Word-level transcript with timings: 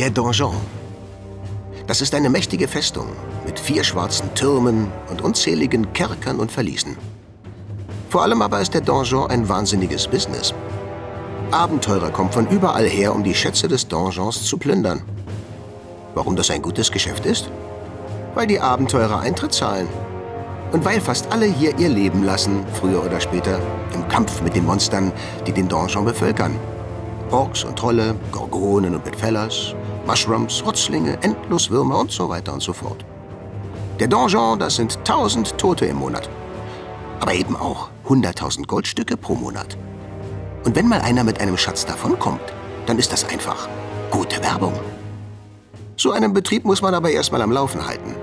Der 0.00 0.08
Donjon. 0.08 0.56
Das 1.86 2.00
ist 2.00 2.14
eine 2.14 2.30
mächtige 2.30 2.68
Festung 2.68 3.08
mit 3.44 3.60
vier 3.60 3.84
schwarzen 3.84 4.34
Türmen 4.34 4.90
und 5.10 5.20
unzähligen 5.20 5.92
Kerkern 5.92 6.40
und 6.40 6.50
Verliesen. 6.50 6.96
Vor 8.08 8.22
allem 8.22 8.40
aber 8.40 8.62
ist 8.62 8.72
der 8.72 8.80
Donjon 8.80 9.30
ein 9.30 9.46
wahnsinniges 9.46 10.08
Business. 10.08 10.54
Abenteurer 11.50 12.08
kommen 12.08 12.32
von 12.32 12.48
überall 12.48 12.86
her, 12.86 13.14
um 13.14 13.22
die 13.22 13.34
Schätze 13.34 13.68
des 13.68 13.88
Donjons 13.88 14.42
zu 14.42 14.56
plündern. 14.56 15.02
Warum 16.14 16.34
das 16.34 16.50
ein 16.50 16.62
gutes 16.62 16.90
Geschäft 16.90 17.26
ist? 17.26 17.50
Weil 18.34 18.46
die 18.46 18.58
Abenteurer 18.58 19.20
Eintritt 19.20 19.52
zahlen. 19.52 19.86
Und 20.72 20.82
weil 20.82 21.02
fast 21.02 21.30
alle 21.30 21.44
hier 21.44 21.78
ihr 21.78 21.90
Leben 21.90 22.24
lassen, 22.24 22.64
früher 22.72 23.04
oder 23.04 23.20
später, 23.20 23.60
im 23.92 24.08
Kampf 24.08 24.40
mit 24.40 24.56
den 24.56 24.64
Monstern, 24.64 25.12
die 25.46 25.52
den 25.52 25.68
Donjon 25.68 26.06
bevölkern. 26.06 26.58
Orks 27.30 27.62
und 27.64 27.78
Trolle, 27.78 28.16
Gorgonen 28.32 28.94
und 28.94 29.04
Bedfellers, 29.04 29.74
Mushrooms, 30.06 30.64
Rotzlinge, 30.64 31.18
Endloswürmer 31.22 31.98
und 31.98 32.10
so 32.10 32.28
weiter 32.28 32.52
und 32.52 32.62
so 32.62 32.72
fort. 32.72 33.04
Der 33.98 34.08
Donjon, 34.08 34.58
das 34.58 34.76
sind 34.76 35.04
tausend 35.04 35.56
Tote 35.58 35.86
im 35.86 35.96
Monat. 35.96 36.28
Aber 37.20 37.34
eben 37.34 37.54
auch 37.56 37.90
hunderttausend 38.08 38.66
Goldstücke 38.66 39.16
pro 39.16 39.34
Monat. 39.34 39.76
Und 40.64 40.74
wenn 40.74 40.88
mal 40.88 41.00
einer 41.00 41.24
mit 41.24 41.40
einem 41.40 41.56
Schatz 41.56 41.84
davonkommt, 41.84 42.40
dann 42.86 42.98
ist 42.98 43.12
das 43.12 43.28
einfach 43.28 43.68
gute 44.10 44.42
Werbung. 44.42 44.72
So 45.96 46.12
einen 46.12 46.32
Betrieb 46.32 46.64
muss 46.64 46.80
man 46.80 46.94
aber 46.94 47.10
erstmal 47.10 47.42
am 47.42 47.52
Laufen 47.52 47.86
halten. 47.86 48.14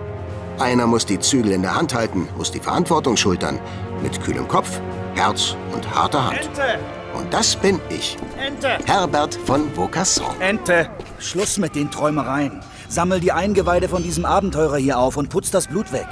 Einer 0.60 0.88
muss 0.88 1.06
die 1.06 1.20
Zügel 1.20 1.52
in 1.52 1.62
der 1.62 1.76
Hand 1.76 1.94
halten, 1.94 2.28
muss 2.38 2.52
die 2.52 2.60
Verantwortung 2.60 3.16
schultern. 3.16 3.60
Mit 4.02 4.20
kühlem 4.24 4.48
Kopf, 4.48 4.82
Herz 5.14 5.56
und 5.74 5.90
harter 5.94 6.26
Hand. 6.26 6.40
Ente! 6.40 6.80
Und 7.16 7.32
das 7.32 7.56
bin 7.56 7.80
ich. 7.90 8.18
Ente! 8.44 8.80
Herbert 8.86 9.36
von 9.46 9.72
Vaucasson. 9.76 10.40
Ente! 10.40 10.90
Schluss 11.20 11.58
mit 11.58 11.76
den 11.76 11.92
Träumereien. 11.92 12.60
Sammel 12.90 13.20
die 13.20 13.32
Eingeweide 13.32 13.90
von 13.90 14.04
diesem 14.04 14.26
Abenteurer 14.26 14.78
hier 14.78 15.00
auf 15.00 15.18
und 15.18 15.30
putz 15.30 15.52
das 15.52 15.68
Blut 15.68 15.92
weg. 15.92 16.08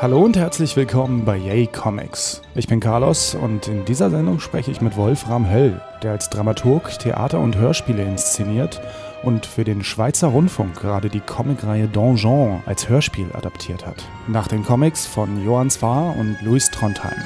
Hallo 0.00 0.20
und 0.20 0.36
herzlich 0.36 0.76
willkommen 0.76 1.24
bei 1.24 1.36
Yay 1.36 1.66
Comics. 1.66 2.40
Ich 2.54 2.68
bin 2.68 2.78
Carlos 2.78 3.34
und 3.34 3.66
in 3.66 3.84
dieser 3.84 4.10
Sendung 4.10 4.38
spreche 4.38 4.70
ich 4.70 4.80
mit 4.80 4.96
Wolfram 4.96 5.50
Höll, 5.50 5.80
der 6.04 6.12
als 6.12 6.30
Dramaturg 6.30 6.96
Theater 7.00 7.40
und 7.40 7.56
Hörspiele 7.56 8.04
inszeniert 8.04 8.80
und 9.24 9.44
für 9.44 9.64
den 9.64 9.82
Schweizer 9.82 10.28
Rundfunk 10.28 10.80
gerade 10.80 11.08
die 11.08 11.18
Comicreihe 11.18 11.88
Donjon 11.88 12.62
als 12.64 12.88
Hörspiel 12.88 13.26
adaptiert 13.32 13.84
hat. 13.86 14.04
Nach 14.28 14.46
den 14.46 14.64
Comics 14.64 15.04
von 15.04 15.44
Johann 15.44 15.68
Zwar 15.68 16.16
und 16.16 16.40
Louis 16.42 16.70
Trondheim. 16.70 17.18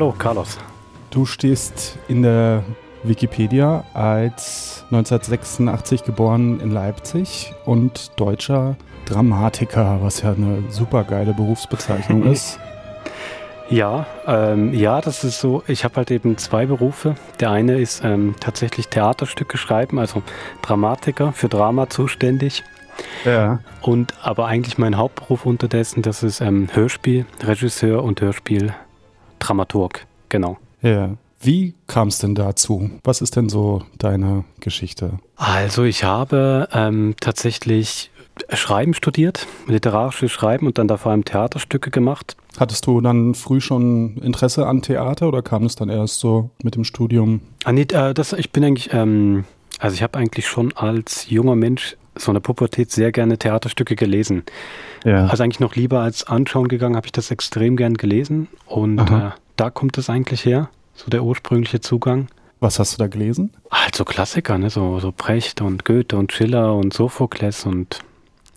Hallo, 0.00 0.14
Carlos. 0.16 0.56
Du 1.10 1.26
stehst 1.26 1.98
in 2.08 2.22
der 2.22 2.64
Wikipedia 3.02 3.84
als 3.92 4.86
1986 4.86 6.04
geboren 6.04 6.58
in 6.60 6.70
Leipzig 6.70 7.52
und 7.66 8.10
deutscher 8.16 8.76
Dramatiker, 9.04 9.98
was 10.00 10.22
ja 10.22 10.32
eine 10.32 10.64
super 10.70 11.04
geile 11.04 11.34
Berufsbezeichnung 11.34 12.22
ist. 12.32 12.58
Ja, 13.68 14.06
ähm, 14.26 14.72
ja, 14.72 15.02
das 15.02 15.22
ist 15.22 15.38
so. 15.38 15.62
Ich 15.66 15.84
habe 15.84 15.96
halt 15.96 16.10
eben 16.10 16.38
zwei 16.38 16.64
Berufe. 16.64 17.14
Der 17.38 17.50
eine 17.50 17.78
ist 17.78 18.02
ähm, 18.02 18.36
tatsächlich 18.40 18.88
Theaterstücke 18.88 19.58
schreiben, 19.58 19.98
also 19.98 20.22
Dramatiker 20.62 21.32
für 21.32 21.50
Drama 21.50 21.90
zuständig. 21.90 22.64
Ja. 23.26 23.58
Und 23.82 24.14
aber 24.22 24.46
eigentlich 24.46 24.78
mein 24.78 24.96
Hauptberuf 24.96 25.44
unterdessen, 25.44 26.00
das 26.00 26.22
ist 26.22 26.40
ähm, 26.40 26.68
Hörspiel, 26.72 27.26
Regisseur 27.42 28.02
und 28.02 28.22
Hörspiel-Dramaturg. 29.40 30.06
Genau. 30.28 30.58
Ja. 30.82 31.16
Wie 31.42 31.74
kam 31.86 32.08
es 32.08 32.18
denn 32.18 32.34
dazu? 32.34 32.90
Was 33.02 33.22
ist 33.22 33.34
denn 33.34 33.48
so 33.48 33.82
deine 33.96 34.44
Geschichte? 34.60 35.18
Also 35.36 35.84
ich 35.84 36.04
habe 36.04 36.68
ähm, 36.72 37.14
tatsächlich 37.18 38.10
Schreiben 38.52 38.92
studiert, 38.92 39.46
literarisches 39.66 40.30
Schreiben 40.30 40.66
und 40.66 40.76
dann 40.76 40.86
da 40.86 40.98
vor 40.98 41.12
allem 41.12 41.24
Theaterstücke 41.24 41.90
gemacht. 41.90 42.36
Hattest 42.58 42.86
du 42.86 43.00
dann 43.00 43.34
früh 43.34 43.60
schon 43.60 44.18
Interesse 44.18 44.66
an 44.66 44.82
Theater 44.82 45.28
oder 45.28 45.40
kam 45.40 45.64
es 45.64 45.76
dann 45.76 45.88
erst 45.88 46.20
so 46.20 46.50
mit 46.62 46.74
dem 46.74 46.84
Studium? 46.84 47.40
Ah, 47.64 47.72
nee, 47.72 47.86
äh, 47.90 48.12
das, 48.12 48.34
ich 48.34 48.52
bin 48.52 48.62
eigentlich, 48.62 48.92
ähm, 48.92 49.44
also 49.78 49.94
ich 49.94 50.02
habe 50.02 50.18
eigentlich 50.18 50.46
schon 50.46 50.74
als 50.76 51.30
junger 51.30 51.56
Mensch 51.56 51.96
so 52.16 52.30
eine 52.32 52.40
Pubertät 52.40 52.90
sehr 52.90 53.12
gerne 53.12 53.38
Theaterstücke 53.38 53.96
gelesen. 53.96 54.42
Ja. 55.04 55.26
Also 55.26 55.42
eigentlich 55.42 55.60
noch 55.60 55.74
lieber 55.76 56.00
als 56.00 56.24
anschauen 56.24 56.68
gegangen, 56.68 56.96
habe 56.96 57.06
ich 57.06 57.12
das 57.12 57.30
extrem 57.30 57.76
gern 57.76 57.94
gelesen 57.94 58.48
und 58.66 58.98
äh, 58.98 59.30
da 59.56 59.70
kommt 59.70 59.96
es 59.98 60.10
eigentlich 60.10 60.44
her, 60.44 60.68
so 60.94 61.08
der 61.10 61.22
ursprüngliche 61.24 61.80
Zugang. 61.80 62.28
Was 62.58 62.78
hast 62.78 62.94
du 62.94 62.98
da 62.98 63.06
gelesen? 63.06 63.52
Halt 63.70 63.94
so 63.94 64.04
Klassiker, 64.04 64.58
ne? 64.58 64.68
so, 64.70 64.98
so 65.00 65.12
Brecht 65.16 65.60
und 65.62 65.84
Goethe 65.86 66.16
und 66.18 66.32
Schiller 66.32 66.74
und 66.74 66.92
Sophokles 66.92 67.64
und 67.64 68.00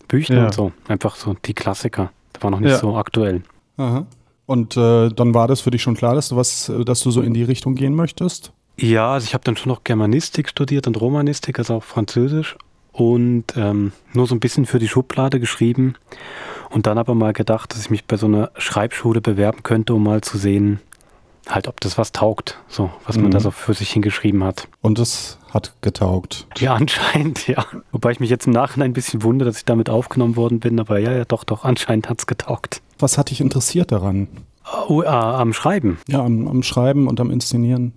Büchner 0.08 0.36
Ja. 0.36 0.44
und 0.46 0.54
so. 0.54 0.72
Einfach 0.88 1.16
so 1.16 1.34
die 1.46 1.54
Klassiker. 1.54 2.10
Das 2.34 2.42
war 2.42 2.50
noch 2.50 2.60
nicht 2.60 2.72
Ja. 2.72 2.78
so 2.78 2.96
aktuell. 2.96 3.42
Aha. 3.78 4.04
Und 4.46 4.76
äh, 4.76 5.08
dann 5.08 5.32
war 5.32 5.48
das 5.48 5.62
für 5.62 5.70
dich 5.70 5.80
schon 5.80 5.94
klar, 5.96 6.14
dass 6.14 6.28
du 6.28 6.36
was, 6.36 6.70
dass 6.84 7.00
du 7.00 7.10
so 7.10 7.22
in 7.22 7.32
die 7.32 7.44
Richtung 7.44 7.76
gehen 7.76 7.94
möchtest? 7.94 8.52
Ja, 8.76 9.12
also 9.12 9.24
ich 9.24 9.32
habe 9.32 9.44
dann 9.44 9.56
schon 9.56 9.70
noch 9.70 9.84
Germanistik 9.84 10.50
studiert 10.50 10.86
und 10.86 11.00
Romanistik, 11.00 11.58
also 11.58 11.76
auch 11.76 11.82
Französisch 11.84 12.56
und 12.94 13.44
ähm, 13.56 13.92
nur 14.12 14.26
so 14.26 14.34
ein 14.34 14.40
bisschen 14.40 14.64
für 14.66 14.78
die 14.78 14.88
Schublade 14.88 15.40
geschrieben 15.40 15.94
und 16.70 16.86
dann 16.86 16.96
aber 16.96 17.14
mal 17.14 17.32
gedacht, 17.32 17.72
dass 17.74 17.80
ich 17.80 17.90
mich 17.90 18.04
bei 18.06 18.16
so 18.16 18.26
einer 18.26 18.50
Schreibschule 18.56 19.20
bewerben 19.20 19.62
könnte, 19.64 19.94
um 19.94 20.02
mal 20.04 20.20
zu 20.22 20.38
sehen, 20.38 20.80
halt, 21.48 21.68
ob 21.68 21.80
das 21.80 21.98
was 21.98 22.12
taugt, 22.12 22.58
so 22.68 22.90
was 23.04 23.16
man 23.16 23.26
Mhm. 23.26 23.30
da 23.32 23.40
so 23.40 23.50
für 23.50 23.74
sich 23.74 23.90
hingeschrieben 23.90 24.44
hat. 24.44 24.68
Und 24.80 24.98
es 24.98 25.38
hat 25.52 25.74
getaugt. 25.82 26.46
Ja, 26.56 26.74
anscheinend, 26.76 27.46
ja. 27.48 27.66
Wobei 27.92 28.12
ich 28.12 28.20
mich 28.20 28.30
jetzt 28.30 28.46
im 28.46 28.52
Nachhinein 28.54 28.90
ein 28.92 28.94
bisschen 28.94 29.22
wundere, 29.24 29.50
dass 29.50 29.58
ich 29.58 29.64
damit 29.66 29.90
aufgenommen 29.90 30.36
worden 30.36 30.60
bin, 30.60 30.78
aber 30.80 30.98
ja, 30.98 31.12
ja, 31.12 31.24
doch, 31.24 31.44
doch, 31.44 31.64
anscheinend 31.64 32.08
hat's 32.08 32.26
getaugt. 32.26 32.80
Was 32.98 33.18
hat 33.18 33.28
dich 33.30 33.40
interessiert 33.40 33.92
daran? 33.92 34.28
Oh, 34.88 35.02
äh, 35.02 35.06
am 35.06 35.52
Schreiben. 35.52 35.98
Ja, 36.08 36.20
am, 36.24 36.48
am 36.48 36.62
Schreiben 36.62 37.08
und 37.08 37.20
am 37.20 37.30
Inszenieren. 37.30 37.92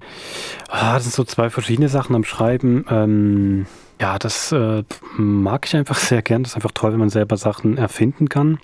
Ah, 0.70 0.96
das 0.96 1.04
sind 1.04 1.14
so 1.16 1.24
zwei 1.24 1.50
verschiedene 1.50 1.88
Sachen 1.88 2.16
am 2.16 2.26
Schreiben. 2.26 2.84
Ähm, 2.90 3.66
ja, 4.00 4.20
das 4.20 4.52
äh, 4.52 4.84
mag 5.18 5.66
ich 5.66 5.76
einfach 5.76 5.98
sehr 5.98 6.22
gern. 6.22 6.44
Das 6.44 6.52
ist 6.52 6.56
einfach 6.56 6.72
toll, 6.74 6.92
wenn 6.92 7.00
man 7.00 7.10
selber 7.10 7.38
Sachen 7.38 7.78
erfinden 7.78 8.30
kann. 8.30 8.60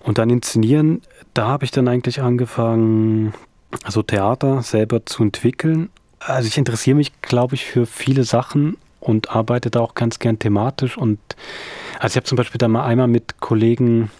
Und 0.00 0.18
dann 0.18 0.30
inszenieren, 0.30 1.02
da 1.34 1.46
habe 1.46 1.64
ich 1.64 1.70
dann 1.70 1.86
eigentlich 1.88 2.20
angefangen, 2.20 3.34
also 3.84 4.02
Theater 4.02 4.62
selber 4.62 5.04
zu 5.06 5.22
entwickeln. 5.22 5.90
Also 6.18 6.48
ich 6.48 6.58
interessiere 6.58 6.96
mich, 6.96 7.20
glaube 7.22 7.54
ich, 7.54 7.64
für 7.64 7.86
viele 7.86 8.24
Sachen 8.24 8.76
und 9.00 9.30
arbeite 9.30 9.70
da 9.70 9.80
auch 9.80 9.94
ganz 9.94 10.18
gern 10.18 10.38
thematisch. 10.38 10.96
Und 10.96 11.18
also 11.98 12.14
ich 12.14 12.16
habe 12.16 12.26
zum 12.26 12.36
Beispiel 12.36 12.58
da 12.58 12.68
mal 12.68 12.84
einmal 12.84 13.08
mit 13.08 13.40
Kollegen 13.40 14.10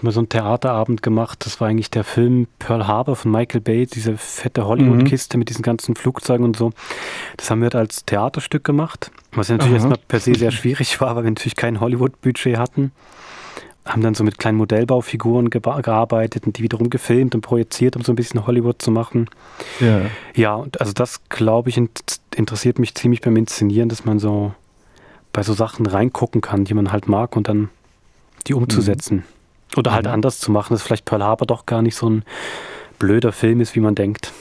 haben 0.00 0.06
wir 0.08 0.12
so 0.12 0.20
einen 0.20 0.30
Theaterabend 0.30 1.02
gemacht. 1.02 1.44
Das 1.44 1.60
war 1.60 1.68
eigentlich 1.68 1.90
der 1.90 2.04
Film 2.04 2.46
Pearl 2.58 2.86
Harbor 2.86 3.16
von 3.16 3.30
Michael 3.30 3.60
Bay, 3.60 3.84
diese 3.84 4.16
fette 4.16 4.64
Hollywood-Kiste 4.66 5.36
mit 5.36 5.50
diesen 5.50 5.60
ganzen 5.62 5.94
Flugzeugen 5.94 6.44
und 6.46 6.56
so. 6.56 6.72
Das 7.36 7.50
haben 7.50 7.60
wir 7.60 7.66
halt 7.66 7.74
als 7.74 8.06
Theaterstück 8.06 8.64
gemacht, 8.64 9.10
was 9.32 9.50
natürlich 9.50 9.72
Aha. 9.72 9.76
erstmal 9.76 9.98
per 10.08 10.20
se 10.20 10.34
sehr 10.34 10.50
schwierig 10.52 11.00
war, 11.02 11.16
weil 11.16 11.24
wir 11.24 11.30
natürlich 11.30 11.56
kein 11.56 11.80
Hollywood-Budget 11.80 12.56
hatten. 12.56 12.92
Haben 13.84 14.00
dann 14.00 14.14
so 14.14 14.24
mit 14.24 14.38
kleinen 14.38 14.56
Modellbaufiguren 14.56 15.50
gearbeitet 15.50 16.46
und 16.46 16.56
die 16.56 16.62
wiederum 16.62 16.88
gefilmt 16.88 17.34
und 17.34 17.42
projiziert, 17.42 17.94
um 17.94 18.02
so 18.02 18.12
ein 18.12 18.16
bisschen 18.16 18.46
Hollywood 18.46 18.80
zu 18.80 18.90
machen. 18.90 19.28
Ja. 19.80 20.00
Ja, 20.34 20.54
und 20.54 20.80
also 20.80 20.94
das, 20.94 21.20
glaube 21.28 21.68
ich, 21.68 21.76
int- 21.76 22.20
interessiert 22.34 22.78
mich 22.78 22.94
ziemlich 22.94 23.20
beim 23.20 23.36
Inszenieren, 23.36 23.90
dass 23.90 24.06
man 24.06 24.18
so 24.18 24.54
bei 25.34 25.42
so 25.42 25.52
Sachen 25.52 25.84
reingucken 25.84 26.40
kann, 26.40 26.64
die 26.64 26.72
man 26.74 26.90
halt 26.90 27.06
mag 27.06 27.36
und 27.36 27.48
dann 27.48 27.68
die 28.46 28.54
umzusetzen. 28.54 29.24
Oder 29.76 29.92
halt 29.92 30.06
Mhm. 30.06 30.12
anders 30.12 30.38
zu 30.40 30.50
machen, 30.50 30.74
dass 30.74 30.82
vielleicht 30.82 31.04
Pearl 31.04 31.22
Harbor 31.22 31.46
doch 31.46 31.66
gar 31.66 31.82
nicht 31.82 31.94
so 31.96 32.08
ein 32.10 32.24
blöder 32.98 33.32
Film 33.32 33.60
ist, 33.60 33.74
wie 33.76 33.80
man 33.80 33.94
denkt. 33.94 34.32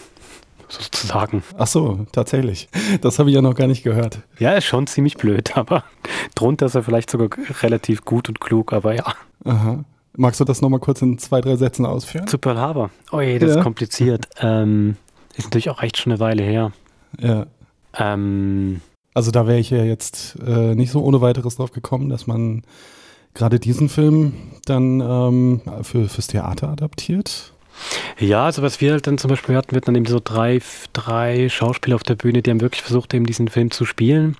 Sozusagen. 0.67 1.41
Ach 1.57 1.65
so, 1.67 2.05
tatsächlich. 2.11 2.69
Das 3.01 3.17
habe 3.17 3.29
ich 3.29 3.35
ja 3.35 3.41
noch 3.41 3.55
gar 3.55 3.65
nicht 3.67 3.83
gehört. 3.83 4.19
Ja, 4.37 4.51
ist 4.53 4.65
schon 4.65 4.85
ziemlich 4.85 5.17
blöd, 5.17 5.51
aber 5.57 5.83
drunter 6.35 6.67
ist 6.67 6.75
er 6.75 6.83
vielleicht 6.83 7.09
sogar 7.09 7.29
relativ 7.63 8.05
gut 8.05 8.29
und 8.29 8.39
klug, 8.39 8.71
aber 8.73 8.93
ja. 8.93 9.13
Aha. 9.45 9.83
Magst 10.15 10.39
du 10.39 10.43
das 10.45 10.61
nochmal 10.61 10.79
kurz 10.79 11.01
in 11.01 11.17
zwei, 11.17 11.41
drei 11.41 11.55
Sätzen 11.55 11.85
ausführen? 11.85 12.27
Zu 12.27 12.37
Pearl 12.37 12.57
Harbor. 12.59 12.89
Oh 13.11 13.21
je, 13.21 13.39
das 13.39 13.51
Ja. 13.51 13.57
ist 13.57 13.63
kompliziert. 13.63 14.27
Ähm, 14.41 14.95
ist 15.35 15.45
natürlich 15.45 15.69
auch 15.69 15.81
echt 15.81 15.97
schon 15.97 16.11
eine 16.11 16.19
Weile 16.19 16.43
her. 16.43 16.71
Ja. 17.19 17.45
Ähm, 17.97 18.81
Also 19.13 19.31
da 19.31 19.47
wäre 19.47 19.59
ich 19.59 19.69
ja 19.71 19.83
jetzt 19.83 20.37
äh, 20.45 20.75
nicht 20.75 20.91
so 20.91 21.01
ohne 21.03 21.21
weiteres 21.21 21.55
drauf 21.55 21.71
gekommen, 21.71 22.09
dass 22.09 22.27
man 22.27 22.63
gerade 23.33 23.59
diesen 23.59 23.89
Film 23.89 24.33
dann 24.65 25.01
ähm, 25.01 25.61
für, 25.83 26.07
fürs 26.09 26.27
Theater 26.27 26.69
adaptiert. 26.69 27.53
Ja, 28.19 28.45
also 28.45 28.61
was 28.61 28.81
wir 28.81 28.91
halt 28.91 29.07
dann 29.07 29.17
zum 29.17 29.29
Beispiel 29.29 29.55
hatten, 29.55 29.71
wir 29.71 29.77
hatten 29.77 29.87
dann 29.87 29.95
eben 29.95 30.05
so 30.05 30.19
drei, 30.21 30.59
drei 30.91 31.47
Schauspieler 31.49 31.95
auf 31.95 32.03
der 32.03 32.15
Bühne, 32.15 32.41
die 32.41 32.51
haben 32.51 32.61
wirklich 32.61 32.81
versucht, 32.81 33.13
eben 33.13 33.25
diesen 33.25 33.47
Film 33.47 33.71
zu 33.71 33.85
spielen. 33.85 34.35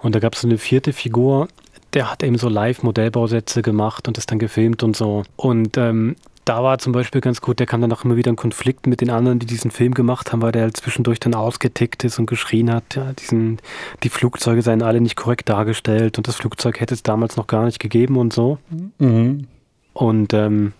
Und 0.00 0.14
da 0.14 0.20
gab 0.20 0.34
es 0.34 0.42
so 0.42 0.48
eine 0.48 0.58
vierte 0.58 0.92
Figur, 0.92 1.48
der 1.92 2.10
hat 2.10 2.22
eben 2.22 2.38
so 2.38 2.48
Live-Modellbausätze 2.48 3.62
gemacht 3.62 4.08
und 4.08 4.16
das 4.16 4.26
dann 4.26 4.38
gefilmt 4.38 4.82
und 4.82 4.96
so. 4.96 5.24
Und 5.36 5.76
ähm, 5.76 6.16
da 6.44 6.62
war 6.62 6.78
zum 6.78 6.92
Beispiel 6.92 7.20
ganz 7.20 7.40
gut, 7.40 7.58
der 7.58 7.66
kam 7.66 7.80
dann 7.80 7.92
auch 7.92 8.04
immer 8.04 8.16
wieder 8.16 8.30
in 8.30 8.36
Konflikt 8.36 8.86
mit 8.86 9.00
den 9.00 9.10
anderen, 9.10 9.38
die 9.38 9.46
diesen 9.46 9.70
Film 9.70 9.94
gemacht 9.94 10.32
haben, 10.32 10.42
weil 10.42 10.52
der 10.52 10.62
halt 10.62 10.76
zwischendurch 10.76 11.18
dann 11.20 11.34
ausgetickt 11.34 12.04
ist 12.04 12.18
und 12.18 12.26
geschrien 12.26 12.72
hat, 12.72 12.96
ja, 12.96 13.12
diesen, 13.12 13.58
die 14.02 14.10
Flugzeuge 14.10 14.62
seien 14.62 14.82
alle 14.82 15.00
nicht 15.00 15.16
korrekt 15.16 15.48
dargestellt 15.48 16.18
und 16.18 16.28
das 16.28 16.36
Flugzeug 16.36 16.80
hätte 16.80 16.94
es 16.94 17.02
damals 17.02 17.36
noch 17.36 17.46
gar 17.46 17.64
nicht 17.64 17.78
gegeben 17.78 18.16
und 18.16 18.32
so. 18.32 18.58
Mhm. 18.98 19.46
Und 19.94 20.34
ähm, 20.34 20.72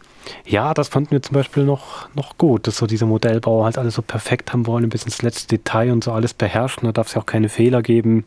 ja, 0.46 0.74
das 0.74 0.88
fanden 0.88 1.12
wir 1.12 1.22
zum 1.22 1.34
Beispiel 1.34 1.64
noch, 1.64 2.08
noch 2.14 2.36
gut, 2.36 2.66
dass 2.66 2.76
so 2.76 2.86
diese 2.86 3.06
Modellbauer 3.06 3.64
halt 3.64 3.78
alles 3.78 3.94
so 3.94 4.02
perfekt 4.02 4.52
haben 4.52 4.66
wollen, 4.66 4.88
bis 4.88 5.04
ins 5.04 5.22
letzte 5.22 5.56
Detail 5.56 5.92
und 5.92 6.04
so 6.04 6.12
alles 6.12 6.34
beherrschen. 6.34 6.84
Da 6.84 6.92
darf 6.92 7.08
es 7.08 7.14
ja 7.14 7.22
auch 7.22 7.26
keine 7.26 7.48
Fehler 7.48 7.82
geben. 7.82 8.24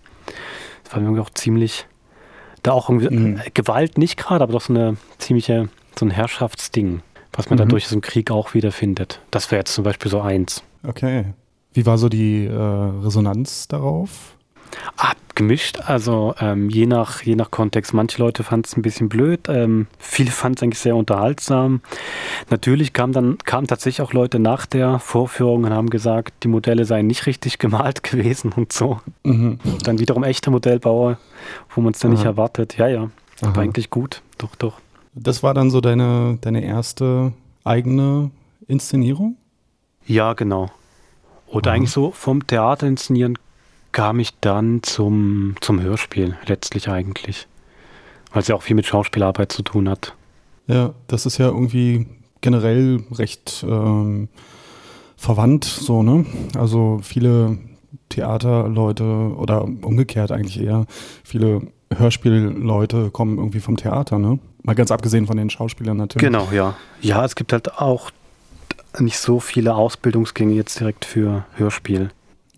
Das 0.83 0.93
war 0.93 1.01
irgendwie 1.01 1.21
auch 1.21 1.29
ziemlich, 1.31 1.85
da 2.63 2.71
auch 2.71 2.89
irgendwie, 2.89 3.13
mhm. 3.13 3.41
Gewalt 3.53 3.97
nicht 3.97 4.17
gerade, 4.17 4.43
aber 4.43 4.53
doch 4.53 4.61
so 4.61 4.73
eine 4.73 4.97
ziemliche, 5.17 5.69
so 5.97 6.05
ein 6.05 6.11
Herrschaftsding 6.11 7.01
was 7.37 7.49
man 7.49 7.55
mhm. 7.55 7.59
dann 7.61 7.69
durch 7.69 7.87
so 7.87 7.97
Krieg 8.01 8.29
auch 8.31 8.53
wiederfindet. 8.53 9.21
Das 9.31 9.49
wäre 9.51 9.61
jetzt 9.61 9.73
zum 9.73 9.85
Beispiel 9.85 10.11
so 10.11 10.19
eins. 10.19 10.63
Okay. 10.85 11.25
Wie 11.71 11.85
war 11.85 11.97
so 11.97 12.09
die 12.09 12.45
äh, 12.45 12.51
Resonanz 12.51 13.67
darauf? 13.67 14.35
Ah, 14.97 15.13
gemischt, 15.35 15.79
also 15.85 16.33
ähm, 16.39 16.69
je, 16.69 16.87
nach, 16.87 17.21
je 17.21 17.35
nach 17.35 17.51
Kontext. 17.51 17.93
Manche 17.93 18.19
Leute 18.19 18.43
fanden 18.43 18.65
es 18.65 18.75
ein 18.75 18.81
bisschen 18.81 19.07
blöd, 19.07 19.47
ähm, 19.47 19.87
viele 19.97 20.31
fanden 20.31 20.57
es 20.57 20.63
eigentlich 20.63 20.79
sehr 20.79 20.95
unterhaltsam. 20.95 21.81
Natürlich 22.49 22.93
kamen 22.93 23.13
dann 23.13 23.37
kamen 23.39 23.67
tatsächlich 23.67 24.05
auch 24.05 24.13
Leute 24.13 24.39
nach 24.39 24.65
der 24.65 24.99
Vorführung 24.99 25.63
und 25.63 25.71
haben 25.71 25.89
gesagt, 25.89 26.43
die 26.43 26.47
Modelle 26.47 26.85
seien 26.85 27.07
nicht 27.07 27.27
richtig 27.27 27.59
gemalt 27.59 28.03
gewesen 28.03 28.51
und 28.51 28.73
so. 28.73 28.99
Mhm. 29.23 29.59
Dann 29.83 29.99
wiederum 29.99 30.23
echte 30.23 30.51
Modellbauer, 30.51 31.17
wo 31.73 31.81
man 31.81 31.93
es 31.93 31.99
dann 31.99 32.11
Aha. 32.11 32.17
nicht 32.17 32.25
erwartet. 32.25 32.77
Ja, 32.77 32.87
ja, 32.87 33.09
aber 33.41 33.61
eigentlich 33.61 33.89
gut, 33.89 34.21
doch, 34.37 34.55
doch. 34.55 34.81
Das 35.19 35.43
war 35.43 35.53
dann 35.53 35.71
so 35.71 35.81
deine, 35.81 36.37
deine 36.41 36.63
erste 36.63 37.33
eigene 37.63 38.31
Inszenierung? 38.67 39.35
Ja, 40.05 40.33
genau. 40.33 40.69
Oder 41.47 41.71
mhm. 41.71 41.75
eigentlich 41.75 41.91
so 41.91 42.11
vom 42.11 42.45
Theater 42.45 42.87
inszenieren 42.87 43.37
kam 43.91 44.19
ich 44.19 44.37
dann 44.39 44.83
zum, 44.83 45.55
zum 45.59 45.81
Hörspiel, 45.81 46.37
letztlich 46.45 46.89
eigentlich. 46.89 47.47
Weil 48.31 48.41
es 48.41 48.47
ja 48.47 48.55
auch 48.55 48.61
viel 48.61 48.75
mit 48.75 48.85
Schauspielarbeit 48.85 49.51
zu 49.51 49.63
tun 49.63 49.89
hat. 49.89 50.13
Ja, 50.67 50.93
das 51.07 51.25
ist 51.25 51.37
ja 51.39 51.47
irgendwie 51.47 52.05
generell 52.41 53.03
recht 53.11 53.65
ähm, 53.67 54.27
verwandt, 55.15 55.63
so, 55.63 56.03
ne? 56.03 56.25
Also 56.55 56.99
viele 57.01 57.57
Theaterleute 58.09 59.03
oder 59.35 59.63
umgekehrt 59.63 60.31
eigentlich 60.31 60.61
eher, 60.61 60.85
viele 61.23 61.61
Hörspielleute 61.91 63.09
kommen 63.09 63.37
irgendwie 63.37 63.61
vom 63.61 63.77
Theater, 63.77 64.19
ne? 64.19 64.39
Mal 64.67 64.75
ganz 64.75 64.91
abgesehen 64.91 65.25
von 65.25 65.37
den 65.37 65.49
Schauspielern 65.49 65.97
natürlich. 65.97 66.23
Genau, 66.23 66.49
ja. 66.51 66.75
Ja, 67.01 67.25
es 67.25 67.35
gibt 67.35 67.53
halt 67.53 67.79
auch 67.79 68.11
nicht 68.99 69.17
so 69.17 69.39
viele 69.39 69.73
Ausbildungsgänge 69.73 70.53
jetzt 70.53 70.79
direkt 70.79 71.05
für 71.05 71.45
Hörspiel. 71.55 72.09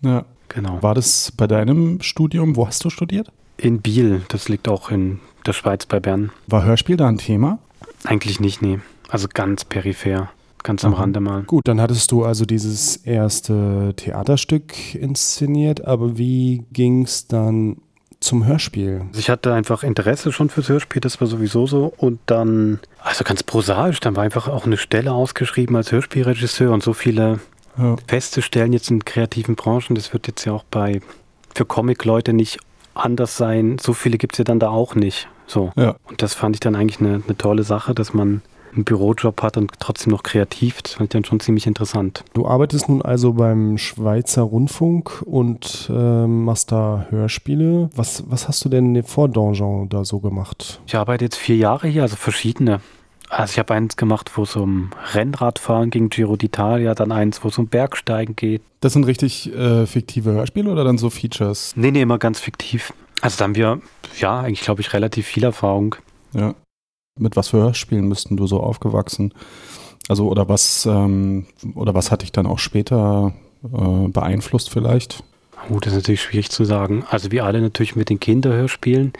Ja. 0.02 0.26
Genau. 0.50 0.82
War 0.82 0.94
das 0.94 1.32
bei 1.36 1.46
deinem 1.46 2.00
Studium? 2.02 2.56
Wo 2.56 2.66
hast 2.66 2.84
du 2.84 2.90
studiert? 2.90 3.30
In 3.56 3.80
Biel. 3.80 4.22
Das 4.28 4.48
liegt 4.48 4.68
auch 4.68 4.90
in 4.90 5.20
der 5.46 5.52
Schweiz 5.52 5.86
bei 5.86 6.00
Bern. 6.00 6.32
War 6.48 6.64
Hörspiel 6.64 6.96
da 6.96 7.06
ein 7.06 7.18
Thema? 7.18 7.60
Eigentlich 8.04 8.40
nicht, 8.40 8.60
nee. 8.60 8.80
Also 9.08 9.28
ganz 9.32 9.64
peripher. 9.64 10.30
Ganz 10.62 10.84
am 10.84 10.94
Aha. 10.94 11.02
Rande 11.02 11.20
mal. 11.20 11.44
Gut, 11.44 11.68
dann 11.68 11.80
hattest 11.80 12.10
du 12.12 12.24
also 12.24 12.44
dieses 12.44 12.96
erste 12.96 13.94
Theaterstück 13.96 14.94
inszeniert, 14.94 15.84
aber 15.84 16.18
wie 16.18 16.64
ging 16.72 17.04
es 17.04 17.28
dann 17.28 17.76
zum 18.20 18.46
Hörspiel? 18.46 19.02
Also 19.08 19.18
ich 19.18 19.30
hatte 19.30 19.52
einfach 19.54 19.82
Interesse 19.82 20.32
schon 20.32 20.50
fürs 20.50 20.68
Hörspiel, 20.68 21.00
das 21.00 21.20
war 21.20 21.26
sowieso 21.26 21.66
so. 21.66 21.92
Und 21.96 22.20
dann, 22.26 22.80
also 23.02 23.24
ganz 23.24 23.42
prosaisch, 23.42 24.00
dann 24.00 24.16
war 24.16 24.24
einfach 24.24 24.48
auch 24.48 24.66
eine 24.66 24.76
Stelle 24.76 25.12
ausgeschrieben 25.12 25.74
als 25.76 25.90
Hörspielregisseur 25.92 26.72
und 26.72 26.82
so 26.82 26.92
viele 26.92 27.40
ja. 27.78 27.96
feste 28.06 28.42
Stellen 28.42 28.72
jetzt 28.72 28.90
in 28.90 29.04
kreativen 29.04 29.56
Branchen, 29.56 29.94
das 29.94 30.12
wird 30.12 30.26
jetzt 30.26 30.44
ja 30.44 30.52
auch 30.52 30.64
bei 30.70 31.00
für 31.54 31.64
Comic-Leute 31.64 32.32
nicht 32.32 32.58
anders 32.94 33.36
sein. 33.36 33.78
So 33.80 33.92
viele 33.92 34.18
gibt 34.18 34.34
es 34.34 34.38
ja 34.38 34.44
dann 34.44 34.60
da 34.60 34.68
auch 34.68 34.94
nicht. 34.94 35.28
So. 35.46 35.72
Ja. 35.76 35.96
Und 36.04 36.22
das 36.22 36.34
fand 36.34 36.56
ich 36.56 36.60
dann 36.60 36.76
eigentlich 36.76 37.00
eine, 37.00 37.22
eine 37.26 37.36
tolle 37.36 37.62
Sache, 37.62 37.94
dass 37.94 38.14
man 38.14 38.42
einen 38.72 38.84
Bürojob 38.84 39.42
hat 39.42 39.56
und 39.56 39.72
trotzdem 39.78 40.12
noch 40.12 40.22
kreativ. 40.22 40.82
Das 40.82 40.94
fand 40.94 41.04
ich 41.04 41.10
dann 41.10 41.24
schon 41.24 41.40
ziemlich 41.40 41.66
interessant. 41.66 42.24
Du 42.32 42.46
arbeitest 42.46 42.88
nun 42.88 43.02
also 43.02 43.32
beim 43.32 43.78
Schweizer 43.78 44.42
Rundfunk 44.42 45.22
und 45.22 45.90
äh, 45.92 46.26
machst 46.26 46.72
da 46.72 47.06
Hörspiele. 47.10 47.90
Was, 47.94 48.24
was 48.28 48.48
hast 48.48 48.64
du 48.64 48.68
denn 48.68 49.02
vor 49.02 49.28
Donjon 49.28 49.88
da 49.88 50.04
so 50.04 50.20
gemacht? 50.20 50.80
Ich 50.86 50.94
arbeite 50.94 51.24
jetzt 51.24 51.36
vier 51.36 51.56
Jahre 51.56 51.88
hier, 51.88 52.02
also 52.02 52.16
verschiedene. 52.16 52.80
Also 53.28 53.52
ich 53.52 53.58
habe 53.60 53.74
eins 53.74 53.96
gemacht, 53.96 54.32
wo 54.36 54.42
es 54.42 54.56
um 54.56 54.90
Rennradfahren 55.12 55.90
ging, 55.90 56.08
Giro 56.08 56.34
d'Italia, 56.34 56.94
dann 56.94 57.12
eins, 57.12 57.44
wo 57.44 57.48
es 57.48 57.58
um 57.58 57.68
Bergsteigen 57.68 58.34
geht. 58.34 58.62
Das 58.80 58.92
sind 58.92 59.04
richtig 59.04 59.54
äh, 59.54 59.86
fiktive 59.86 60.32
Hörspiele 60.32 60.70
oder 60.70 60.82
dann 60.82 60.98
so 60.98 61.10
Features? 61.10 61.72
Nee, 61.76 61.92
nee, 61.92 62.02
immer 62.02 62.18
ganz 62.18 62.40
fiktiv. 62.40 62.92
Also 63.20 63.38
da 63.38 63.44
haben 63.44 63.54
wir, 63.54 63.80
ja, 64.18 64.40
eigentlich 64.40 64.62
glaube 64.62 64.80
ich, 64.80 64.92
relativ 64.92 65.26
viel 65.26 65.44
Erfahrung. 65.44 65.94
Ja 66.32 66.54
mit 67.20 67.36
was 67.36 67.48
für 67.48 67.58
Hörspielen 67.58 68.08
müssten 68.08 68.36
du 68.36 68.46
so 68.46 68.60
aufgewachsen? 68.60 69.32
Also 70.08 70.28
oder 70.28 70.48
was 70.48 70.86
ähm, 70.86 71.46
oder 71.74 71.94
was 71.94 72.10
hat 72.10 72.22
dich 72.22 72.32
dann 72.32 72.46
auch 72.46 72.58
später 72.58 73.32
äh, 73.64 74.08
beeinflusst 74.08 74.70
vielleicht? 74.70 75.22
Oh, 75.68 75.78
das 75.78 75.92
ist 75.92 75.98
natürlich 75.98 76.22
schwierig 76.22 76.50
zu 76.50 76.64
sagen. 76.64 77.04
Also 77.10 77.30
wir 77.30 77.44
alle 77.44 77.60
natürlich 77.60 77.96
mit 77.96 78.08
den 78.08 78.18
Kinderhörspielen. 78.18 79.12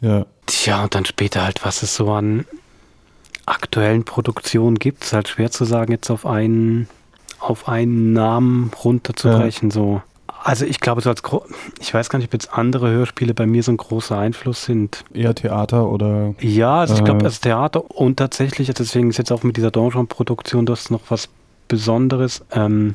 Ja. 0.00 0.26
Tja, 0.46 0.84
und 0.84 0.94
dann 0.94 1.04
später 1.04 1.42
halt, 1.42 1.64
was 1.64 1.82
es 1.82 1.96
so 1.96 2.12
an 2.12 2.44
aktuellen 3.46 4.04
Produktionen 4.04 4.78
gibt, 4.78 5.04
ist 5.04 5.12
halt 5.12 5.28
schwer 5.28 5.50
zu 5.50 5.64
sagen, 5.64 5.92
jetzt 5.92 6.10
auf 6.10 6.26
einen, 6.26 6.88
auf 7.38 7.68
einen 7.68 8.12
Namen 8.12 8.70
runterzubrechen. 8.84 9.70
Ja. 9.70 9.74
So. 9.74 10.02
Also 10.46 10.64
ich 10.64 10.78
glaube, 10.78 11.00
so 11.00 11.10
als 11.10 11.24
Gro 11.24 11.44
ich 11.80 11.92
weiß 11.92 12.08
gar 12.08 12.20
nicht, 12.20 12.28
ob 12.28 12.32
jetzt 12.32 12.52
andere 12.52 12.88
Hörspiele 12.88 13.34
bei 13.34 13.46
mir 13.46 13.64
so 13.64 13.72
ein 13.72 13.76
großer 13.76 14.16
Einfluss 14.16 14.64
sind. 14.64 15.04
Eher 15.12 15.34
Theater 15.34 15.90
oder? 15.90 16.36
Ja, 16.38 16.78
also 16.78 16.94
ich 16.94 17.02
glaube, 17.02 17.24
das 17.24 17.40
Theater 17.40 17.90
und 17.90 18.18
tatsächlich, 18.18 18.72
deswegen 18.72 19.10
ist 19.10 19.16
jetzt 19.16 19.32
auch 19.32 19.42
mit 19.42 19.56
dieser 19.56 19.72
Donjon-Produktion 19.72 20.64
das 20.64 20.88
noch 20.88 21.00
was 21.08 21.28
Besonderes. 21.66 22.44
Ähm, 22.52 22.94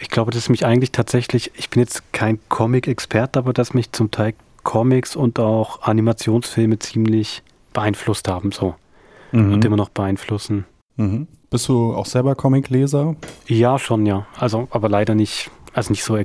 ich 0.00 0.08
glaube, 0.08 0.32
dass 0.32 0.48
mich 0.48 0.66
eigentlich 0.66 0.90
tatsächlich, 0.90 1.52
ich 1.54 1.70
bin 1.70 1.78
jetzt 1.78 2.12
kein 2.12 2.40
Comic-Experte, 2.48 3.38
aber 3.38 3.52
dass 3.52 3.74
mich 3.74 3.92
zum 3.92 4.10
Teil 4.10 4.34
Comics 4.64 5.14
und 5.14 5.38
auch 5.38 5.82
Animationsfilme 5.82 6.80
ziemlich 6.80 7.44
beeinflusst 7.72 8.26
haben, 8.26 8.50
so. 8.50 8.74
Mhm. 9.30 9.52
Und 9.52 9.64
immer 9.64 9.76
noch 9.76 9.90
beeinflussen. 9.90 10.64
Mhm. 10.96 11.28
Bist 11.48 11.68
du 11.68 11.94
auch 11.94 12.06
selber 12.06 12.34
Comic-Leser? 12.34 13.14
Ja, 13.46 13.78
schon, 13.78 14.04
ja. 14.04 14.26
Also, 14.36 14.66
aber 14.72 14.88
leider 14.88 15.14
nicht 15.14 15.48
also 15.72 15.90
nicht 15.90 16.04
so 16.04 16.16
äh, 16.16 16.24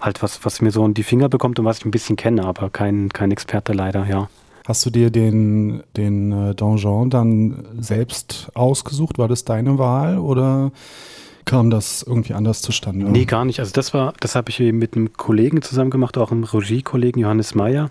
halt 0.00 0.22
was, 0.22 0.44
was 0.44 0.60
mir 0.60 0.70
so 0.70 0.84
in 0.84 0.94
die 0.94 1.02
Finger 1.02 1.28
bekommt 1.28 1.58
und 1.58 1.64
was 1.64 1.78
ich 1.78 1.84
ein 1.84 1.90
bisschen 1.90 2.16
kenne, 2.16 2.44
aber 2.44 2.70
kein, 2.70 3.08
kein 3.10 3.30
Experte 3.30 3.72
leider, 3.72 4.06
ja. 4.06 4.28
Hast 4.66 4.86
du 4.86 4.90
dir 4.90 5.10
den, 5.10 5.82
den 5.96 6.32
äh, 6.32 6.54
Donjon 6.54 7.10
dann 7.10 7.66
selbst 7.80 8.50
ausgesucht? 8.54 9.18
War 9.18 9.26
das 9.26 9.44
deine 9.44 9.78
Wahl 9.78 10.18
oder 10.18 10.70
kam 11.44 11.70
das 11.70 12.04
irgendwie 12.06 12.34
anders 12.34 12.62
zustande? 12.62 13.10
Nee, 13.10 13.24
gar 13.24 13.44
nicht. 13.44 13.58
Also 13.58 13.72
das 13.72 13.92
war, 13.94 14.12
das 14.20 14.36
habe 14.36 14.50
ich 14.50 14.60
mit 14.60 14.94
einem 14.94 15.12
Kollegen 15.14 15.62
zusammen 15.62 15.90
gemacht, 15.90 16.16
auch 16.18 16.30
einem 16.30 16.44
Regie-Kollegen 16.44 17.20
Johannes 17.20 17.54
Meyer. 17.54 17.90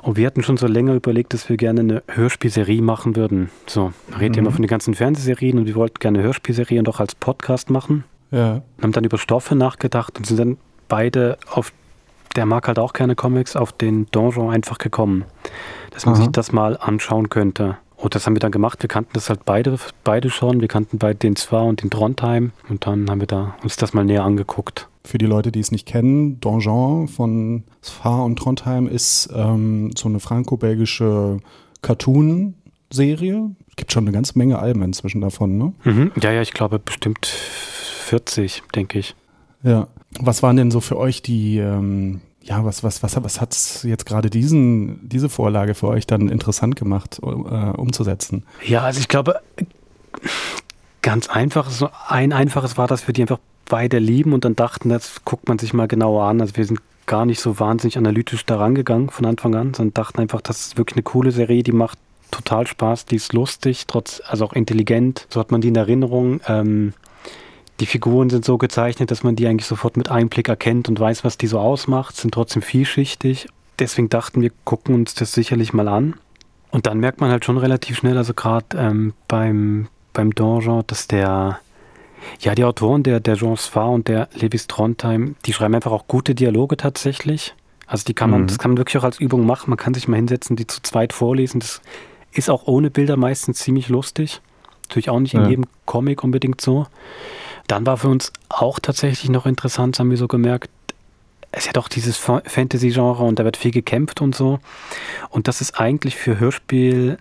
Und 0.00 0.16
wir 0.16 0.26
hatten 0.26 0.42
schon 0.42 0.56
so 0.56 0.66
länger 0.66 0.94
überlegt, 0.94 1.34
dass 1.34 1.48
wir 1.48 1.56
gerne 1.56 1.80
eine 1.80 2.02
Hörspielserie 2.08 2.80
machen 2.80 3.16
würden. 3.16 3.50
So, 3.66 3.92
wir 4.08 4.20
reden 4.20 4.32
mhm. 4.34 4.38
immer 4.38 4.52
von 4.52 4.62
den 4.62 4.68
ganzen 4.68 4.94
Fernsehserien 4.94 5.58
und 5.58 5.66
wir 5.66 5.74
wollten 5.74 5.98
gerne 5.98 6.18
eine 6.18 6.26
Hörspielserie 6.26 6.78
und 6.78 6.88
auch 6.88 7.00
als 7.00 7.14
Podcast 7.14 7.68
machen. 7.68 8.04
Ja. 8.30 8.62
Haben 8.82 8.92
dann 8.92 9.04
über 9.04 9.18
Stoffe 9.18 9.54
nachgedacht 9.54 10.18
und 10.18 10.26
sind 10.26 10.38
dann 10.38 10.56
beide 10.88 11.38
auf, 11.50 11.72
der 12.36 12.46
mag 12.46 12.68
halt 12.68 12.78
auch 12.78 12.92
keine 12.92 13.14
Comics, 13.14 13.56
auf 13.56 13.72
den 13.72 14.06
Donjon 14.10 14.50
einfach 14.50 14.78
gekommen. 14.78 15.24
Dass 15.90 16.06
man 16.06 16.14
Aha. 16.14 16.22
sich 16.22 16.30
das 16.32 16.52
mal 16.52 16.76
anschauen 16.76 17.28
könnte. 17.28 17.76
Und 17.96 18.14
das 18.14 18.26
haben 18.26 18.36
wir 18.36 18.40
dann 18.40 18.52
gemacht. 18.52 18.80
Wir 18.80 18.88
kannten 18.88 19.10
das 19.14 19.28
halt 19.28 19.44
beide, 19.44 19.76
beide 20.04 20.30
schon. 20.30 20.60
Wir 20.60 20.68
kannten 20.68 20.98
beide 20.98 21.18
den 21.18 21.34
Zwar 21.34 21.64
und 21.64 21.82
den 21.82 21.90
Trondheim. 21.90 22.52
Und 22.68 22.86
dann 22.86 23.10
haben 23.10 23.20
wir 23.20 23.26
da 23.26 23.56
uns 23.64 23.76
das 23.76 23.92
mal 23.92 24.04
näher 24.04 24.22
angeguckt. 24.22 24.88
Für 25.02 25.18
die 25.18 25.26
Leute, 25.26 25.50
die 25.50 25.58
es 25.58 25.72
nicht 25.72 25.86
kennen, 25.86 26.38
Donjon 26.38 27.08
von 27.08 27.64
Sfar 27.82 28.24
und 28.24 28.38
Trondheim 28.38 28.86
ist 28.86 29.30
ähm, 29.34 29.90
so 29.96 30.08
eine 30.08 30.20
franco-belgische 30.20 31.38
Cartoon-Serie. 31.82 33.50
Es 33.70 33.76
gibt 33.76 33.92
schon 33.92 34.04
eine 34.04 34.12
ganze 34.12 34.38
Menge 34.38 34.60
Alben 34.60 34.82
inzwischen 34.82 35.20
davon, 35.20 35.58
ne? 35.58 35.72
Mhm. 35.82 36.12
Ja, 36.20 36.30
ja, 36.30 36.42
ich 36.42 36.52
glaube 36.52 36.78
bestimmt 36.78 37.26
40, 38.08 38.62
denke 38.74 38.98
ich. 38.98 39.14
Ja. 39.62 39.88
Was 40.18 40.42
waren 40.42 40.56
denn 40.56 40.70
so 40.70 40.80
für 40.80 40.96
euch 40.96 41.22
die, 41.22 41.58
ähm, 41.58 42.20
ja, 42.42 42.64
was, 42.64 42.82
was, 42.82 43.02
was, 43.02 43.22
was 43.22 43.40
hat 43.40 43.54
jetzt 43.84 44.06
gerade 44.06 44.30
diesen, 44.30 45.06
diese 45.08 45.28
Vorlage 45.28 45.74
für 45.74 45.88
euch 45.88 46.06
dann 46.06 46.28
interessant 46.28 46.76
gemacht, 46.76 47.20
äh, 47.22 47.26
umzusetzen? 47.26 48.44
Ja, 48.64 48.82
also 48.82 49.00
ich 49.00 49.08
glaube, 49.08 49.40
ganz 51.02 51.28
einfach, 51.28 51.70
so 51.70 51.90
ein 52.08 52.32
einfaches 52.32 52.78
war, 52.78 52.86
dass 52.86 53.06
wir 53.06 53.12
die 53.12 53.22
einfach 53.22 53.40
beide 53.66 53.98
lieben 53.98 54.32
und 54.32 54.46
dann 54.46 54.56
dachten, 54.56 54.88
das 54.88 55.24
guckt 55.24 55.46
man 55.46 55.58
sich 55.58 55.74
mal 55.74 55.88
genauer 55.88 56.24
an. 56.24 56.40
Also 56.40 56.56
wir 56.56 56.64
sind 56.64 56.80
gar 57.04 57.26
nicht 57.26 57.40
so 57.40 57.60
wahnsinnig 57.60 57.98
analytisch 57.98 58.46
daran 58.46 58.74
gegangen 58.74 59.10
von 59.10 59.26
Anfang 59.26 59.54
an, 59.54 59.74
sondern 59.74 59.94
dachten 59.94 60.20
einfach, 60.20 60.40
das 60.40 60.66
ist 60.66 60.78
wirklich 60.78 60.96
eine 60.96 61.02
coole 61.02 61.32
Serie, 61.32 61.62
die 61.62 61.72
macht 61.72 61.98
total 62.30 62.66
Spaß, 62.66 63.06
die 63.06 63.16
ist 63.16 63.32
lustig, 63.32 63.86
trotz, 63.86 64.22
also 64.26 64.46
auch 64.46 64.52
intelligent. 64.54 65.26
So 65.30 65.40
hat 65.40 65.50
man 65.50 65.60
die 65.60 65.68
in 65.68 65.76
Erinnerung. 65.76 66.40
Ähm, 66.46 66.94
die 67.80 67.86
Figuren 67.86 68.30
sind 68.30 68.44
so 68.44 68.58
gezeichnet, 68.58 69.10
dass 69.10 69.22
man 69.22 69.36
die 69.36 69.46
eigentlich 69.46 69.66
sofort 69.66 69.96
mit 69.96 70.10
einem 70.10 70.28
Blick 70.28 70.48
erkennt 70.48 70.88
und 70.88 70.98
weiß, 70.98 71.24
was 71.24 71.38
die 71.38 71.46
so 71.46 71.58
ausmacht, 71.58 72.16
sind 72.16 72.34
trotzdem 72.34 72.62
vielschichtig. 72.62 73.48
Deswegen 73.78 74.08
dachten 74.08 74.40
wir, 74.40 74.50
gucken 74.64 74.94
uns 74.94 75.14
das 75.14 75.32
sicherlich 75.32 75.72
mal 75.72 75.88
an. 75.88 76.14
Und 76.70 76.86
dann 76.86 76.98
merkt 76.98 77.20
man 77.20 77.30
halt 77.30 77.44
schon 77.44 77.56
relativ 77.56 77.98
schnell, 77.98 78.18
also 78.18 78.34
gerade 78.34 78.76
ähm, 78.76 79.14
beim, 79.28 79.88
beim 80.12 80.34
Donjon, 80.34 80.82
dass 80.86 81.06
der, 81.06 81.60
ja, 82.40 82.54
die 82.54 82.64
Autoren, 82.64 83.04
der, 83.04 83.20
der 83.20 83.36
Jean 83.36 83.56
Sfar 83.56 83.90
und 83.90 84.08
der 84.08 84.28
Levis 84.34 84.66
Trondheim, 84.66 85.36
die 85.46 85.52
schreiben 85.52 85.74
einfach 85.74 85.92
auch 85.92 86.08
gute 86.08 86.34
Dialoge 86.34 86.76
tatsächlich. 86.76 87.54
Also 87.86 88.04
die 88.04 88.14
kann 88.14 88.30
man, 88.30 88.42
mhm. 88.42 88.46
das 88.48 88.58
kann 88.58 88.72
man 88.72 88.78
wirklich 88.78 88.98
auch 88.98 89.04
als 89.04 89.18
Übung 89.18 89.46
machen. 89.46 89.70
Man 89.70 89.78
kann 89.78 89.94
sich 89.94 90.08
mal 90.08 90.16
hinsetzen, 90.16 90.56
die 90.56 90.66
zu 90.66 90.82
zweit 90.82 91.12
vorlesen. 91.12 91.60
Das 91.60 91.80
ist 92.32 92.50
auch 92.50 92.66
ohne 92.66 92.90
Bilder 92.90 93.16
meistens 93.16 93.60
ziemlich 93.60 93.88
lustig. 93.88 94.42
Natürlich 94.88 95.08
auch 95.08 95.20
nicht 95.20 95.34
in 95.34 95.42
ja. 95.42 95.48
jedem 95.48 95.64
Comic 95.86 96.22
unbedingt 96.22 96.60
so. 96.60 96.86
Dann 97.68 97.86
war 97.86 97.98
für 97.98 98.08
uns 98.08 98.32
auch 98.48 98.80
tatsächlich 98.80 99.30
noch 99.30 99.46
interessant, 99.46 99.98
haben 99.98 100.10
wir 100.10 100.16
so 100.16 100.26
gemerkt, 100.26 100.70
es 101.50 101.60
ist 101.60 101.66
ja 101.66 101.72
doch 101.72 101.88
dieses 101.88 102.16
Fantasy-Genre 102.16 103.22
und 103.22 103.38
da 103.38 103.44
wird 103.44 103.56
viel 103.56 103.70
gekämpft 103.70 104.20
und 104.20 104.34
so. 104.34 104.58
Und 105.30 105.48
das 105.48 105.60
ist 105.60 105.80
eigentlich 105.80 106.16
für 106.16 106.38
Hörspiel 106.38 107.18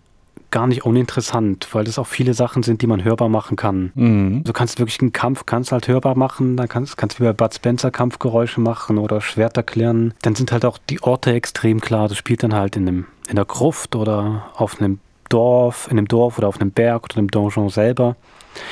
gar 0.51 0.67
nicht 0.67 0.85
uninteressant, 0.85 1.67
weil 1.73 1.83
das 1.83 1.99
auch 1.99 2.07
viele 2.07 2.33
Sachen 2.33 2.63
sind, 2.63 2.81
die 2.81 2.87
man 2.87 3.03
hörbar 3.03 3.29
machen 3.29 3.57
kann. 3.57 3.91
Mhm. 3.95 4.43
Du 4.43 4.53
kannst 4.53 4.79
wirklich 4.79 5.01
einen 5.01 5.11
Kampf, 5.11 5.45
kannst 5.45 5.71
halt 5.71 5.87
hörbar 5.87 6.15
machen, 6.15 6.55
dann 6.57 6.67
kannst, 6.67 6.97
kannst 6.97 7.19
du 7.19 7.23
wie 7.23 7.27
bei 7.27 7.33
Bud 7.33 7.53
Spencer 7.53 7.91
Kampfgeräusche 7.91 8.61
machen 8.61 8.97
oder 8.97 9.21
Schwerter 9.21 9.63
klären. 9.63 10.13
Dann 10.21 10.35
sind 10.35 10.51
halt 10.51 10.65
auch 10.65 10.77
die 10.89 11.01
Orte 11.03 11.33
extrem 11.33 11.81
klar. 11.81 12.07
Du 12.07 12.15
spielst 12.15 12.43
dann 12.43 12.53
halt 12.53 12.75
in, 12.75 12.87
einem, 12.87 13.05
in 13.29 13.35
der 13.35 13.45
Gruft 13.45 13.95
oder 13.95 14.49
auf 14.55 14.79
einem 14.79 14.99
Dorf, 15.29 15.87
in 15.91 15.97
einem 15.97 16.07
Dorf 16.07 16.37
oder 16.37 16.47
auf 16.47 16.61
einem 16.61 16.71
Berg 16.71 17.05
oder 17.05 17.17
im 17.17 17.29
Donjon 17.29 17.69
selber. 17.69 18.15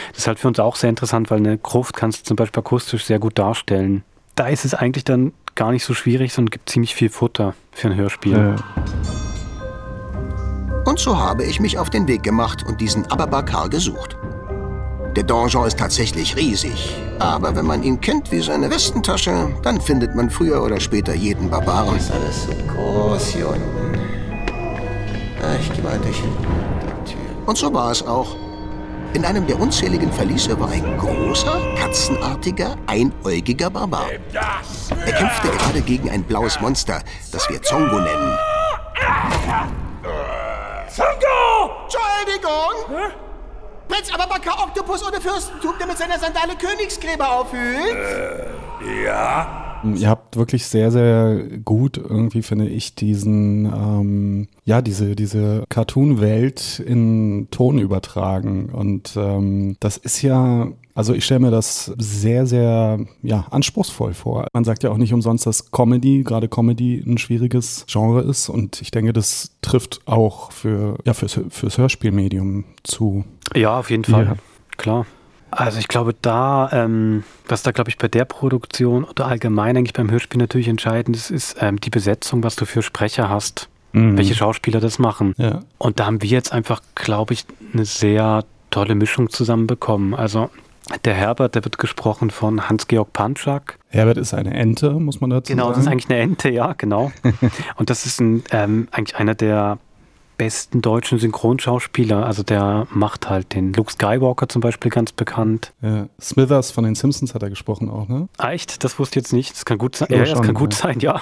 Das 0.10 0.20
ist 0.20 0.27
halt 0.27 0.39
für 0.39 0.48
uns 0.48 0.60
auch 0.60 0.75
sehr 0.75 0.89
interessant, 0.89 1.30
weil 1.32 1.39
eine 1.39 1.58
Gruft 1.58 1.96
kannst 1.96 2.22
du 2.22 2.24
zum 2.25 2.36
Beispiel 2.36 2.60
akustisch 2.60 3.06
sehr 3.06 3.20
gut 3.20 3.38
darstellen. 3.38 4.04
Da 4.36 4.48
ist 4.48 4.65
es 4.65 4.74
eigentlich 4.74 5.04
dann 5.04 5.34
gar 5.56 5.72
nicht 5.72 5.86
so 5.86 5.94
schwierig, 5.94 6.34
sondern 6.34 6.51
gibt 6.51 6.70
ziemlich 6.70 6.96
viel 6.96 7.10
Futter 7.10 7.56
für 7.72 7.88
ein 7.88 7.96
Hörspiel. 7.96 8.34
Ja. 8.34 8.56
Und 10.86 11.00
so 11.00 11.18
habe 11.18 11.44
ich 11.44 11.60
mich 11.60 11.77
auf 11.77 11.89
den 11.89 12.08
Weg 12.08 12.24
gemacht 12.24 12.63
und 12.68 12.80
diesen 12.80 13.06
Ababakar 13.08 13.70
gesucht. 13.70 14.18
Der 15.15 15.24
Donjon 15.24 15.65
ist 15.65 15.80
tatsächlich 15.80 16.36
riesig, 16.36 16.94
aber 17.20 17.56
wenn 17.56 17.65
man 17.65 17.84
ihn 17.84 18.01
kennt 18.01 18.34
wie 18.34 18.42
seine 18.42 18.70
Westentasche, 18.70 19.50
dann 19.63 19.80
findet 19.80 20.13
man 20.13 20.30
früher 20.30 20.62
oder 20.62 20.77
später 20.80 21.15
jeden 21.15 21.50
Barbaren. 21.50 21.96
ist 21.96 22.12
alles 22.12 22.44
so 22.44 22.51
groß 22.74 23.27
hier 23.27 23.48
unten. 23.48 23.98
Ah, 25.42 25.56
ich 25.60 25.72
gehe 25.72 25.84
mal 25.84 25.98
durch 26.00 26.18
die 26.18 27.12
Tür. 27.12 27.22
Und 27.46 27.58
so 27.58 27.74
war 27.74 27.92
es 27.92 28.06
auch. 28.06 28.36
In 29.15 29.24
einem 29.24 29.48
der 29.48 29.57
unzähligen 29.57 30.12
Verliese 30.12 30.60
war 30.60 30.69
ein 30.72 30.98
großer, 30.98 31.57
katzenartiger, 31.79 32.75
einäugiger 32.86 33.69
Barbar. 33.69 34.07
Er 34.12 35.13
kämpfte 35.13 35.48
gerade 35.48 35.79
gegen 35.79 36.10
ein 36.10 36.22
blaues 36.22 36.60
Monster, 36.60 37.01
das 37.31 37.50
wir 37.50 37.62
Zongo 37.62 37.98
nennen. 37.98 38.38
Zongo! 40.89 41.72
Entschuldigung! 41.84 42.89
Hä? 42.89 43.13
Prinz 43.88 44.13
Ababaka 44.13 44.63
Oktopus 44.63 45.07
ohne 45.07 45.22
Fürstentum, 45.22 45.75
der 45.79 45.88
mit 45.88 45.98
seiner 45.98 46.19
Sandale 46.19 46.57
Königsgräber 46.57 47.39
aufhüllt? 47.39 47.95
Äh, 47.95 49.05
ja. 49.05 49.64
Ihr 49.98 50.10
habt 50.10 50.38
wirklich 50.38 50.65
sehr, 50.65 50.92
sehr 50.92 51.44
gut 51.63 51.98
irgendwie, 51.98 52.42
finde 52.42 52.68
ich, 52.68 52.96
diesen, 52.96 53.65
ähm, 53.65 54.48
ja, 54.63 54.82
diese, 54.82 55.15
diese 55.15 55.63
Cartoon-Welt 55.70 56.84
in 56.86 57.48
Ton 57.51 57.80
übertragen. 57.80 58.70
Und 58.70 59.15
ähm, 59.18 59.77
das 59.80 59.98
ist 59.98 60.22
ja 60.22 60.72
also 60.96 61.13
ich 61.13 61.25
stelle 61.25 61.42
mir 61.42 61.51
das 61.51 61.92
sehr, 61.98 62.48
sehr 62.48 63.00
ja, 63.22 63.46
anspruchsvoll 63.51 64.13
vor. 64.13 64.48
Man 64.54 64.63
sagt 64.63 64.84
ja 64.84 64.92
auch 64.92 64.98
nicht 64.98 65.13
umsonst, 65.13 65.46
dass 65.46 65.70
Comedy, 65.72 66.24
gerade 66.24 66.48
Comedy, 66.48 67.04
ein 67.06 67.18
schwieriges 67.18 67.86
Genre 67.89 68.22
ist. 68.22 68.48
Und 68.48 68.82
ich 68.82 68.92
denke, 68.92 69.12
das 69.12 69.51
trifft 69.62 70.00
auch 70.06 70.54
für, 70.54 70.98
ja, 71.04 71.13
fürs, 71.13 71.38
fürs 71.50 71.77
Hörspielmedium 71.77 72.63
zu. 72.84 73.25
Ja, 73.54 73.77
auf 73.77 73.89
jeden 73.89 74.06
Fall. 74.06 74.25
Ja. 74.25 74.36
Klar. 74.77 75.06
Also 75.55 75.79
ich 75.79 75.88
glaube, 75.88 76.13
da, 76.21 76.69
ähm, 76.74 77.24
was 77.47 77.63
da, 77.63 77.71
glaube 77.71 77.89
ich, 77.89 77.97
bei 77.97 78.09
der 78.09 78.25
Produktion 78.25 79.05
oder 79.05 79.27
allgemein 79.27 79.77
eigentlich 79.77 79.93
beim 79.93 80.12
Hörspiel 80.12 80.39
natürlich 80.39 80.67
entscheidend 80.67 81.15
ist, 81.15 81.31
ist 81.31 81.55
ähm, 81.62 81.79
die 81.79 81.89
Besetzung, 81.89 82.43
was 82.43 82.57
du 82.57 82.65
für 82.65 82.81
Sprecher 82.81 83.29
hast. 83.29 83.69
Mhm. 83.93 84.17
Welche 84.17 84.35
Schauspieler 84.35 84.81
das 84.81 85.00
machen. 85.00 85.33
Ja. 85.38 85.62
Und 85.77 86.00
da 86.01 86.07
haben 86.07 86.21
wir 86.21 86.27
jetzt 86.27 86.51
einfach, 86.51 86.81
glaube 86.95 87.33
ich, 87.33 87.45
eine 87.74 87.85
sehr 87.85 88.43
tolle 88.69 88.95
Mischung 88.95 89.29
zusammenbekommen. 89.29 90.13
Also 90.13 90.50
der 91.05 91.13
Herbert, 91.13 91.55
der 91.55 91.63
wird 91.63 91.77
gesprochen 91.77 92.29
von 92.29 92.67
Hans-Georg 92.67 93.13
Panczak. 93.13 93.79
Herbert 93.88 94.17
ist 94.17 94.33
eine 94.33 94.53
Ente, 94.53 94.91
muss 94.91 95.21
man 95.21 95.29
dazu 95.29 95.53
genau, 95.53 95.67
sagen. 95.67 95.74
Genau, 95.74 95.75
das 95.75 95.85
ist 95.85 95.91
eigentlich 95.91 96.09
eine 96.09 96.19
Ente, 96.19 96.50
ja, 96.50 96.74
genau. 96.77 97.13
Und 97.77 97.89
das 97.89 98.05
ist 98.05 98.19
ein, 98.19 98.43
ähm, 98.51 98.89
eigentlich 98.91 99.15
einer 99.15 99.33
der 99.33 99.77
besten 100.38 100.82
deutschen 100.82 101.20
Synchronschauspieler. 101.20 102.25
Also 102.25 102.44
der 102.44 102.88
macht 102.92 103.30
halt 103.30 103.54
den 103.54 103.74
Luke 103.74 103.92
Skywalker 103.92 104.50
zum 104.50 104.62
Beispiel 104.62 104.92
ganz 104.92 105.12
bekannt. 105.12 105.74
Ja. 105.82 106.08
Smithers 106.20 106.72
von 106.72 106.84
den 106.84 106.96
Simpsons 106.96 107.34
hat 107.34 107.44
er 107.44 107.50
gesprochen 107.50 107.89
auch, 107.89 108.08
ne? 108.08 108.27
Ah, 108.38 108.51
echt? 108.51 108.84
Das 108.84 109.00
wusste 109.00 109.20
ich 109.20 109.25
jetzt 109.25 109.34
nicht. 109.34 109.54
Das 109.54 109.65
kann 109.65 109.77
gut 109.77 109.96
sein. 109.96 110.08
Ja, 110.12 110.18
ja, 110.18 110.25
das 110.25 110.42
kann 110.42 110.54
gut 110.54 110.74
ja. 110.74 110.80
sein, 110.80 111.00
ja. 111.00 111.22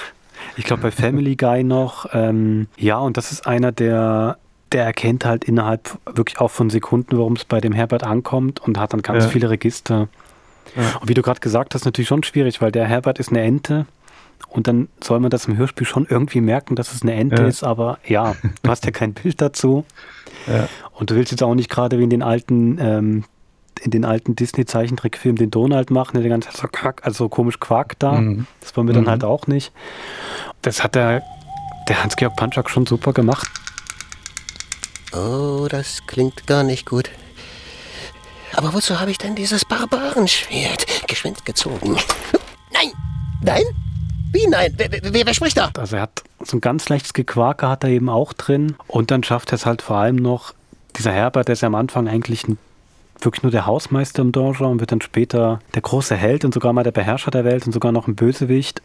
Ich 0.58 0.66
glaube 0.66 0.82
bei 0.82 0.92
Family 0.92 1.36
Guy 1.38 1.64
noch. 1.64 2.08
Ähm, 2.14 2.68
ja, 2.78 2.98
und 2.98 3.18
das 3.18 3.32
ist 3.32 3.48
einer 3.48 3.72
der 3.72 4.38
der 4.74 4.86
erkennt 4.86 5.24
halt 5.24 5.44
innerhalb 5.44 6.00
wirklich 6.06 6.40
auch 6.40 6.50
von 6.50 6.72
Sekunden, 6.72 7.18
worum 7.18 7.34
es 7.34 7.46
bei 7.46 7.62
dem 7.62 7.74
Herbert 7.74 8.04
ankommt 8.04 8.60
und 8.60 8.80
hat 8.80 8.94
dann 8.94 9.04
ganz 9.04 9.26
ja. 9.26 9.30
viele 9.30 9.50
Register. 9.52 10.08
Ja. 10.76 10.98
Und 11.00 11.08
wie 11.10 11.14
du 11.14 11.22
gerade 11.22 11.40
gesagt 11.40 11.76
hast, 11.76 11.86
natürlich 11.86 12.08
schon 12.08 12.24
schwierig, 12.24 12.60
weil 12.60 12.72
der 12.72 12.88
Herbert 12.88 13.20
ist 13.20 13.30
eine 13.30 13.42
Ente 13.42 13.86
und 14.50 14.68
dann 14.68 14.90
soll 15.04 15.20
man 15.20 15.30
das 15.30 15.46
im 15.46 15.58
Hörspiel 15.58 15.88
schon 15.88 16.06
irgendwie 16.10 16.42
merken, 16.42 16.76
dass 16.76 16.94
es 16.94 17.02
eine 17.02 17.14
Ente 17.14 17.42
ja. 17.42 17.48
ist, 17.48 17.64
aber 17.64 18.00
ja, 18.06 18.36
du 18.62 18.70
hast 18.70 18.86
ja 18.86 18.92
kein 18.92 19.14
Bild 19.14 19.42
dazu. 19.42 19.86
Und 20.92 21.10
du 21.10 21.16
willst 21.16 21.32
jetzt 21.32 21.42
auch 21.42 21.56
nicht 21.56 21.70
gerade 21.70 21.98
wie 22.00 22.04
in 22.04 22.10
den 22.10 22.22
alten, 22.22 22.78
ähm, 22.80 23.24
in 23.82 23.92
den 23.92 24.06
alten 24.06 24.36
Disney-Zeichentrickfilmen 24.36 25.38
den 25.38 25.52
Donald 25.52 25.90
machen, 25.90 26.20
der 26.20 26.30
ganz 26.30 26.48
so, 26.54 26.68
quack, 26.68 27.02
also 27.06 27.30
komisch 27.30 27.60
quakt 27.60 28.04
da. 28.04 28.14
Mhm. 28.14 28.48
Das 28.62 28.76
wollen 28.76 28.88
wir 28.88 28.94
dann 28.94 29.06
mhm. 29.06 29.10
halt 29.10 29.24
auch 29.24 29.48
nicht. 29.48 29.72
Das 30.62 30.84
hat 30.84 30.96
der, 30.96 31.24
der 31.88 32.04
Hans-Georg 32.04 32.36
Panczak 32.36 32.70
schon 32.70 32.86
super 32.86 33.14
gemacht. 33.14 33.50
Oh, 35.14 35.68
das 35.70 36.06
klingt 36.08 36.48
gar 36.48 36.64
nicht 36.64 36.86
gut. 36.86 37.10
Aber 38.56 38.74
wozu 38.74 39.00
habe 39.00 39.12
ich 39.12 39.18
denn 39.18 39.36
dieses 39.36 39.66
Barbarenschwert 39.66 41.08
geschwind 41.08 41.46
gezogen? 41.46 41.98
Nein! 42.72 42.92
Nein? 43.42 43.64
Wie 44.34 44.48
nein? 44.48 44.74
Wer, 44.78 44.90
wer, 44.92 45.26
wer, 45.26 45.34
spricht 45.34 45.58
da? 45.58 45.72
Also 45.78 45.96
er 45.96 46.02
hat 46.04 46.24
so 46.44 46.58
ein 46.58 46.62
ganz 46.62 46.90
leichtes 46.90 47.14
Gequake 47.14 47.68
hat 47.68 47.84
er 47.84 47.92
eben 47.92 48.10
auch 48.10 48.34
drin. 48.34 48.76
Und 48.88 49.12
dann 49.12 49.24
schafft 49.24 49.52
er 49.52 49.56
es 49.56 49.66
halt 49.66 49.82
vor 49.82 49.98
allem 49.98 50.16
noch, 50.16 50.54
dieser 50.96 51.12
Herbert, 51.12 51.48
der 51.48 51.54
ist 51.54 51.62
ja 51.62 51.68
am 51.68 51.76
Anfang 51.76 52.08
eigentlich 52.08 52.48
ein, 52.48 52.58
wirklich 53.22 53.44
nur 53.44 53.52
der 53.52 53.66
Hausmeister 53.66 54.22
im 54.22 54.32
Donjon 54.32 54.72
und 54.72 54.80
wird 54.80 54.92
dann 54.92 55.02
später 55.02 55.60
der 55.76 55.82
große 55.82 56.16
Held 56.16 56.46
und 56.46 56.54
sogar 56.54 56.74
mal 56.74 56.84
der 56.84 56.92
Beherrscher 56.92 57.32
der 57.32 57.46
Welt 57.46 57.66
und 57.66 57.72
sogar 57.72 57.92
noch 57.92 58.08
ein 58.08 58.16
Bösewicht. 58.16 58.82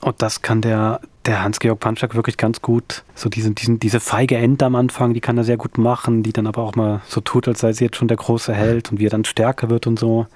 Und 0.00 0.22
das 0.22 0.42
kann 0.42 0.60
der, 0.60 1.00
der 1.26 1.42
Hans-Georg 1.42 1.80
Panschak 1.80 2.14
wirklich 2.14 2.36
ganz 2.36 2.62
gut. 2.62 3.02
So 3.14 3.28
diesen, 3.28 3.54
diesen, 3.54 3.80
diese 3.80 4.00
feige 4.00 4.36
Ende 4.36 4.64
am 4.64 4.76
Anfang, 4.76 5.14
die 5.14 5.20
kann 5.20 5.38
er 5.38 5.44
sehr 5.44 5.56
gut 5.56 5.78
machen, 5.78 6.22
die 6.22 6.32
dann 6.32 6.46
aber 6.46 6.62
auch 6.62 6.74
mal 6.74 7.02
so 7.08 7.20
tut, 7.20 7.48
als 7.48 7.60
sei 7.60 7.72
sie 7.72 7.84
jetzt 7.84 7.96
schon 7.96 8.08
der 8.08 8.16
große 8.16 8.54
Held 8.54 8.92
und 8.92 8.98
wie 8.98 9.06
er 9.06 9.10
dann 9.10 9.24
stärker 9.24 9.70
wird 9.70 9.86
und 9.86 9.98
so. 9.98 10.26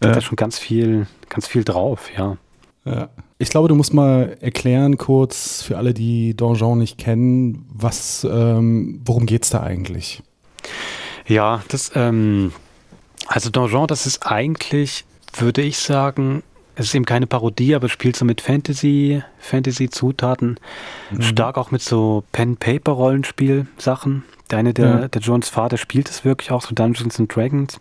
Da 0.00 0.08
ja. 0.08 0.14
hat 0.14 0.22
er 0.22 0.26
schon 0.26 0.36
ganz 0.36 0.58
viel, 0.58 1.06
ganz 1.28 1.46
viel 1.46 1.64
drauf, 1.64 2.10
ja. 2.16 2.36
Ja. 2.84 3.10
Ich 3.38 3.50
glaube, 3.50 3.68
du 3.68 3.74
musst 3.74 3.94
mal 3.94 4.36
erklären 4.40 4.96
kurz 4.96 5.62
für 5.62 5.76
alle, 5.76 5.94
die 5.94 6.34
Donjon 6.34 6.78
nicht 6.78 6.98
kennen, 6.98 7.66
was, 7.72 8.26
ähm, 8.30 9.00
worum 9.04 9.26
geht 9.26 9.44
es 9.44 9.50
da 9.50 9.62
eigentlich? 9.62 10.22
Ja, 11.26 11.62
das, 11.68 11.92
ähm, 11.94 12.52
also 13.26 13.50
Donjon, 13.50 13.86
das 13.86 14.06
ist 14.06 14.26
eigentlich, 14.26 15.04
würde 15.34 15.62
ich 15.62 15.78
sagen, 15.78 16.42
es 16.76 16.86
ist 16.86 16.94
eben 16.94 17.04
keine 17.04 17.26
Parodie, 17.26 17.74
aber 17.74 17.88
spielt 17.88 18.16
so 18.16 18.24
mit 18.24 18.40
Fantasy, 18.40 19.22
Fantasy-Zutaten. 19.38 20.58
Mhm. 21.10 21.22
Stark 21.22 21.58
auch 21.58 21.70
mit 21.70 21.82
so 21.82 22.24
Pen-Paper-Rollenspiel-Sachen. 22.32 24.24
Der 24.50 24.58
eine, 24.58 24.74
der, 24.74 24.86
ja. 24.86 25.08
der 25.08 25.20
Johns 25.20 25.48
Vater, 25.48 25.76
spielt 25.76 26.08
es 26.08 26.24
wirklich 26.24 26.50
auch, 26.50 26.62
so 26.62 26.74
Dungeons 26.74 27.20
and 27.20 27.34
Dragons. 27.34 27.78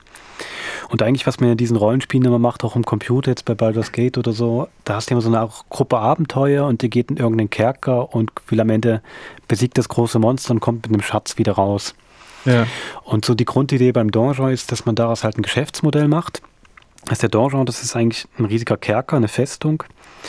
Und 0.90 1.02
eigentlich, 1.02 1.26
was 1.28 1.40
man 1.40 1.52
in 1.52 1.58
diesen 1.58 1.78
Rollenspielen 1.78 2.26
immer 2.26 2.40
macht, 2.40 2.64
auch 2.64 2.76
im 2.76 2.86
Computer, 2.86 3.32
jetzt 3.32 3.46
bei 3.46 3.56
Baldur's 3.56 3.92
Gate 3.92 4.18
oder 4.18 4.32
so, 4.32 4.68
da 4.86 4.96
hast 4.96 5.10
du 5.10 5.14
immer 5.14 5.22
so 5.22 5.34
eine 5.34 5.50
Gruppe 5.70 5.98
Abenteuer 5.98 6.66
und 6.66 6.82
die 6.82 6.90
geht 6.90 7.12
in 7.12 7.18
irgendeinen 7.18 7.50
Kerker 7.50 8.14
und 8.14 8.32
will 8.48 8.60
am 8.62 8.70
Ende 8.70 9.02
besiegt 9.48 9.78
das 9.78 9.90
große 9.90 10.20
Monster 10.20 10.52
und 10.52 10.60
kommt 10.60 10.84
mit 10.84 10.94
einem 10.94 11.02
Schatz 11.02 11.38
wieder 11.38 11.54
raus. 11.54 11.96
Ja. 12.46 12.68
Und 13.04 13.26
so 13.26 13.34
die 13.34 13.46
Grundidee 13.46 13.92
beim 13.92 14.12
Donjon 14.12 14.52
ist, 14.52 14.72
dass 14.72 14.86
man 14.86 14.96
daraus 14.96 15.24
halt 15.24 15.38
ein 15.38 15.42
Geschäftsmodell 15.42 16.08
macht. 16.08 16.42
Das 17.06 17.14
ist 17.14 17.22
der 17.22 17.30
Donjon, 17.30 17.66
das 17.66 17.82
ist 17.82 17.96
eigentlich 17.96 18.28
ein 18.38 18.46
riesiger 18.46 18.78
Kerker, 18.78 19.18
eine 19.18 19.28
Festung. 19.28 19.84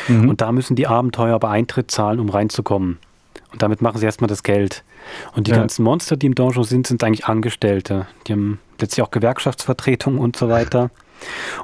Mhm. 0.08 0.28
Und 0.28 0.40
da 0.40 0.52
müssen 0.52 0.76
die 0.76 0.86
Abenteuer 0.86 1.34
aber 1.34 1.50
Eintritt 1.50 1.90
zahlen, 1.90 2.20
um 2.20 2.28
reinzukommen. 2.28 2.98
Und 3.52 3.62
damit 3.62 3.82
machen 3.82 3.98
sie 3.98 4.06
erstmal 4.06 4.28
das 4.28 4.42
Geld. 4.42 4.84
Und 5.34 5.46
die 5.46 5.50
ja. 5.50 5.58
ganzen 5.58 5.82
Monster, 5.82 6.16
die 6.16 6.26
im 6.26 6.34
Donjon 6.34 6.64
sind, 6.64 6.86
sind 6.86 7.02
eigentlich 7.02 7.26
Angestellte. 7.26 8.06
Die 8.26 8.32
haben 8.32 8.60
letztlich 8.78 9.04
auch 9.04 9.10
Gewerkschaftsvertretung 9.10 10.18
und 10.18 10.36
so 10.36 10.48
weiter. 10.48 10.90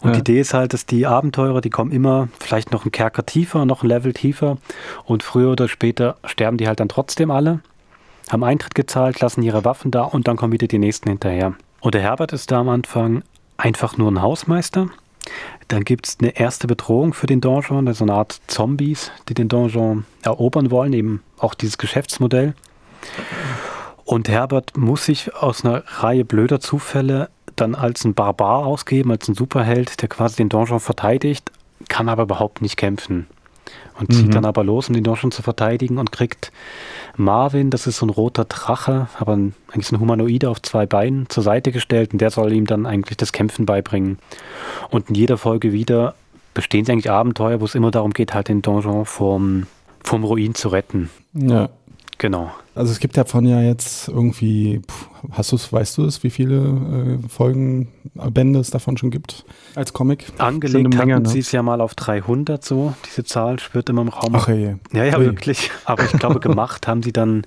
Und 0.01 0.09
ja. 0.09 0.15
die 0.15 0.21
Idee 0.21 0.41
ist 0.41 0.53
halt, 0.53 0.73
dass 0.73 0.87
die 0.87 1.07
Abenteurer, 1.07 1.61
die 1.61 1.71
kommen 1.71 1.93
immer 1.93 2.29
vielleicht 2.41 2.73
noch 2.73 2.85
einen 2.85 2.93
Kerker 2.93 3.25
tiefer, 3.25 3.65
noch 3.65 3.83
ein 3.83 3.89
Level 3.89 4.13
tiefer. 4.13 4.59
Und 5.05 5.23
früher 5.23 5.53
oder 5.53 5.69
später 5.69 6.17
sterben 6.25 6.57
die 6.57 6.69
halt 6.69 6.81
dann 6.81 6.89
trotzdem 6.89 7.31
alle, 7.31 7.61
haben 8.31 8.45
Eintritt 8.45 8.75
gezahlt, 8.75 9.21
lassen 9.21 9.43
ihre 9.43 9.65
Waffen 9.65 9.91
da 9.91 10.03
und 10.03 10.29
dann 10.29 10.37
kommen 10.37 10.53
wieder 10.53 10.67
die 10.67 10.79
nächsten 10.79 11.09
hinterher. 11.09 11.55
Und 11.81 11.95
der 11.95 12.03
Herbert 12.03 12.33
ist 12.33 12.51
da 12.51 12.61
am 12.61 12.69
Anfang 12.69 13.23
einfach 13.57 13.97
nur 13.97 14.11
ein 14.11 14.23
Hausmeister. 14.23 14.89
Dann 15.69 15.85
gibt 15.85 16.07
es 16.07 16.19
eine 16.21 16.37
erste 16.39 16.67
Bedrohung 16.67 17.13
für 17.13 17.27
den 17.27 17.41
Donjon, 17.41 17.93
so 17.93 18.05
eine 18.05 18.15
Art 18.15 18.41
Zombies, 18.47 19.11
die 19.29 19.35
den 19.35 19.49
Donjon 19.49 20.05
erobern 20.23 20.71
wollen, 20.71 20.93
eben 20.93 21.23
auch 21.39 21.55
dieses 21.55 21.79
Geschäftsmodell. 21.79 22.55
Und 24.05 24.29
Herbert 24.29 24.77
muss 24.77 25.07
sich 25.07 25.35
aus 25.35 25.65
einer 25.65 25.83
Reihe 25.87 26.25
blöder 26.25 26.61
Zufälle 26.61 27.29
dann 27.57 27.75
als 27.75 28.05
ein 28.05 28.15
Barbar 28.15 28.67
ausgeben, 28.67 29.11
als 29.11 29.29
ein 29.29 29.35
Superheld, 29.35 30.01
der 30.01 30.09
quasi 30.09 30.37
den 30.37 30.49
Donjon 30.49 30.79
verteidigt, 30.79 31.51
kann 31.89 32.09
aber 32.09 32.25
überhaupt 32.25 32.63
nicht 32.63 32.77
kämpfen. 32.77 33.27
Und 33.99 34.13
zieht 34.13 34.27
mhm. 34.27 34.33
dann 34.33 34.45
aber 34.45 34.63
los, 34.63 34.89
um 34.89 34.95
den 34.95 35.05
Donjon 35.05 35.33
zu 35.33 35.43
verteidigen 35.43 35.99
und 35.99 36.13
kriegt 36.13 36.53
Marvin, 37.17 37.71
das 37.71 37.87
ist 37.87 37.99
so 37.99 38.07
ein 38.07 38.11
roter 38.11 38.45
Drache, 38.45 39.09
aber 39.19 39.35
ein, 39.35 39.55
eigentlich 39.69 39.87
so 39.87 39.97
ein 39.97 40.01
Humanoide 40.01 40.51
auf 40.51 40.61
zwei 40.61 40.87
Beinen, 40.87 41.29
zur 41.29 41.43
Seite 41.43 41.73
gestellt 41.73 42.13
und 42.13 42.21
der 42.21 42.31
soll 42.31 42.53
ihm 42.53 42.67
dann 42.67 42.87
eigentlich 42.87 43.17
das 43.17 43.33
Kämpfen 43.33 43.65
beibringen. 43.67 44.19
Und 44.91 45.09
in 45.09 45.15
jeder 45.15 45.39
Folge 45.39 45.73
wieder 45.73 46.15
bestehen 46.53 46.85
sie 46.85 46.93
eigentlich 46.93 47.11
Abenteuer, 47.11 47.61
wo 47.61 47.65
es 47.65 47.75
immer 47.75 47.91
darum 47.91 48.13
geht, 48.13 48.35
halt 48.35 48.49
den 48.49 48.63
Donjon 48.63 49.07
vom, 49.07 49.67
vom 50.03 50.25
Ruin 50.25 50.55
zu 50.55 50.69
retten. 50.69 51.11
Ja. 51.33 51.69
Genau. 52.19 52.51
Also 52.77 52.93
es 52.93 53.01
gibt 53.01 53.17
davon 53.17 53.47
ja 53.47 53.63
jetzt 53.63 54.09
irgendwie, 54.09 54.83
hast 55.33 55.53
du 55.53 55.57
es, 55.57 55.73
weißt 55.73 55.97
du 55.97 56.05
es, 56.05 56.23
wie 56.23 56.29
viele 56.29 57.19
äh, 57.25 57.29
Folgen, 57.29 57.89
äh, 58.19 58.31
Bände 58.31 58.61
es 58.61 58.69
davon 58.69 58.99
schon 58.99 59.11
gibt 59.11 59.47
als 59.75 59.95
Comic? 59.95 60.27
Angelegt 60.37 60.87
hatten 60.87 61.09
Menge, 61.09 61.21
ne? 61.21 61.29
sie 61.29 61.39
es 61.39 61.53
ja 61.53 61.63
mal 61.63 61.81
auf 61.81 61.95
300 61.95 62.63
so, 62.63 62.93
diese 63.07 63.25
Zahl 63.25 63.59
schwirrt 63.61 63.89
immer 63.89 64.03
im 64.03 64.09
Raum. 64.09 64.35
Ach 64.35 64.49
je. 64.49 64.75
Ja, 64.93 65.05
ja, 65.05 65.19
Ui. 65.19 65.25
wirklich. 65.25 65.71
Aber 65.87 66.05
ich 66.05 66.13
glaube, 66.13 66.39
gemacht 66.41 66.87
haben 66.87 67.03
sie 67.03 67.13
dann 67.13 67.47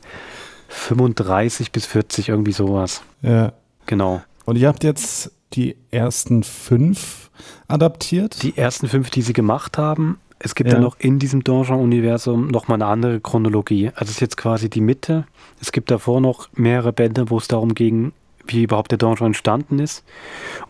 35 0.70 1.72
bis 1.72 1.86
40, 1.86 2.30
irgendwie 2.30 2.52
sowas. 2.52 3.04
Ja. 3.22 3.54
Genau. 3.86 4.22
Und 4.46 4.56
ihr 4.56 4.68
habt 4.68 4.84
jetzt 4.84 5.32
die 5.54 5.76
ersten 5.92 6.42
fünf 6.42 7.30
adaptiert? 7.68 8.42
Die 8.42 8.58
ersten 8.58 8.88
fünf, 8.88 9.12
die 9.12 9.22
sie 9.22 9.34
gemacht 9.34 9.78
haben, 9.78 10.18
es 10.40 10.56
gibt 10.56 10.70
ja, 10.70 10.78
ja 10.78 10.82
noch 10.82 10.98
in 11.00 11.20
diesem 11.20 11.44
Donjon-Universum 11.44 12.48
nochmal 12.48 12.78
eine 12.78 12.86
andere 12.86 13.20
Chronologie. 13.20 13.90
Also 13.90 14.06
es 14.06 14.12
ist 14.12 14.22
jetzt 14.22 14.38
quasi 14.38 14.70
die 14.70 14.82
Mitte. 14.82 15.26
Es 15.62 15.74
gibt 15.74 15.92
davor 15.92 16.22
noch 16.22 16.48
mehrere 16.56 16.94
Bände, 16.94 17.30
wo 17.30 17.38
es 17.38 17.50
darum 17.50 17.76
ging, 17.76 18.14
wie 18.48 18.64
überhaupt 18.64 18.92
der 18.92 18.98
Donjon 18.98 19.28
entstanden 19.28 19.80
ist. 19.80 20.06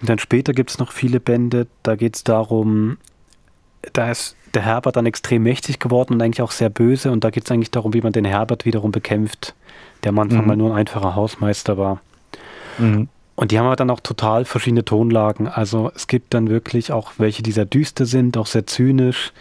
Und 0.02 0.10
dann 0.10 0.18
später 0.18 0.54
gibt 0.54 0.72
es 0.72 0.80
noch 0.80 0.92
viele 0.92 1.20
Bände, 1.20 1.68
da 1.84 1.96
geht 1.96 2.16
es 2.16 2.24
darum, 2.24 2.98
da 3.94 4.10
ist 4.10 4.36
der 4.56 4.64
Herbert 4.64 4.96
dann 4.96 5.06
extrem 5.06 5.44
mächtig 5.44 5.80
geworden 5.80 6.16
und 6.16 6.22
eigentlich 6.22 6.42
auch 6.42 6.52
sehr 6.52 6.70
böse. 6.70 7.12
Und 7.12 7.24
da 7.24 7.30
geht 7.30 7.46
es 7.46 7.52
eigentlich 7.52 7.72
darum, 7.72 7.94
wie 7.94 8.02
man 8.02 8.12
den 8.12 8.26
Herbert 8.26 8.66
wiederum 8.66 8.92
bekämpft, 8.92 9.54
der 10.04 10.10
am 10.10 10.20
Anfang 10.20 10.42
mhm. 10.42 10.48
mal 10.48 10.58
nur 10.58 10.72
ein 10.72 10.78
einfacher 10.78 11.16
Hausmeister 11.16 11.78
war. 11.78 12.02
Mhm. 12.80 13.08
Und 13.39 13.51
die 13.51 13.58
haben 13.58 13.67
aber 13.67 13.77
dann 13.77 13.89
auch 13.89 14.01
total 14.01 14.43
verschiedene 14.43 14.84
Tonlagen. 14.84 15.48
Also 15.48 15.93
es 15.96 16.08
gibt 16.08 16.34
dann 16.34 16.50
wirklich 16.50 16.91
auch 16.91 17.13
welche, 17.19 17.41
die 17.41 17.53
sehr 17.53 17.63
düster 17.63 18.05
sind, 18.05 18.36
auch 18.36 18.48
sehr 18.48 18.67
zynisch. 18.67 19.31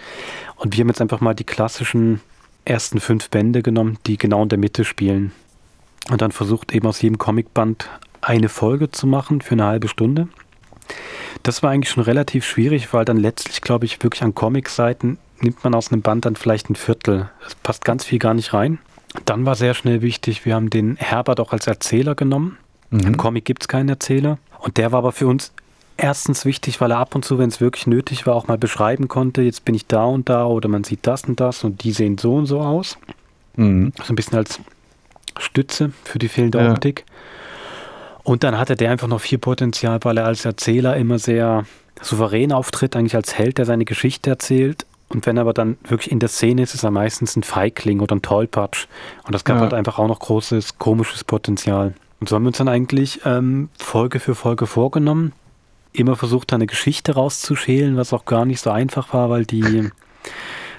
Und 0.54 0.76
wir 0.76 0.82
haben 0.82 0.88
jetzt 0.88 1.00
einfach 1.00 1.20
mal 1.20 1.34
die 1.34 1.42
klassischen 1.42 2.20
ersten 2.64 3.00
fünf 3.00 3.28
Bände 3.28 3.60
genommen, 3.60 3.98
die 4.06 4.16
genau 4.16 4.44
in 4.44 4.50
der 4.50 4.58
Mitte 4.60 4.84
spielen. 4.84 5.32
Und 6.12 6.22
dann 6.22 6.30
versucht 6.30 6.72
eben 6.72 6.86
aus 6.86 7.02
jedem 7.02 7.18
Comicband 7.18 7.90
eine 8.20 8.48
Folge 8.48 8.92
zu 8.92 9.08
machen 9.08 9.40
für 9.40 9.56
eine 9.56 9.64
halbe 9.64 9.88
Stunde. 9.88 10.28
Das 11.42 11.64
war 11.64 11.70
eigentlich 11.70 11.90
schon 11.90 12.04
relativ 12.04 12.46
schwierig, 12.46 12.94
weil 12.94 13.04
dann 13.04 13.16
letztlich, 13.16 13.62
glaube 13.62 13.84
ich, 13.84 14.00
wirklich 14.00 14.22
an 14.22 14.32
Comicseiten 14.32 15.18
nimmt 15.40 15.64
man 15.64 15.74
aus 15.74 15.90
einem 15.90 16.02
Band 16.02 16.24
dann 16.24 16.36
vielleicht 16.36 16.70
ein 16.70 16.76
Viertel. 16.76 17.30
Es 17.44 17.56
passt 17.56 17.84
ganz 17.84 18.04
viel 18.04 18.20
gar 18.20 18.34
nicht 18.34 18.54
rein. 18.54 18.78
Dann 19.24 19.44
war 19.44 19.56
sehr 19.56 19.74
schnell 19.74 20.02
wichtig, 20.02 20.44
wir 20.44 20.54
haben 20.54 20.70
den 20.70 20.94
Herbert 20.94 21.40
auch 21.40 21.52
als 21.52 21.66
Erzähler 21.66 22.14
genommen. 22.14 22.58
Mhm. 22.90 23.00
Im 23.00 23.16
Comic 23.16 23.44
gibt 23.44 23.62
es 23.62 23.68
keinen 23.68 23.88
Erzähler. 23.88 24.38
Und 24.60 24.76
der 24.76 24.92
war 24.92 24.98
aber 24.98 25.12
für 25.12 25.26
uns 25.26 25.52
erstens 25.96 26.44
wichtig, 26.44 26.80
weil 26.80 26.92
er 26.92 26.98
ab 26.98 27.14
und 27.14 27.24
zu, 27.24 27.38
wenn 27.38 27.48
es 27.48 27.60
wirklich 27.60 27.86
nötig 27.86 28.26
war, 28.26 28.34
auch 28.34 28.48
mal 28.48 28.58
beschreiben 28.58 29.08
konnte, 29.08 29.42
jetzt 29.42 29.64
bin 29.64 29.74
ich 29.74 29.86
da 29.86 30.04
und 30.04 30.28
da 30.28 30.46
oder 30.46 30.68
man 30.68 30.84
sieht 30.84 31.06
das 31.06 31.24
und 31.24 31.40
das 31.40 31.64
und 31.64 31.82
die 31.84 31.92
sehen 31.92 32.18
so 32.18 32.36
und 32.36 32.46
so 32.46 32.60
aus. 32.60 32.98
Mhm. 33.56 33.92
So 34.02 34.12
ein 34.12 34.16
bisschen 34.16 34.38
als 34.38 34.60
Stütze 35.38 35.92
für 36.04 36.18
die 36.18 36.28
fehlende 36.28 36.58
ja. 36.58 36.72
Optik. 36.72 37.04
Und 38.22 38.44
dann 38.44 38.58
hatte 38.58 38.76
der 38.76 38.90
einfach 38.90 39.08
noch 39.08 39.20
viel 39.20 39.38
Potenzial, 39.38 39.98
weil 40.02 40.18
er 40.18 40.26
als 40.26 40.44
Erzähler 40.44 40.96
immer 40.96 41.18
sehr 41.18 41.64
souverän 42.00 42.52
auftritt, 42.52 42.94
eigentlich 42.94 43.16
als 43.16 43.36
Held, 43.36 43.58
der 43.58 43.64
seine 43.64 43.84
Geschichte 43.84 44.30
erzählt. 44.30 44.86
Und 45.08 45.24
wenn 45.26 45.38
er 45.38 45.42
aber 45.42 45.54
dann 45.54 45.78
wirklich 45.88 46.12
in 46.12 46.20
der 46.20 46.28
Szene 46.28 46.62
ist, 46.62 46.74
ist 46.74 46.84
er 46.84 46.90
meistens 46.90 47.36
ein 47.36 47.42
Feigling 47.42 48.00
oder 48.00 48.14
ein 48.14 48.22
Tollpatsch. 48.22 48.86
Und 49.24 49.34
das 49.34 49.44
gab 49.44 49.56
ja. 49.56 49.62
halt 49.62 49.74
einfach 49.74 49.98
auch 49.98 50.08
noch 50.08 50.20
großes 50.20 50.78
komisches 50.78 51.24
Potenzial. 51.24 51.94
Und 52.20 52.28
so 52.28 52.36
haben 52.36 52.42
wir 52.42 52.48
uns 52.48 52.58
dann 52.58 52.68
eigentlich 52.68 53.20
ähm, 53.24 53.68
Folge 53.78 54.20
für 54.20 54.34
Folge 54.34 54.66
vorgenommen. 54.66 55.32
Immer 55.92 56.16
versucht, 56.16 56.52
eine 56.52 56.66
Geschichte 56.66 57.14
rauszuschälen, 57.14 57.96
was 57.96 58.12
auch 58.12 58.24
gar 58.24 58.44
nicht 58.44 58.60
so 58.60 58.70
einfach 58.70 59.12
war, 59.14 59.30
weil 59.30 59.44
die 59.44 59.90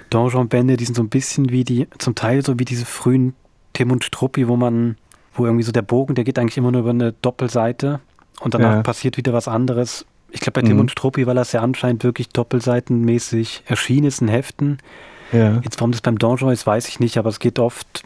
Donjon-Bände, 0.10 0.78
die 0.78 0.86
sind 0.86 0.96
so 0.96 1.04
ein 1.04 1.10
bisschen 1.10 1.50
wie 1.50 1.64
die, 1.64 1.88
zum 1.98 2.16
Teil 2.16 2.44
so 2.44 2.60
wie 2.60 2.66
diese 2.66 2.86
frühen 2.86 3.34
Tim 3.74 3.92
und 3.92 4.04
Struppi, 4.04 4.48
wo 4.48 4.56
man, 4.56 4.98
wo 5.34 5.46
irgendwie 5.46 5.64
so 5.64 5.72
der 5.72 5.82
Bogen, 5.82 6.16
der 6.16 6.24
geht 6.24 6.38
eigentlich 6.38 6.58
immer 6.58 6.72
nur 6.72 6.82
über 6.82 6.90
eine 6.90 7.14
Doppelseite 7.14 8.00
und 8.40 8.54
danach 8.54 8.76
ja. 8.76 8.84
passiert 8.84 9.18
wieder 9.18 9.34
was 9.34 9.48
anderes. 9.48 10.06
Ich 10.32 10.42
glaube, 10.42 10.62
bei 10.62 10.68
Tim 10.68 10.76
mhm. 10.76 10.82
und 10.82 10.92
Struppi, 10.92 11.26
weil 11.26 11.36
das 11.36 11.52
ja 11.52 11.62
anscheinend 11.62 12.04
wirklich 12.04 12.30
doppelseitenmäßig 12.30 13.64
erschienen 13.66 14.08
ist 14.08 14.22
in 14.22 14.28
Heften. 14.28 14.78
Ja. 15.32 15.60
Jetzt, 15.64 15.80
warum 15.80 15.92
das 15.92 16.02
beim 16.02 16.18
Donjon 16.18 16.52
ist, 16.52 16.68
weiß 16.68 16.88
ich 16.88 17.00
nicht, 17.00 17.18
aber 17.18 17.30
es 17.30 17.40
geht 17.40 17.60
oft, 17.60 18.04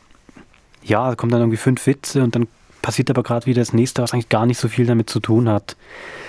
ja, 0.83 1.09
da 1.09 1.15
kommen 1.15 1.31
dann 1.31 1.41
irgendwie 1.41 1.57
fünf 1.57 1.85
Witze 1.85 2.23
und 2.23 2.35
dann 2.35 2.47
passiert 2.83 3.09
aber 3.09 3.23
gerade 3.23 3.47
wieder 3.47 3.61
das 3.61 3.73
nächste, 3.73 4.03
was 4.03 4.13
eigentlich 4.13 4.29
gar 4.29 4.45
nicht 4.45 4.59
so 4.59 4.67
viel 4.67 4.85
damit 4.85 5.09
zu 5.09 5.19
tun 5.19 5.49
hat. 5.49 5.75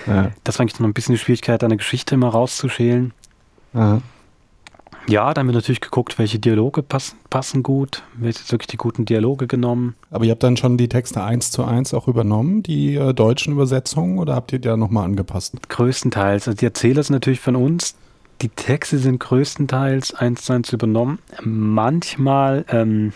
Ja. 0.07 0.31
Das 0.43 0.57
war 0.57 0.63
eigentlich 0.63 0.79
noch 0.79 0.87
ein 0.87 0.93
bisschen 0.93 1.13
die 1.13 1.19
Schwierigkeit, 1.19 1.63
eine 1.63 1.77
Geschichte 1.77 2.15
immer 2.15 2.29
rauszuschälen. 2.29 3.13
Ja. 3.75 4.01
Ja, 5.07 5.33
da 5.33 5.41
haben 5.41 5.47
wir 5.47 5.53
natürlich 5.53 5.81
geguckt, 5.81 6.17
welche 6.17 6.39
Dialoge 6.39 6.81
passen, 6.81 7.17
passen 7.29 7.61
gut, 7.61 8.01
welche 8.15 8.51
wirklich 8.51 8.67
die 8.67 8.77
guten 8.77 9.05
Dialoge 9.05 9.45
genommen. 9.45 9.93
Aber 10.09 10.25
ihr 10.25 10.31
habt 10.31 10.41
dann 10.41 10.57
schon 10.57 10.77
die 10.77 10.89
Texte 10.89 11.23
eins 11.23 11.51
zu 11.51 11.63
eins 11.63 11.93
auch 11.93 12.07
übernommen, 12.07 12.63
die 12.63 12.95
äh, 12.95 13.13
deutschen 13.13 13.53
Übersetzungen, 13.53 14.17
oder 14.17 14.33
habt 14.33 14.51
ihr 14.51 14.57
die 14.57 14.67
da 14.67 14.77
nochmal 14.77 15.05
angepasst? 15.05 15.69
Größtenteils. 15.69 16.47
Also 16.47 16.57
die 16.57 16.65
Erzähler 16.65 17.03
sind 17.03 17.13
natürlich 17.13 17.39
von 17.39 17.55
uns. 17.55 17.93
Die 18.41 18.49
Texte 18.49 18.97
sind 18.97 19.19
größtenteils 19.19 20.15
eins 20.15 20.43
zu 20.43 20.53
eins 20.53 20.73
übernommen. 20.73 21.19
Manchmal 21.43 22.65
ähm, 22.69 23.13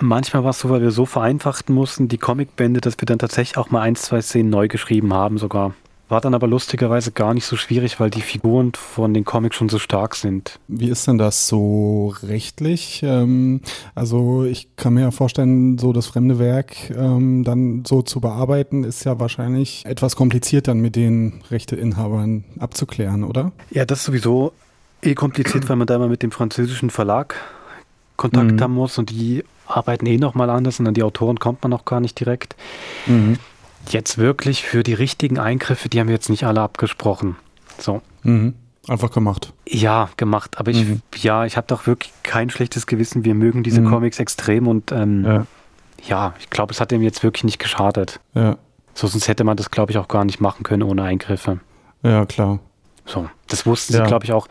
Manchmal 0.00 0.44
war 0.44 0.50
es 0.50 0.60
so, 0.60 0.70
weil 0.70 0.80
wir 0.80 0.90
so 0.90 1.04
vereinfachten 1.04 1.74
mussten, 1.74 2.08
die 2.08 2.18
Comicbände, 2.18 2.80
dass 2.80 2.98
wir 2.98 3.06
dann 3.06 3.18
tatsächlich 3.18 3.58
auch 3.58 3.70
mal 3.70 3.82
ein, 3.82 3.96
zwei 3.96 4.22
Szenen 4.22 4.50
neu 4.50 4.66
geschrieben 4.66 5.12
haben 5.12 5.36
sogar. 5.38 5.74
War 6.08 6.20
dann 6.20 6.34
aber 6.34 6.48
lustigerweise 6.48 7.12
gar 7.12 7.34
nicht 7.34 7.44
so 7.44 7.54
schwierig, 7.56 8.00
weil 8.00 8.10
die 8.10 8.22
Figuren 8.22 8.72
von 8.74 9.14
den 9.14 9.24
Comics 9.24 9.54
schon 9.54 9.68
so 9.68 9.78
stark 9.78 10.16
sind. 10.16 10.58
Wie 10.66 10.88
ist 10.88 11.06
denn 11.06 11.18
das 11.18 11.46
so 11.46 12.12
rechtlich? 12.24 13.02
Ähm, 13.04 13.60
also 13.94 14.42
ich 14.42 14.74
kann 14.74 14.94
mir 14.94 15.02
ja 15.02 15.10
vorstellen, 15.12 15.78
so 15.78 15.92
das 15.92 16.08
fremde 16.08 16.40
Werk 16.40 16.90
ähm, 16.90 17.44
dann 17.44 17.84
so 17.86 18.02
zu 18.02 18.20
bearbeiten, 18.20 18.82
ist 18.82 19.04
ja 19.04 19.20
wahrscheinlich 19.20 19.84
etwas 19.86 20.16
kompliziert 20.16 20.66
dann 20.66 20.80
mit 20.80 20.96
den 20.96 21.42
Rechteinhabern 21.48 22.44
abzuklären, 22.58 23.22
oder? 23.22 23.52
Ja, 23.70 23.84
das 23.84 24.00
ist 24.00 24.06
sowieso 24.06 24.52
eh 25.02 25.14
kompliziert, 25.14 25.68
weil 25.68 25.76
man 25.76 25.86
da 25.86 25.94
immer 25.94 26.08
mit 26.08 26.24
dem 26.24 26.32
französischen 26.32 26.90
Verlag 26.90 27.36
Kontakt 28.20 28.52
mhm. 28.52 28.60
haben 28.60 28.74
muss 28.74 28.98
und 28.98 29.08
die 29.08 29.44
arbeiten 29.66 30.04
eh 30.04 30.18
nochmal 30.18 30.50
anders 30.50 30.78
und 30.78 30.86
an 30.86 30.94
die 30.94 31.02
Autoren 31.02 31.38
kommt 31.38 31.62
man 31.62 31.70
noch 31.70 31.86
gar 31.86 32.00
nicht 32.00 32.20
direkt. 32.20 32.54
Mhm. 33.06 33.38
Jetzt 33.88 34.18
wirklich 34.18 34.62
für 34.62 34.82
die 34.82 34.92
richtigen 34.92 35.38
Eingriffe, 35.38 35.88
die 35.88 35.98
haben 35.98 36.08
wir 36.08 36.14
jetzt 36.14 36.28
nicht 36.28 36.44
alle 36.44 36.60
abgesprochen. 36.60 37.36
So. 37.78 38.02
Mhm. 38.22 38.54
Einfach 38.88 39.10
gemacht. 39.10 39.54
Ja, 39.66 40.10
gemacht. 40.18 40.58
Aber 40.58 40.70
ich, 40.70 40.84
mhm. 40.84 41.02
ja, 41.16 41.46
ich 41.46 41.56
habe 41.56 41.66
doch 41.66 41.86
wirklich 41.86 42.12
kein 42.22 42.50
schlechtes 42.50 42.86
Gewissen. 42.86 43.24
Wir 43.24 43.34
mögen 43.34 43.62
diese 43.62 43.80
mhm. 43.80 43.88
Comics 43.88 44.18
extrem 44.18 44.68
und 44.68 44.92
ähm, 44.92 45.24
ja. 45.24 45.46
ja. 46.06 46.34
ich 46.38 46.50
glaube, 46.50 46.74
es 46.74 46.80
hat 46.80 46.90
dem 46.90 47.00
jetzt 47.00 47.22
wirklich 47.22 47.44
nicht 47.44 47.58
geschadet. 47.58 48.20
Ja. 48.34 48.58
So, 48.92 49.06
sonst 49.06 49.28
hätte 49.28 49.44
man 49.44 49.56
das, 49.56 49.70
glaube 49.70 49.92
ich, 49.92 49.98
auch 49.98 50.08
gar 50.08 50.26
nicht 50.26 50.40
machen 50.40 50.62
können 50.62 50.82
ohne 50.82 51.04
Eingriffe. 51.04 51.60
Ja, 52.02 52.26
klar. 52.26 52.58
So, 53.06 53.30
das 53.48 53.64
wussten 53.64 53.94
ja. 53.94 54.00
sie, 54.02 54.08
glaube 54.08 54.26
ich, 54.26 54.32
auch. 54.32 54.46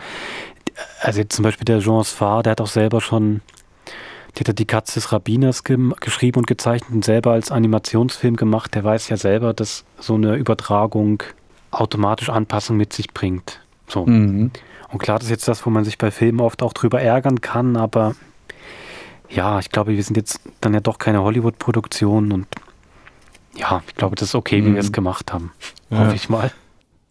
Also 1.01 1.23
zum 1.25 1.43
Beispiel 1.43 1.65
der 1.65 1.79
Jean 1.79 2.03
Sfar, 2.03 2.41
der 2.41 2.51
hat 2.51 2.61
auch 2.61 2.67
selber 2.67 3.01
schon 3.01 3.41
die 4.37 4.43
hat 4.47 4.59
die 4.59 4.65
Katze 4.65 4.95
des 4.95 5.11
Rabbiners 5.11 5.63
geschrieben 5.63 6.39
und 6.39 6.47
gezeichnet 6.47 6.91
und 6.91 7.05
selber 7.05 7.31
als 7.31 7.51
Animationsfilm 7.51 8.35
gemacht. 8.35 8.75
Der 8.75 8.83
weiß 8.83 9.09
ja 9.09 9.17
selber, 9.17 9.53
dass 9.53 9.83
so 9.99 10.15
eine 10.15 10.35
Übertragung 10.35 11.23
automatisch 11.71 12.29
Anpassung 12.29 12.77
mit 12.77 12.93
sich 12.93 13.13
bringt. 13.13 13.59
So. 13.87 14.05
Mhm. 14.05 14.51
Und 14.91 14.99
klar, 14.99 15.19
das 15.19 15.25
ist 15.25 15.31
jetzt 15.31 15.47
das, 15.47 15.65
wo 15.65 15.69
man 15.69 15.83
sich 15.83 15.97
bei 15.97 16.11
Filmen 16.11 16.39
oft 16.39 16.63
auch 16.63 16.73
drüber 16.73 17.01
ärgern 17.01 17.41
kann, 17.41 17.75
aber 17.75 18.15
ja, 19.29 19.59
ich 19.59 19.69
glaube, 19.69 19.91
wir 19.91 20.03
sind 20.03 20.17
jetzt 20.17 20.41
dann 20.61 20.73
ja 20.73 20.79
doch 20.79 20.97
keine 20.97 21.21
Hollywood-Produktion 21.21 22.31
und 22.31 22.47
ja, 23.55 23.83
ich 23.87 23.95
glaube, 23.95 24.15
das 24.15 24.29
ist 24.29 24.35
okay, 24.35 24.63
wie 24.65 24.73
wir 24.73 24.79
es 24.79 24.89
mhm. 24.89 24.93
gemacht 24.93 25.33
haben. 25.33 25.51
Ja. 25.89 25.99
Hoffe 25.99 26.15
ich 26.15 26.29
mal. 26.29 26.51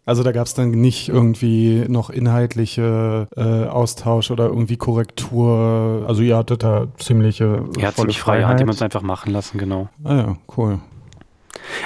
Also 0.09 0.23
da 0.23 0.31
gab 0.31 0.47
es 0.47 0.55
dann 0.55 0.71
nicht 0.71 1.07
irgendwie 1.09 1.85
noch 1.87 2.09
inhaltliche 2.09 3.27
äh, 3.37 3.67
Austausch 3.67 4.31
oder 4.31 4.47
irgendwie 4.47 4.75
Korrektur. 4.75 6.03
Also 6.07 6.23
ihr 6.23 6.35
hattet 6.35 6.63
da 6.63 6.87
ziemliche. 6.97 7.63
Ja, 7.77 7.93
ziemlich 7.93 8.19
frei, 8.19 8.43
hat 8.43 8.59
jemand 8.59 8.77
es 8.77 8.81
einfach 8.81 9.03
machen 9.03 9.31
lassen, 9.31 9.59
genau. 9.59 9.87
Ah 10.03 10.15
ja, 10.15 10.37
cool. 10.57 10.79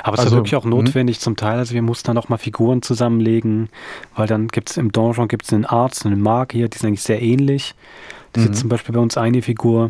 Aber 0.04 0.14
es 0.14 0.22
also, 0.22 0.36
ist 0.36 0.38
wirklich 0.38 0.56
auch 0.56 0.64
mhm. 0.64 0.70
notwendig 0.70 1.20
zum 1.20 1.36
Teil. 1.36 1.58
Also 1.58 1.74
wir 1.74 1.82
mussten 1.82 2.08
dann 2.08 2.18
auch 2.18 2.30
mal 2.30 2.38
Figuren 2.38 2.82
zusammenlegen, 2.82 3.68
weil 4.16 4.26
dann 4.26 4.48
gibt 4.48 4.70
es 4.70 4.78
im 4.78 4.94
Donjon 4.94 5.28
gibt's 5.28 5.52
einen 5.52 5.66
Arzt 5.66 6.06
und 6.06 6.14
einen 6.14 6.22
Magier, 6.22 6.70
die 6.70 6.78
sind 6.78 6.88
eigentlich 6.88 7.04
sehr 7.04 7.22
ähnlich. 7.22 7.76
Das 8.32 8.44
ist 8.44 8.48
jetzt 8.48 8.56
mhm. 8.56 8.62
zum 8.62 8.70
Beispiel 8.70 8.96
bei 8.96 9.02
uns 9.02 9.18
eine 9.18 9.42
Figur, 9.42 9.90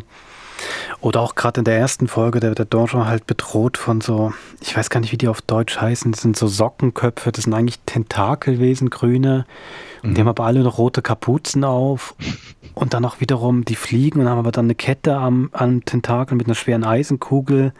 oder 1.00 1.20
auch 1.20 1.34
gerade 1.34 1.60
in 1.60 1.64
der 1.64 1.78
ersten 1.78 2.08
Folge, 2.08 2.40
da 2.40 2.48
wird 2.48 2.58
der 2.58 2.66
Donjon 2.66 3.06
halt 3.06 3.26
bedroht 3.26 3.76
von 3.76 4.00
so, 4.00 4.32
ich 4.60 4.76
weiß 4.76 4.90
gar 4.90 5.00
nicht, 5.00 5.12
wie 5.12 5.18
die 5.18 5.28
auf 5.28 5.42
Deutsch 5.42 5.80
heißen, 5.80 6.12
das 6.12 6.22
sind 6.22 6.36
so 6.36 6.46
Sockenköpfe, 6.46 7.32
das 7.32 7.44
sind 7.44 7.54
eigentlich 7.54 7.80
Tentakelwesen, 7.86 8.90
grüne. 8.90 9.46
Und 10.02 10.10
mhm. 10.10 10.14
die 10.14 10.20
haben 10.20 10.28
aber 10.28 10.44
alle 10.44 10.62
noch 10.62 10.78
rote 10.78 11.02
Kapuzen 11.02 11.64
auf. 11.64 12.14
Und 12.74 12.94
dann 12.94 13.04
auch 13.04 13.20
wiederum, 13.20 13.64
die 13.64 13.76
fliegen 13.76 14.20
und 14.20 14.28
haben 14.28 14.38
aber 14.38 14.50
dann 14.50 14.66
eine 14.66 14.74
Kette 14.74 15.16
am, 15.16 15.50
am 15.52 15.84
Tentakel 15.84 16.36
mit 16.36 16.46
einer 16.46 16.56
schweren 16.56 16.84
Eisenkugel 16.84 17.72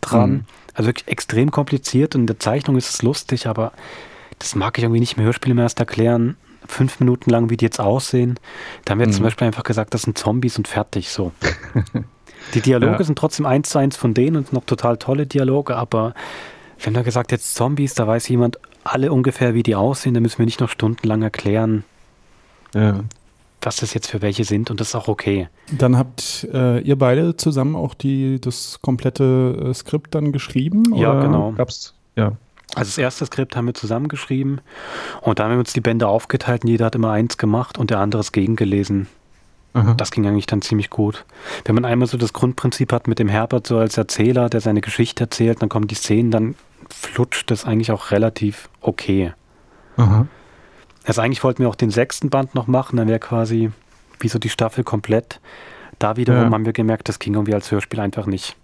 dran. 0.00 0.30
Mhm. 0.30 0.44
Also 0.74 0.88
wirklich 0.88 1.08
extrem 1.08 1.50
kompliziert 1.50 2.14
und 2.14 2.22
in 2.22 2.26
der 2.26 2.38
Zeichnung 2.38 2.76
ist 2.76 2.90
es 2.90 3.02
lustig, 3.02 3.46
aber 3.46 3.72
das 4.38 4.54
mag 4.54 4.76
ich 4.78 4.84
irgendwie 4.84 5.00
nicht 5.00 5.16
im 5.16 5.24
Hörspiel 5.24 5.54
mehr 5.54 5.64
erst 5.64 5.78
erklären. 5.78 6.36
Fünf 6.66 7.00
Minuten 7.00 7.30
lang, 7.30 7.50
wie 7.50 7.56
die 7.56 7.64
jetzt 7.64 7.80
aussehen. 7.80 8.38
Da 8.84 8.92
haben 8.92 8.98
wir 8.98 9.06
mhm. 9.06 9.12
zum 9.12 9.24
Beispiel 9.24 9.46
einfach 9.46 9.64
gesagt, 9.64 9.94
das 9.94 10.02
sind 10.02 10.18
Zombies 10.18 10.58
und 10.58 10.68
fertig 10.68 11.10
so. 11.10 11.32
Die 12.54 12.60
Dialoge 12.60 12.98
ja. 12.98 13.04
sind 13.04 13.18
trotzdem 13.18 13.46
eins 13.46 13.70
zu 13.70 13.78
eins 13.78 13.96
von 13.96 14.14
denen 14.14 14.36
und 14.36 14.52
noch 14.52 14.64
total 14.64 14.96
tolle 14.96 15.26
Dialoge, 15.26 15.76
aber 15.76 16.14
wir 16.78 16.86
haben 16.86 16.94
da 16.94 17.02
gesagt, 17.02 17.32
jetzt 17.32 17.54
Zombies, 17.54 17.94
da 17.94 18.06
weiß 18.06 18.28
jemand 18.28 18.58
alle 18.84 19.12
ungefähr, 19.12 19.54
wie 19.54 19.62
die 19.62 19.74
aussehen, 19.74 20.14
da 20.14 20.20
müssen 20.20 20.38
wir 20.38 20.46
nicht 20.46 20.60
noch 20.60 20.68
stundenlang 20.68 21.22
erklären, 21.22 21.84
ja. 22.74 23.00
was 23.60 23.76
das 23.76 23.94
jetzt 23.94 24.08
für 24.08 24.22
welche 24.22 24.44
sind 24.44 24.70
und 24.70 24.80
das 24.80 24.88
ist 24.88 24.94
auch 24.94 25.08
okay. 25.08 25.48
Dann 25.70 25.96
habt 25.96 26.48
äh, 26.52 26.80
ihr 26.80 26.98
beide 26.98 27.36
zusammen 27.36 27.76
auch 27.76 27.94
die, 27.94 28.40
das 28.40 28.80
komplette 28.82 29.68
äh, 29.70 29.74
Skript 29.74 30.14
dann 30.14 30.32
geschrieben? 30.32 30.82
Ja, 30.94 31.20
genau. 31.20 31.52
Gab's, 31.52 31.94
ja. 32.16 32.32
Also 32.74 32.88
das 32.88 32.98
erste 32.98 33.26
Skript 33.26 33.54
haben 33.54 33.66
wir 33.66 33.74
zusammengeschrieben 33.74 34.62
und 35.20 35.38
dann 35.38 35.46
haben 35.46 35.56
wir 35.56 35.60
uns 35.60 35.74
die 35.74 35.82
Bände 35.82 36.08
aufgeteilt 36.08 36.64
und 36.64 36.70
jeder 36.70 36.86
hat 36.86 36.94
immer 36.94 37.10
eins 37.10 37.36
gemacht 37.36 37.76
und 37.76 37.90
der 37.90 37.98
andere 37.98 38.20
es 38.20 38.32
gegengelesen. 38.32 39.08
Aha. 39.74 39.94
Das 39.94 40.10
ging 40.10 40.26
eigentlich 40.26 40.46
dann 40.46 40.60
ziemlich 40.60 40.90
gut. 40.90 41.24
Wenn 41.64 41.74
man 41.74 41.84
einmal 41.84 42.06
so 42.06 42.18
das 42.18 42.32
Grundprinzip 42.32 42.92
hat 42.92 43.08
mit 43.08 43.18
dem 43.18 43.28
Herbert 43.28 43.66
so 43.66 43.78
als 43.78 43.96
Erzähler, 43.96 44.48
der 44.50 44.60
seine 44.60 44.80
Geschichte 44.80 45.24
erzählt, 45.24 45.62
dann 45.62 45.68
kommen 45.68 45.86
die 45.86 45.94
Szenen, 45.94 46.30
dann 46.30 46.54
flutscht 46.90 47.50
das 47.50 47.64
eigentlich 47.64 47.90
auch 47.90 48.10
relativ 48.10 48.68
okay. 48.80 49.32
Aha. 49.96 50.26
Also 51.04 51.22
eigentlich 51.22 51.42
wollten 51.42 51.62
wir 51.62 51.68
auch 51.68 51.74
den 51.74 51.90
sechsten 51.90 52.30
Band 52.30 52.54
noch 52.54 52.66
machen, 52.66 52.96
dann 52.96 53.08
wäre 53.08 53.18
quasi 53.18 53.70
wie 54.20 54.28
so 54.28 54.38
die 54.38 54.50
Staffel 54.50 54.84
komplett. 54.84 55.40
Da 55.98 56.16
wiederum 56.16 56.44
ja. 56.44 56.50
haben 56.50 56.64
wir 56.64 56.72
gemerkt, 56.72 57.08
das 57.08 57.18
ging 57.18 57.34
irgendwie 57.34 57.54
als 57.54 57.70
Hörspiel 57.70 58.00
einfach 58.00 58.26
nicht. 58.26 58.56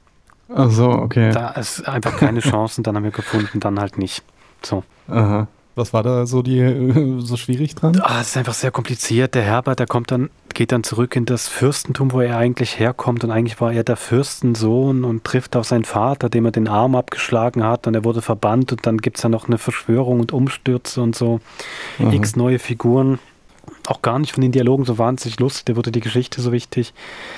Ach 0.55 0.71
so, 0.71 0.91
okay. 0.91 1.33
Da 1.33 1.51
ist 1.51 1.87
einfach 1.87 2.17
keine 2.17 2.41
Chancen, 2.49 2.83
dann 2.83 2.97
haben 2.97 3.05
wir 3.05 3.11
gefunden, 3.11 3.61
dann 3.61 3.81
halt 3.81 3.99
nicht. 3.99 4.23
So. 4.63 4.85
Aha. 5.09 5.47
Was 5.79 5.93
war 5.93 6.03
da 6.03 6.27
so 6.27 6.43
die 6.43 7.21
so 7.21 7.37
schwierig 7.37 7.77
dran? 7.77 8.01
Ah, 8.03 8.21
es 8.21 8.29
ist 8.29 8.37
einfach 8.37 8.55
sehr 8.55 8.73
kompliziert. 8.73 9.37
Der 9.37 9.43
Herbert, 9.43 9.79
der 9.79 9.87
kommt 9.87 10.11
dann, 10.11 10.29
geht 10.53 10.73
dann 10.73 10.83
zurück 10.83 11.15
in 11.15 11.25
das 11.25 11.47
Fürstentum, 11.47 12.11
wo 12.13 12.21
er 12.21 12.37
eigentlich 12.37 12.81
herkommt. 12.81 13.23
Und 13.23 13.31
eigentlich 13.31 13.61
war 13.61 13.73
er 13.73 13.85
der 13.85 13.97
Fürstensohn 13.97 15.05
und 15.05 15.23
trifft 15.23 15.55
auf 15.55 15.67
seinen 15.67 15.85
Vater, 15.85 16.29
dem 16.29 16.45
er 16.45 16.51
den 16.51 16.67
Arm 16.67 16.97
abgeschlagen 16.97 17.63
hat. 17.63 17.87
Und 17.87 17.95
er 17.95 18.05
wurde 18.05 18.23
verbannt 18.23 18.73
und 18.73 18.85
dann 18.87 18.99
gibt 18.99 19.19
es 19.19 19.23
ja 19.23 19.29
noch 19.29 19.47
eine 19.47 19.57
Verschwörung 19.57 20.19
und 20.19 20.33
Umstürze 20.33 21.01
und 21.01 21.15
so. 21.15 21.41
Mhm. 21.99 22.13
X 22.13 22.35
neue 22.35 22.59
Figuren. 22.59 23.21
Auch 23.87 24.03
gar 24.03 24.19
nicht 24.19 24.33
von 24.33 24.41
den 24.41 24.53
Dialogen 24.53 24.85
so 24.85 24.99
wahnsinnig 24.99 25.39
lustig. 25.39 25.67
Da 25.67 25.77
wurde 25.77 25.93
die 25.93 26.01
Geschichte 26.01 26.41
so 26.41 26.51
wichtig. 26.51 26.93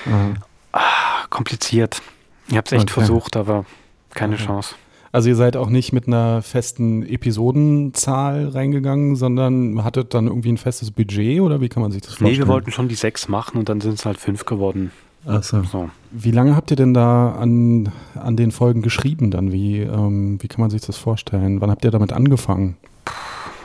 Mhm. 0.07 0.37
Ah, 0.73 1.27
kompliziert. 1.29 2.01
Ich 2.49 2.57
habe 2.57 2.65
es 2.65 2.73
echt 2.73 2.85
okay. 2.85 2.93
versucht, 2.93 3.37
aber 3.37 3.67
keine 4.15 4.37
okay. 4.37 4.47
Chance. 4.47 4.75
Also 5.13 5.29
ihr 5.29 5.37
seid 5.37 5.57
auch 5.57 5.71
nicht 5.71 5.93
mit 5.93 6.07
einer 6.07 6.41
festen 6.41 7.03
Episodenzahl 7.03 8.49
reingegangen, 8.49 9.17
sondern 9.17 9.83
hattet 9.83 10.15
dann 10.15 10.29
irgendwie 10.29 10.53
ein 10.53 10.57
festes 10.57 10.93
Budget 10.93 11.41
oder 11.41 11.61
wie 11.61 11.69
kann 11.69 11.83
man 11.83 11.91
sich 11.91 12.03
das 12.03 12.11
vorstellen? 12.11 12.33
Nee, 12.33 12.39
wir 12.39 12.49
wollten 12.49 12.71
schon 12.71 12.89
die 12.89 12.95
sechs 12.95 13.29
machen 13.29 13.59
und 13.59 13.69
dann 13.69 13.81
sind 13.81 13.95
es 13.95 14.07
halt 14.07 14.19
fünf 14.19 14.45
geworden. 14.45 14.93
Ach 15.27 15.43
so. 15.43 15.63
so. 15.65 15.91
Wie 16.13 16.31
lange 16.31 16.57
habt 16.57 16.71
ihr 16.71 16.77
denn 16.77 16.95
da 16.95 17.33
an, 17.33 17.93
an 18.15 18.37
den 18.37 18.53
Folgen 18.53 18.83
geschrieben 18.83 19.31
dann? 19.31 19.53
Wie, 19.53 19.81
ähm, 19.81 20.39
wie 20.41 20.49
kann 20.49 20.61
man 20.61 20.71
sich 20.71 20.83
das 20.83 20.97
vorstellen? 20.97 21.61
Wann 21.61 21.71
habt 21.71 21.85
ihr 21.85 21.91
damit 21.91 22.13
angefangen? 22.13 22.77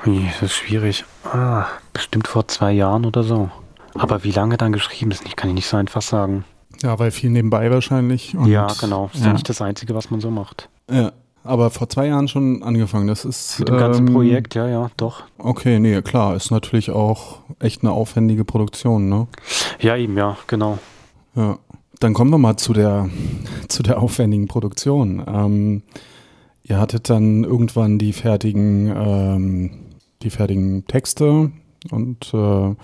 Puh, 0.03 0.19
das 0.33 0.51
ist 0.51 0.53
schwierig. 0.53 1.05
Ah, 1.23 1.67
bestimmt 1.93 2.27
vor 2.27 2.47
zwei 2.47 2.73
Jahren 2.73 3.05
oder 3.05 3.23
so. 3.23 3.49
Aber 3.93 4.23
wie 4.23 4.31
lange 4.31 4.57
dann 4.57 4.73
geschrieben 4.73 5.11
ist, 5.11 5.23
kann 5.37 5.49
ich 5.49 5.55
nicht 5.55 5.67
so 5.67 5.77
einfach 5.77 6.01
sagen. 6.01 6.43
Ja, 6.83 6.99
weil 6.99 7.11
viel 7.11 7.29
nebenbei 7.29 7.71
wahrscheinlich. 7.71 8.35
ja, 8.45 8.67
genau. 8.79 9.09
Das 9.11 9.21
ist 9.21 9.25
ja 9.25 9.33
nicht 9.33 9.47
das 9.47 9.61
Einzige, 9.61 9.95
was 9.95 10.11
man 10.11 10.19
so 10.19 10.29
macht. 10.29 10.69
Ja. 10.91 11.13
Aber 11.45 11.69
vor 11.69 11.87
zwei 11.87 12.07
Jahren 12.07 12.27
schon 12.27 12.63
angefangen. 12.63 13.07
Das 13.07 13.23
ist. 13.23 13.59
Mit 13.59 13.69
dem 13.69 13.77
ganzen 13.77 14.07
ähm, 14.07 14.13
Projekt, 14.13 14.55
ja, 14.55 14.67
ja, 14.67 14.89
doch. 14.97 15.23
Okay, 15.37 15.79
nee, 15.79 16.01
klar. 16.01 16.35
Ist 16.35 16.49
natürlich 16.49 16.89
auch 16.89 17.39
echt 17.59 17.83
eine 17.83 17.91
aufwendige 17.91 18.43
Produktion, 18.43 19.09
ne? 19.09 19.27
Ja, 19.79 19.95
eben, 19.95 20.17
ja, 20.17 20.37
genau. 20.47 20.79
Ja. 21.35 21.59
Dann 21.99 22.13
kommen 22.13 22.31
wir 22.31 22.39
mal 22.39 22.57
zu 22.57 22.73
der, 22.73 23.09
zu 23.67 23.83
der 23.83 24.01
aufwendigen 24.01 24.47
Produktion. 24.47 25.23
Ähm, 25.27 25.83
ihr 26.63 26.79
hattet 26.79 27.09
dann 27.11 27.43
irgendwann 27.43 27.99
die 27.99 28.11
fertigen, 28.11 28.91
ähm, 28.95 29.71
die 30.23 30.31
fertigen 30.31 30.87
Texte 30.87 31.51
und 31.91 32.33
äh, 32.33 32.75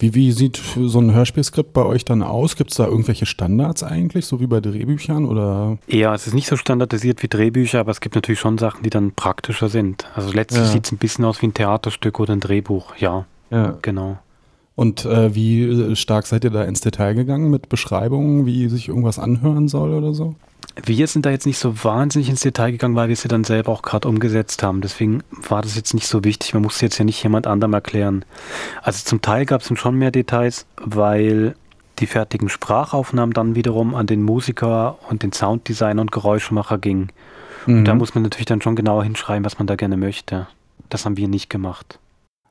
wie, 0.00 0.14
wie 0.14 0.32
sieht 0.32 0.60
so 0.76 0.98
ein 0.98 1.14
Hörspielskript 1.14 1.72
bei 1.72 1.84
euch 1.84 2.04
dann 2.04 2.22
aus? 2.22 2.56
Gibt 2.56 2.70
es 2.70 2.76
da 2.76 2.86
irgendwelche 2.86 3.26
Standards 3.26 3.82
eigentlich, 3.82 4.26
so 4.26 4.40
wie 4.40 4.46
bei 4.46 4.60
Drehbüchern? 4.60 5.26
Oder? 5.26 5.78
Ja, 5.86 6.14
es 6.14 6.26
ist 6.26 6.34
nicht 6.34 6.48
so 6.48 6.56
standardisiert 6.56 7.22
wie 7.22 7.28
Drehbücher, 7.28 7.80
aber 7.80 7.90
es 7.90 8.00
gibt 8.00 8.14
natürlich 8.14 8.40
schon 8.40 8.58
Sachen, 8.58 8.82
die 8.82 8.90
dann 8.90 9.12
praktischer 9.12 9.68
sind. 9.68 10.06
Also 10.14 10.32
letztlich 10.32 10.62
ja. 10.62 10.68
sieht 10.68 10.86
es 10.86 10.92
ein 10.92 10.98
bisschen 10.98 11.24
aus 11.24 11.42
wie 11.42 11.46
ein 11.46 11.54
Theaterstück 11.54 12.18
oder 12.18 12.32
ein 12.32 12.40
Drehbuch, 12.40 12.96
ja. 12.96 13.26
Ja. 13.50 13.76
Genau. 13.82 14.18
Und 14.74 15.04
äh, 15.04 15.34
wie 15.34 15.94
stark 15.94 16.26
seid 16.26 16.44
ihr 16.44 16.50
da 16.50 16.64
ins 16.64 16.80
Detail 16.80 17.14
gegangen 17.14 17.50
mit 17.50 17.68
Beschreibungen, 17.68 18.46
wie 18.46 18.68
sich 18.68 18.88
irgendwas 18.88 19.18
anhören 19.18 19.68
soll 19.68 19.92
oder 19.92 20.14
so? 20.14 20.36
Wir 20.82 21.06
sind 21.06 21.26
da 21.26 21.30
jetzt 21.30 21.46
nicht 21.46 21.58
so 21.58 21.84
wahnsinnig 21.84 22.28
ins 22.28 22.40
Detail 22.40 22.70
gegangen, 22.70 22.94
weil 22.94 23.08
wir 23.08 23.12
es 23.14 23.24
ja 23.24 23.28
dann 23.28 23.44
selber 23.44 23.72
auch 23.72 23.82
gerade 23.82 24.08
umgesetzt 24.08 24.62
haben. 24.62 24.80
Deswegen 24.80 25.22
war 25.48 25.62
das 25.62 25.76
jetzt 25.76 25.94
nicht 25.94 26.06
so 26.06 26.24
wichtig. 26.24 26.54
Man 26.54 26.62
musste 26.62 26.86
jetzt 26.86 26.98
ja 26.98 27.04
nicht 27.04 27.22
jemand 27.22 27.46
anderem 27.46 27.72
erklären. 27.72 28.24
Also 28.82 29.04
zum 29.04 29.20
Teil 29.20 29.46
gab 29.46 29.62
es 29.62 29.78
schon 29.78 29.96
mehr 29.96 30.10
Details, 30.10 30.66
weil 30.76 31.54
die 31.98 32.06
fertigen 32.06 32.48
Sprachaufnahmen 32.48 33.32
dann 33.32 33.54
wiederum 33.54 33.94
an 33.94 34.06
den 34.06 34.22
Musiker 34.22 34.98
und 35.08 35.22
den 35.22 35.32
Sounddesigner 35.32 36.00
und 36.00 36.12
Geräuschemacher 36.12 36.78
gingen. 36.78 37.10
Mhm. 37.66 37.78
Und 37.78 37.84
da 37.84 37.94
muss 37.94 38.14
man 38.14 38.22
natürlich 38.22 38.46
dann 38.46 38.62
schon 38.62 38.76
genauer 38.76 39.04
hinschreiben, 39.04 39.44
was 39.44 39.58
man 39.58 39.66
da 39.66 39.76
gerne 39.76 39.96
möchte. 39.96 40.46
Das 40.88 41.04
haben 41.04 41.16
wir 41.16 41.28
nicht 41.28 41.50
gemacht. 41.50 41.98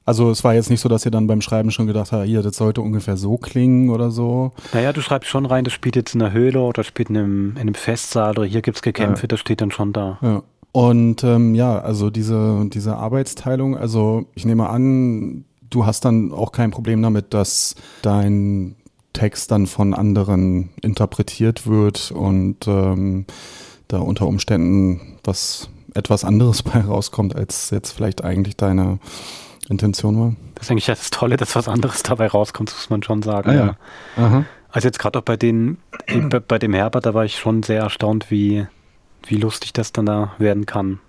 Also 0.10 0.32
es 0.32 0.44
war 0.44 0.56
jetzt 0.56 0.72
nicht 0.72 0.80
so, 0.80 0.90
dass 0.90 1.06
ihr 1.06 1.12
dann 1.12 1.28
beim 1.28 1.40
Schreiben 1.40 1.70
schon 1.70 1.86
gedacht 1.86 2.12
habt, 2.12 2.26
hier, 2.26 2.42
das 2.42 2.56
sollte 2.58 2.82
ungefähr 2.82 3.16
so 3.16 3.38
klingen 3.38 3.92
oder 3.92 4.10
so. 4.10 4.54
Naja, 4.74 4.92
du 4.92 5.02
schreibst 5.02 5.30
schon 5.30 5.46
rein, 5.46 5.66
das 5.66 5.74
spielt 5.74 5.96
jetzt 5.96 6.16
in 6.16 6.22
einer 6.24 6.32
Höhle 6.34 6.62
oder 6.62 6.84
spielt 6.84 7.12
in 7.12 7.18
einem, 7.18 7.52
in 7.52 7.58
einem 7.60 7.76
Festsaal 7.76 8.32
oder 8.32 8.46
hier 8.48 8.64
gibt 8.64 8.78
es 8.78 8.82
Gekämpfe, 8.82 9.26
ja. 9.26 9.28
das 9.28 9.40
steht 9.40 9.62
dann 9.62 9.70
schon 9.70 9.94
da. 9.94 10.18
Ja. 10.24 10.42
Und 10.72 11.24
ähm, 11.24 11.54
ja, 11.54 11.78
also 11.78 12.10
diese, 12.10 12.66
diese 12.74 12.96
Arbeitsteilung, 12.96 13.78
also 13.78 14.26
ich 14.34 14.46
nehme 14.46 14.68
an, 14.68 15.46
du 15.70 15.86
hast 15.86 16.06
dann 16.06 16.32
auch 16.32 16.54
kein 16.54 16.72
Problem 16.72 17.04
damit, 17.04 17.36
dass 17.36 17.76
dein 18.02 18.78
Text 19.14 19.52
dann 19.52 19.68
von 19.68 19.94
anderen 19.94 20.70
interpretiert 20.82 21.68
wird 21.68 22.10
und 22.10 22.68
ähm, 22.68 23.26
da 23.88 24.00
unter 24.00 24.26
Umständen 24.26 25.20
was 25.24 25.70
etwas 25.94 26.26
anderes 26.26 26.64
bei 26.64 26.82
rauskommt, 26.82 27.36
als 27.36 27.70
jetzt 27.70 27.92
vielleicht 27.92 28.24
eigentlich 28.24 28.58
deine 28.58 28.98
Intention 29.70 30.20
war. 30.20 30.36
Das 30.56 30.66
ist 30.66 30.72
eigentlich 30.72 30.88
ja 30.88 30.96
das 30.96 31.10
Tolle, 31.10 31.38
dass 31.38 31.56
was 31.56 31.68
anderes 31.68 32.04
dabei 32.04 32.28
rauskommt, 32.28 32.72
muss 32.72 32.90
man 32.90 33.04
schon 33.04 33.22
sagen. 33.22 33.50
Ah, 33.50 33.54
ja. 34.18 34.46
Also 34.72 34.88
jetzt 34.88 35.00
gerade 35.00 35.20
auch 35.20 35.24
bei 35.24 35.38
den, 35.38 35.78
bei 36.48 36.60
dem 36.60 36.74
Herbert, 36.74 37.06
da 37.06 37.14
war 37.14 37.26
ich 37.26 37.38
schon 37.38 37.64
sehr 37.64 37.82
erstaunt, 37.82 38.30
wie, 38.30 38.68
wie 39.26 39.36
lustig 39.38 39.74
das 39.74 39.92
dann 39.94 40.06
da 40.06 40.34
werden 40.38 40.66
kann. 40.66 41.00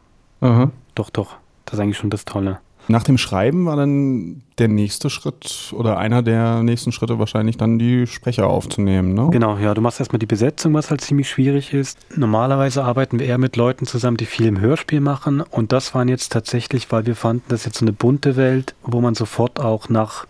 Aha. 0.40 0.70
Doch, 0.94 1.10
doch. 1.10 1.36
Das 1.64 1.74
ist 1.74 1.80
eigentlich 1.80 1.98
schon 1.98 2.10
das 2.10 2.24
Tolle. 2.24 2.60
Nach 2.90 3.04
dem 3.04 3.18
Schreiben 3.18 3.66
war 3.66 3.76
dann 3.76 4.42
der 4.58 4.68
nächste 4.68 5.10
Schritt 5.10 5.72
oder 5.76 5.98
einer 5.98 6.22
der 6.22 6.62
nächsten 6.62 6.90
Schritte 6.90 7.18
wahrscheinlich 7.18 7.56
dann 7.56 7.78
die 7.78 8.06
Sprecher 8.06 8.48
aufzunehmen, 8.48 9.14
ne? 9.14 9.28
Genau, 9.30 9.56
ja. 9.58 9.74
Du 9.74 9.80
machst 9.80 10.00
erstmal 10.00 10.18
die 10.18 10.26
Besetzung, 10.26 10.74
was 10.74 10.90
halt 10.90 11.00
ziemlich 11.00 11.30
schwierig 11.30 11.72
ist. 11.72 11.98
Normalerweise 12.16 12.82
arbeiten 12.82 13.20
wir 13.20 13.26
eher 13.26 13.38
mit 13.38 13.56
Leuten 13.56 13.86
zusammen, 13.86 14.16
die 14.16 14.26
viel 14.26 14.46
im 14.46 14.60
Hörspiel 14.60 15.00
machen. 15.00 15.40
Und 15.40 15.72
das 15.72 15.94
waren 15.94 16.08
jetzt 16.08 16.32
tatsächlich, 16.32 16.90
weil 16.90 17.06
wir 17.06 17.14
fanden, 17.14 17.44
das 17.48 17.60
ist 17.60 17.66
jetzt 17.66 17.78
so 17.78 17.84
eine 17.84 17.92
bunte 17.92 18.36
Welt, 18.36 18.74
wo 18.82 19.00
man 19.00 19.14
sofort 19.14 19.60
auch 19.60 19.88
nach 19.88 20.26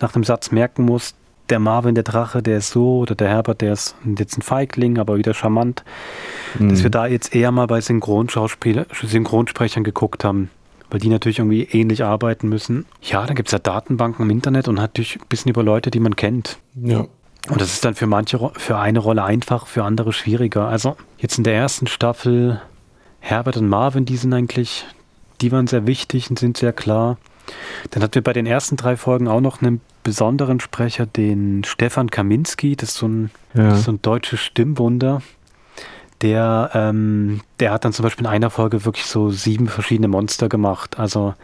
nach 0.00 0.12
dem 0.12 0.24
Satz 0.24 0.50
merken 0.50 0.84
muss, 0.84 1.14
der 1.50 1.58
Marvin, 1.58 1.94
der 1.94 2.04
Drache, 2.04 2.42
der 2.42 2.58
ist 2.58 2.70
so, 2.70 2.98
oder 2.98 3.14
der 3.14 3.28
Herbert, 3.28 3.60
der 3.60 3.72
ist 3.72 3.96
jetzt 4.16 4.38
ein 4.38 4.42
Feigling, 4.42 4.98
aber 4.98 5.18
wieder 5.18 5.34
charmant. 5.34 5.84
Mhm. 6.58 6.70
Dass 6.70 6.82
wir 6.82 6.90
da 6.90 7.06
jetzt 7.06 7.34
eher 7.34 7.50
mal 7.50 7.66
bei 7.66 7.80
Synchronsprechern 7.80 9.84
geguckt 9.84 10.24
haben, 10.24 10.50
weil 10.90 11.00
die 11.00 11.08
natürlich 11.08 11.38
irgendwie 11.38 11.62
ähnlich 11.62 12.04
arbeiten 12.04 12.48
müssen. 12.48 12.86
Ja, 13.02 13.24
dann 13.24 13.36
gibt 13.36 13.48
es 13.48 13.52
ja 13.52 13.58
Datenbanken 13.58 14.24
im 14.24 14.30
Internet 14.30 14.68
und 14.68 14.74
natürlich 14.76 15.16
ein 15.16 15.28
bisschen 15.28 15.50
über 15.50 15.62
Leute, 15.62 15.90
die 15.90 16.00
man 16.00 16.16
kennt. 16.16 16.58
Ja. 16.82 17.06
Und 17.48 17.60
das 17.60 17.72
ist 17.72 17.84
dann 17.84 17.94
für 17.94 18.06
manche, 18.06 18.50
für 18.56 18.76
eine 18.76 18.98
Rolle 18.98 19.24
einfach, 19.24 19.66
für 19.66 19.84
andere 19.84 20.12
schwieriger. 20.12 20.68
Also 20.68 20.96
jetzt 21.18 21.38
in 21.38 21.44
der 21.44 21.54
ersten 21.54 21.86
Staffel 21.86 22.60
Herbert 23.20 23.56
und 23.56 23.68
Marvin, 23.68 24.04
die 24.04 24.16
sind 24.16 24.32
eigentlich, 24.32 24.84
die 25.40 25.52
waren 25.52 25.66
sehr 25.66 25.86
wichtig 25.86 26.28
und 26.28 26.38
sind 26.38 26.56
sehr 26.56 26.72
klar. 26.72 27.18
Dann 27.90 28.02
hatten 28.02 28.14
wir 28.14 28.22
bei 28.22 28.32
den 28.32 28.46
ersten 28.46 28.76
drei 28.76 28.96
Folgen 28.96 29.28
auch 29.28 29.40
noch 29.40 29.62
einen 29.62 29.80
besonderen 30.02 30.60
Sprecher, 30.60 31.06
den 31.06 31.64
Stefan 31.64 32.10
Kaminski, 32.10 32.76
das 32.76 32.90
ist 32.90 32.96
so 32.96 33.08
ein, 33.08 33.30
ja. 33.54 33.74
ist 33.74 33.84
so 33.84 33.92
ein 33.92 34.02
deutsches 34.02 34.40
Stimmwunder. 34.40 35.22
Der, 36.22 36.70
ähm, 36.74 37.40
der 37.60 37.72
hat 37.72 37.84
dann 37.84 37.92
zum 37.92 38.02
Beispiel 38.02 38.26
in 38.26 38.30
einer 38.30 38.50
Folge 38.50 38.84
wirklich 38.84 39.06
so 39.06 39.30
sieben 39.30 39.68
verschiedene 39.68 40.08
Monster 40.08 40.48
gemacht. 40.48 40.98
Also 40.98 41.34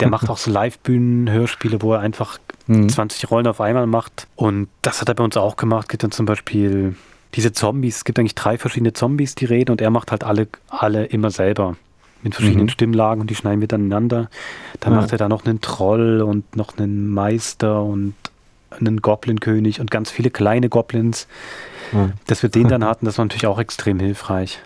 der 0.00 0.08
macht 0.08 0.28
auch 0.28 0.38
so 0.38 0.50
Live-Bühnen-Hörspiele, 0.52 1.80
wo 1.80 1.94
er 1.94 2.00
einfach 2.00 2.38
mhm. 2.66 2.88
20 2.88 3.30
Rollen 3.30 3.46
auf 3.46 3.60
einmal 3.60 3.86
macht. 3.86 4.26
Und 4.34 4.68
das 4.82 5.00
hat 5.00 5.08
er 5.08 5.14
bei 5.14 5.22
uns 5.22 5.36
auch 5.36 5.56
gemacht. 5.56 5.88
Gibt 5.88 6.02
dann 6.02 6.10
zum 6.10 6.26
Beispiel 6.26 6.96
diese 7.34 7.52
Zombies. 7.52 7.98
Es 7.98 8.04
gibt 8.04 8.18
eigentlich 8.18 8.34
drei 8.34 8.58
verschiedene 8.58 8.92
Zombies, 8.92 9.34
die 9.34 9.44
reden 9.44 9.70
und 9.70 9.80
er 9.80 9.90
macht 9.90 10.10
halt 10.10 10.24
alle, 10.24 10.48
alle 10.68 11.04
immer 11.04 11.30
selber 11.30 11.76
mit 12.22 12.34
verschiedenen 12.34 12.66
mhm. 12.66 12.70
Stimmlagen 12.70 13.20
und 13.20 13.30
die 13.30 13.34
schneiden 13.34 13.60
wir 13.60 13.68
dann 13.68 13.82
ineinander. 13.82 14.28
Dann 14.80 14.92
ja. 14.92 15.00
macht 15.00 15.12
er 15.12 15.18
da 15.18 15.28
noch 15.28 15.44
einen 15.46 15.60
Troll 15.60 16.20
und 16.20 16.56
noch 16.56 16.76
einen 16.76 17.08
Meister 17.08 17.82
und 17.82 18.14
einen 18.70 19.00
Goblin-König 19.00 19.80
und 19.80 19.90
ganz 19.90 20.10
viele 20.10 20.30
kleine 20.30 20.68
Goblins. 20.68 21.26
Ja. 21.92 22.10
Dass 22.26 22.42
wir 22.42 22.50
den 22.50 22.68
dann 22.68 22.84
hatten, 22.84 23.06
das 23.06 23.18
war 23.18 23.24
natürlich 23.24 23.46
auch 23.46 23.58
extrem 23.58 24.00
hilfreich. 24.00 24.60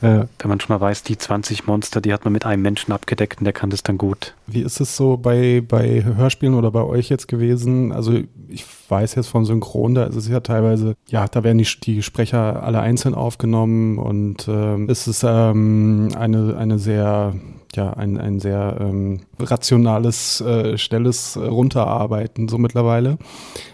Ja. 0.00 0.28
Wenn 0.38 0.48
man 0.48 0.60
schon 0.60 0.74
mal 0.74 0.80
weiß, 0.80 1.02
die 1.02 1.18
20 1.18 1.66
Monster, 1.66 2.00
die 2.00 2.12
hat 2.12 2.24
man 2.24 2.32
mit 2.32 2.46
einem 2.46 2.62
Menschen 2.62 2.92
abgedeckt 2.92 3.40
und 3.40 3.44
der 3.44 3.52
kann 3.52 3.70
das 3.70 3.82
dann 3.82 3.98
gut. 3.98 4.34
Wie 4.46 4.62
ist 4.62 4.80
es 4.80 4.96
so 4.96 5.16
bei, 5.16 5.62
bei 5.66 6.04
Hörspielen 6.04 6.54
oder 6.54 6.70
bei 6.70 6.82
euch 6.82 7.08
jetzt 7.08 7.26
gewesen? 7.26 7.92
Also 7.92 8.20
ich 8.48 8.64
weiß 8.88 9.16
jetzt 9.16 9.28
von 9.28 9.44
Synchron, 9.44 9.94
da 9.94 10.04
ist 10.04 10.16
es 10.16 10.28
ja 10.28 10.40
teilweise, 10.40 10.94
ja, 11.08 11.26
da 11.26 11.42
werden 11.42 11.58
die, 11.58 11.68
die 11.82 12.02
Sprecher 12.02 12.62
alle 12.62 12.80
einzeln 12.80 13.14
aufgenommen 13.14 13.98
und 13.98 14.46
ähm, 14.48 14.88
ist 14.88 15.08
es 15.08 15.24
ähm, 15.24 16.10
eine, 16.16 16.56
eine 16.56 16.78
sehr 16.78 17.34
ja, 17.74 17.92
ein, 17.92 18.18
ein 18.18 18.40
sehr 18.40 18.76
ähm, 18.80 19.20
rationales, 19.38 20.40
äh, 20.40 20.78
schnelles 20.78 21.36
Runterarbeiten 21.36 22.48
so 22.48 22.58
mittlerweile. 22.58 23.18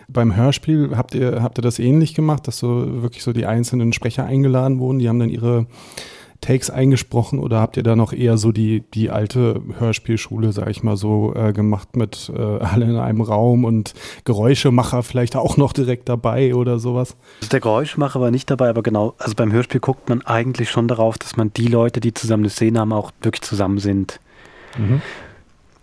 Beim 0.08 0.36
Hörspiel 0.36 0.96
habt 0.96 1.14
ihr, 1.14 1.42
habt 1.42 1.58
ihr 1.58 1.62
das 1.62 1.78
ähnlich 1.78 2.14
gemacht, 2.14 2.46
dass 2.46 2.58
so 2.58 3.02
wirklich 3.02 3.22
so 3.22 3.32
die 3.32 3.46
einzelnen 3.46 3.92
Sprecher 3.92 4.24
eingeladen 4.24 4.78
wurden, 4.78 4.98
die 4.98 5.08
haben 5.08 5.18
dann 5.18 5.30
ihre 5.30 5.66
Takes 6.44 6.68
eingesprochen 6.68 7.38
oder 7.38 7.58
habt 7.58 7.78
ihr 7.78 7.82
da 7.82 7.96
noch 7.96 8.12
eher 8.12 8.36
so 8.36 8.52
die, 8.52 8.84
die 8.92 9.08
alte 9.08 9.62
Hörspielschule, 9.78 10.52
sag 10.52 10.68
ich 10.68 10.82
mal 10.82 10.98
so, 10.98 11.34
äh, 11.34 11.54
gemacht 11.54 11.96
mit 11.96 12.30
äh, 12.36 12.38
alle 12.38 12.84
in 12.84 12.96
einem 12.96 13.22
Raum 13.22 13.64
und 13.64 13.94
Geräuschemacher 14.24 15.02
vielleicht 15.02 15.36
auch 15.36 15.56
noch 15.56 15.72
direkt 15.72 16.10
dabei 16.10 16.54
oder 16.54 16.78
sowas? 16.78 17.16
Also 17.40 17.48
der 17.50 17.60
Geräuschemacher 17.60 18.20
war 18.20 18.30
nicht 18.30 18.50
dabei, 18.50 18.68
aber 18.68 18.82
genau, 18.82 19.14
also 19.16 19.34
beim 19.34 19.52
Hörspiel 19.52 19.80
guckt 19.80 20.10
man 20.10 20.20
eigentlich 20.26 20.70
schon 20.70 20.86
darauf, 20.86 21.16
dass 21.16 21.36
man 21.36 21.50
die 21.54 21.66
Leute, 21.66 22.00
die 22.00 22.12
zusammen 22.12 22.42
eine 22.42 22.50
Szene 22.50 22.80
haben, 22.80 22.92
auch 22.92 23.10
wirklich 23.22 23.40
zusammen 23.42 23.78
sind. 23.78 24.20
Mhm. 24.76 25.00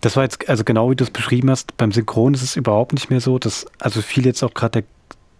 Das 0.00 0.14
war 0.14 0.22
jetzt, 0.22 0.48
also 0.48 0.62
genau 0.62 0.90
wie 0.90 0.96
du 0.96 1.02
es 1.02 1.10
beschrieben 1.10 1.50
hast, 1.50 1.76
beim 1.76 1.90
Synchron 1.90 2.34
ist 2.34 2.42
es 2.42 2.54
überhaupt 2.54 2.92
nicht 2.92 3.10
mehr 3.10 3.20
so, 3.20 3.40
dass, 3.40 3.66
also 3.80 4.00
viel 4.00 4.26
jetzt 4.26 4.44
auch 4.44 4.54
gerade 4.54 4.82
der 4.82 4.84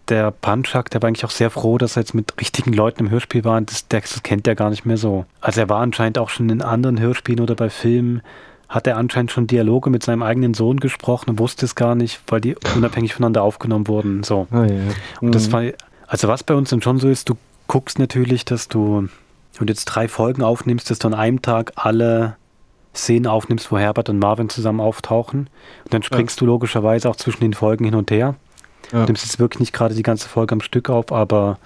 der 0.09 0.31
Panchak, 0.31 0.91
der 0.91 1.03
war 1.03 1.09
eigentlich 1.09 1.25
auch 1.25 1.31
sehr 1.31 1.51
froh, 1.51 1.79
dass 1.79 1.97
er 1.97 2.03
jetzt 2.03 2.15
mit 2.15 2.35
richtigen 2.41 2.73
Leuten 2.73 3.07
im 3.07 3.11
Hörspiel 3.11 3.45
war. 3.45 3.61
Das, 3.61 3.87
das 3.89 4.23
kennt 4.23 4.47
er 4.47 4.55
gar 4.55 4.71
nicht 4.71 4.85
mehr 4.85 4.97
so. 4.97 5.27
Also 5.41 5.61
er 5.61 5.69
war 5.69 5.81
anscheinend 5.81 6.19
auch 6.19 6.29
schon 6.29 6.51
in 6.51 6.63
anderen 6.63 7.01
Hörspielen 7.01 7.41
oder 7.41 7.55
bei 7.55 7.71
Filmen, 7.71 8.23
hat 8.69 8.87
er 8.87 8.97
anscheinend 8.97 9.31
schon 9.31 9.47
Dialoge 9.47 9.91
mit 9.91 10.03
seinem 10.03 10.23
eigenen 10.23 10.55
Sohn 10.55 10.81
gesprochen 10.81 11.31
und 11.31 11.39
wusste 11.39 11.67
es 11.67 11.75
gar 11.75 11.95
nicht, 11.95 12.21
weil 12.27 12.41
die 12.41 12.57
unabhängig 12.75 13.15
voneinander 13.15 13.43
aufgenommen 13.43 13.87
wurden. 13.87 14.23
So. 14.23 14.47
Oh, 14.51 14.57
mhm. 14.57 14.91
Und 15.21 15.35
das 15.35 15.49
mhm. 15.49 15.53
war, 15.53 15.63
also 16.07 16.29
was 16.29 16.43
bei 16.43 16.55
uns 16.55 16.71
dann 16.71 16.81
schon 16.81 16.99
so 16.99 17.09
ist, 17.09 17.29
du 17.29 17.35
guckst 17.67 17.99
natürlich, 17.99 18.45
dass 18.45 18.69
du, 18.69 19.09
und 19.61 19.69
jetzt 19.69 19.85
drei 19.85 20.09
Folgen 20.09 20.43
aufnimmst, 20.43 20.91
dass 20.91 20.99
du 20.99 21.09
an 21.09 21.15
einem 21.15 21.43
Tag 21.43 21.73
alle 21.77 22.37
Szenen 22.95 23.27
aufnimmst, 23.27 23.71
wo 23.71 23.79
Herbert 23.79 24.09
und 24.09 24.19
Marvin 24.19 24.49
zusammen 24.49 24.81
auftauchen. 24.81 25.49
Und 25.85 25.95
dann 25.95 26.03
springst 26.03 26.39
ja. 26.39 26.41
du 26.41 26.47
logischerweise 26.47 27.09
auch 27.09 27.17
zwischen 27.17 27.41
den 27.41 27.55
Folgen 27.55 27.85
hin 27.85 27.95
und 27.95 28.11
her. 28.11 28.35
Ja. 28.93 29.01
Du 29.01 29.07
nimmst 29.07 29.25
jetzt 29.25 29.39
wirklich 29.39 29.61
nicht 29.61 29.73
gerade 29.73 29.95
die 29.95 30.03
ganze 30.03 30.29
Folge 30.29 30.53
am 30.53 30.61
Stück 30.61 30.91
auf, 30.91 31.13
aber 31.13 31.59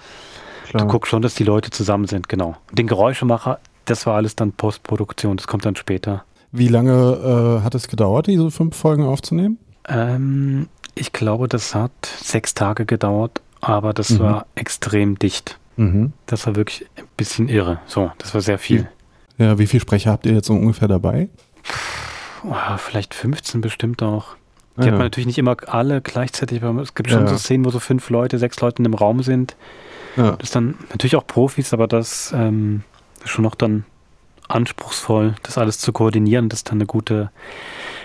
Klar. 0.69 0.83
du 0.83 0.91
guckst 0.91 1.09
schon, 1.09 1.21
dass 1.21 1.35
die 1.35 1.43
Leute 1.43 1.69
zusammen 1.69 2.05
sind, 2.05 2.29
genau. 2.29 2.55
Den 2.71 2.87
Geräuschemacher, 2.87 3.59
das 3.85 4.05
war 4.05 4.15
alles 4.15 4.35
dann 4.35 4.51
Postproduktion, 4.53 5.37
das 5.37 5.47
kommt 5.47 5.65
dann 5.65 5.75
später. 5.75 6.23
Wie 6.51 6.67
lange 6.67 7.59
äh, 7.59 7.63
hat 7.63 7.75
es 7.75 7.87
gedauert, 7.87 8.27
diese 8.27 8.49
fünf 8.51 8.75
Folgen 8.75 9.03
aufzunehmen? 9.03 9.57
Ähm, 9.87 10.67
ich 10.95 11.13
glaube, 11.13 11.47
das 11.47 11.75
hat 11.75 11.91
sechs 12.05 12.53
Tage 12.53 12.85
gedauert, 12.85 13.41
aber 13.61 13.93
das 13.93 14.11
mhm. 14.11 14.19
war 14.19 14.45
extrem 14.55 15.19
dicht. 15.19 15.59
Mhm. 15.75 16.13
Das 16.25 16.47
war 16.47 16.55
wirklich 16.55 16.87
ein 16.95 17.05
bisschen 17.17 17.49
irre. 17.49 17.79
So, 17.85 18.11
das 18.17 18.33
war 18.33 18.41
sehr 18.41 18.57
viel. 18.57 18.89
Ja, 19.37 19.59
wie 19.59 19.67
viele 19.67 19.81
Sprecher 19.81 20.11
habt 20.11 20.25
ihr 20.25 20.33
jetzt 20.33 20.47
so 20.47 20.53
ungefähr 20.53 20.87
dabei? 20.87 21.29
Oh, 22.43 22.77
vielleicht 22.77 23.13
15 23.13 23.61
bestimmt 23.61 24.01
auch. 24.01 24.35
Die 24.77 24.81
ja. 24.81 24.87
hat 24.87 24.93
man 24.93 25.07
natürlich 25.07 25.27
nicht 25.27 25.39
immer 25.39 25.55
alle 25.67 26.01
gleichzeitig, 26.01 26.61
weil 26.61 26.77
es 26.79 26.93
gibt 26.93 27.09
schon 27.09 27.21
ja. 27.21 27.27
so 27.27 27.37
Szenen, 27.37 27.65
wo 27.65 27.71
so 27.71 27.79
fünf 27.79 28.09
Leute, 28.09 28.37
sechs 28.37 28.59
Leute 28.61 28.81
in 28.81 28.85
einem 28.85 28.93
Raum 28.93 29.23
sind. 29.23 29.55
Ja. 30.15 30.31
Das 30.31 30.49
ist 30.49 30.55
dann 30.55 30.75
natürlich 30.89 31.15
auch 31.15 31.25
Profis, 31.25 31.73
aber 31.73 31.87
das 31.87 32.33
ähm, 32.35 32.83
ist 33.23 33.29
schon 33.29 33.43
noch 33.43 33.55
dann 33.55 33.85
anspruchsvoll, 34.47 35.35
das 35.43 35.57
alles 35.57 35.79
zu 35.79 35.91
koordinieren, 35.91 36.49
dass 36.49 36.63
dann 36.63 36.77
eine 36.77 36.85
gute 36.85 37.31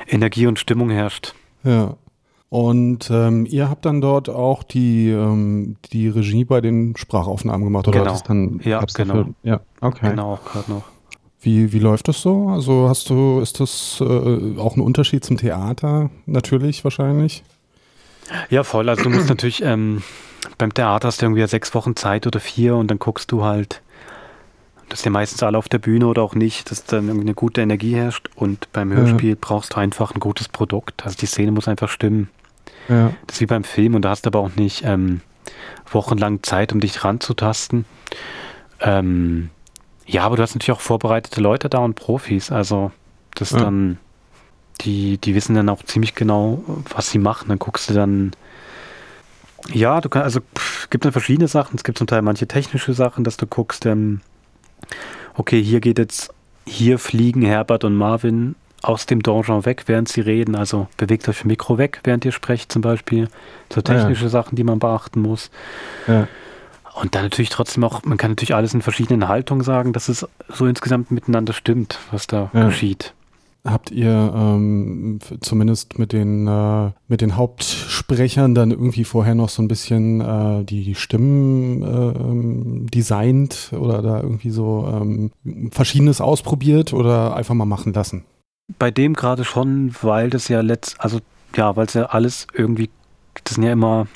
Energie 0.08 0.46
und 0.46 0.58
Stimmung 0.58 0.90
herrscht. 0.90 1.34
Ja. 1.62 1.96
Und 2.48 3.10
ähm, 3.10 3.46
ihr 3.46 3.70
habt 3.70 3.86
dann 3.86 4.02
dort 4.02 4.28
auch 4.28 4.62
die, 4.62 5.08
ähm, 5.08 5.76
die 5.90 6.08
Regie 6.08 6.44
bei 6.44 6.60
den 6.60 6.94
Sprachaufnahmen 6.96 7.64
gemacht, 7.64 7.88
oder? 7.88 8.00
Genau. 8.00 8.18
Dann, 8.26 8.60
ja, 8.62 8.84
genau. 8.94 9.24
ja, 9.42 9.60
okay. 9.80 10.10
Genau, 10.10 10.38
gerade 10.44 10.70
noch. 10.70 10.84
Wie, 11.42 11.72
wie 11.72 11.80
läuft 11.80 12.06
das 12.06 12.22
so? 12.22 12.48
Also 12.48 12.88
hast 12.88 13.10
du, 13.10 13.40
ist 13.40 13.58
das 13.58 14.00
äh, 14.00 14.58
auch 14.58 14.76
ein 14.76 14.80
Unterschied 14.80 15.24
zum 15.24 15.36
Theater 15.36 16.08
natürlich 16.24 16.84
wahrscheinlich? 16.84 17.42
Ja, 18.48 18.62
voll. 18.62 18.88
Also 18.88 19.02
du 19.02 19.10
musst 19.10 19.28
natürlich, 19.28 19.60
ähm, 19.62 20.02
beim 20.56 20.72
Theater 20.72 21.08
hast 21.08 21.20
du 21.20 21.26
irgendwie 21.26 21.44
sechs 21.48 21.74
Wochen 21.74 21.96
Zeit 21.96 22.28
oder 22.28 22.38
vier 22.38 22.76
und 22.76 22.88
dann 22.90 23.00
guckst 23.00 23.32
du 23.32 23.42
halt, 23.42 23.82
dass 24.88 25.04
ja 25.04 25.10
meistens 25.10 25.42
alle 25.42 25.58
auf 25.58 25.68
der 25.68 25.78
Bühne 25.78 26.06
oder 26.06 26.22
auch 26.22 26.36
nicht, 26.36 26.70
dass 26.70 26.84
dann 26.84 27.08
irgendwie 27.08 27.26
eine 27.26 27.34
gute 27.34 27.60
Energie 27.60 27.96
herrscht 27.96 28.30
und 28.36 28.70
beim 28.72 28.92
Hörspiel 28.92 29.30
ja. 29.30 29.36
brauchst 29.40 29.72
du 29.72 29.78
einfach 29.78 30.14
ein 30.14 30.20
gutes 30.20 30.48
Produkt. 30.48 31.04
Also 31.04 31.16
die 31.18 31.26
Szene 31.26 31.50
muss 31.50 31.66
einfach 31.66 31.88
stimmen. 31.88 32.28
Ja. 32.88 33.12
Das 33.26 33.36
ist 33.36 33.40
wie 33.40 33.46
beim 33.46 33.64
Film 33.64 33.96
und 33.96 34.02
da 34.02 34.10
hast 34.10 34.26
du 34.26 34.28
aber 34.28 34.38
auch 34.38 34.54
nicht 34.54 34.82
ähm, 34.84 35.22
wochenlang 35.90 36.44
Zeit, 36.44 36.72
um 36.72 36.78
dich 36.78 37.02
ranzutasten. 37.04 37.84
Ähm, 38.80 39.50
ja, 40.06 40.24
aber 40.24 40.36
du 40.36 40.42
hast 40.42 40.54
natürlich 40.54 40.76
auch 40.76 40.80
vorbereitete 40.80 41.40
Leute 41.40 41.68
da 41.68 41.78
und 41.78 41.94
Profis. 41.94 42.50
Also 42.50 42.90
das 43.34 43.50
ja. 43.50 43.60
dann, 43.60 43.98
die, 44.80 45.18
die 45.18 45.34
wissen 45.34 45.54
dann 45.54 45.68
auch 45.68 45.82
ziemlich 45.84 46.14
genau, 46.14 46.62
was 46.94 47.10
sie 47.10 47.18
machen. 47.18 47.48
Dann 47.48 47.58
guckst 47.58 47.90
du 47.90 47.94
dann, 47.94 48.32
ja, 49.72 50.00
du 50.00 50.08
kannst, 50.08 50.24
also 50.24 50.40
es 50.54 50.90
gibt 50.90 51.04
dann 51.04 51.12
verschiedene 51.12 51.48
Sachen. 51.48 51.76
Es 51.76 51.84
gibt 51.84 51.98
zum 51.98 52.06
Teil 52.06 52.22
manche 52.22 52.46
technische 52.46 52.94
Sachen, 52.94 53.24
dass 53.24 53.36
du 53.36 53.46
guckst, 53.46 53.86
ähm, 53.86 54.20
okay, 55.34 55.62
hier 55.62 55.80
geht 55.80 55.98
jetzt, 55.98 56.34
hier 56.66 56.98
fliegen 56.98 57.42
Herbert 57.42 57.84
und 57.84 57.96
Marvin 57.96 58.54
aus 58.82 59.06
dem 59.06 59.22
Donjon 59.22 59.64
weg, 59.64 59.84
während 59.86 60.08
sie 60.08 60.20
reden. 60.20 60.56
Also 60.56 60.88
bewegt 60.96 61.28
euch 61.28 61.38
vom 61.38 61.48
Mikro 61.48 61.78
weg, 61.78 62.00
während 62.02 62.24
ihr 62.24 62.32
sprecht 62.32 62.72
zum 62.72 62.82
Beispiel. 62.82 63.28
So 63.72 63.80
technische 63.80 64.24
ja. 64.24 64.30
Sachen, 64.30 64.56
die 64.56 64.64
man 64.64 64.80
beachten 64.80 65.20
muss. 65.20 65.50
Ja. 66.08 66.26
Und 66.94 67.14
dann 67.14 67.22
natürlich 67.22 67.48
trotzdem 67.48 67.84
auch, 67.84 68.04
man 68.04 68.18
kann 68.18 68.32
natürlich 68.32 68.54
alles 68.54 68.74
in 68.74 68.82
verschiedenen 68.82 69.28
Haltungen 69.28 69.64
sagen, 69.64 69.92
dass 69.92 70.08
es 70.08 70.26
so 70.48 70.66
insgesamt 70.66 71.10
miteinander 71.10 71.52
stimmt, 71.52 71.98
was 72.10 72.26
da 72.26 72.50
ja. 72.52 72.66
geschieht. 72.66 73.14
Habt 73.64 73.92
ihr 73.92 74.32
ähm, 74.34 75.20
zumindest 75.40 75.96
mit 75.96 76.12
den, 76.12 76.48
äh, 76.48 76.90
mit 77.06 77.20
den 77.20 77.36
Hauptsprechern 77.36 78.56
dann 78.56 78.72
irgendwie 78.72 79.04
vorher 79.04 79.36
noch 79.36 79.50
so 79.50 79.62
ein 79.62 79.68
bisschen 79.68 80.20
äh, 80.20 80.64
die 80.64 80.96
Stimmen 80.96 81.82
äh, 81.82 82.90
designt 82.90 83.70
oder 83.72 84.02
da 84.02 84.20
irgendwie 84.20 84.50
so 84.50 84.84
ähm, 84.92 85.30
Verschiedenes 85.70 86.20
ausprobiert 86.20 86.92
oder 86.92 87.36
einfach 87.36 87.54
mal 87.54 87.64
machen 87.64 87.92
lassen? 87.92 88.24
Bei 88.80 88.90
dem 88.90 89.14
gerade 89.14 89.44
schon, 89.44 89.94
weil 90.02 90.28
das 90.28 90.48
ja 90.48 90.60
letzt, 90.60 91.00
also 91.00 91.20
ja, 91.54 91.76
weil 91.76 91.86
es 91.86 91.94
ja 91.94 92.06
alles 92.06 92.48
irgendwie, 92.52 92.90
das 93.44 93.54
sind 93.54 93.62
ja 93.62 93.72
immer 93.72 94.08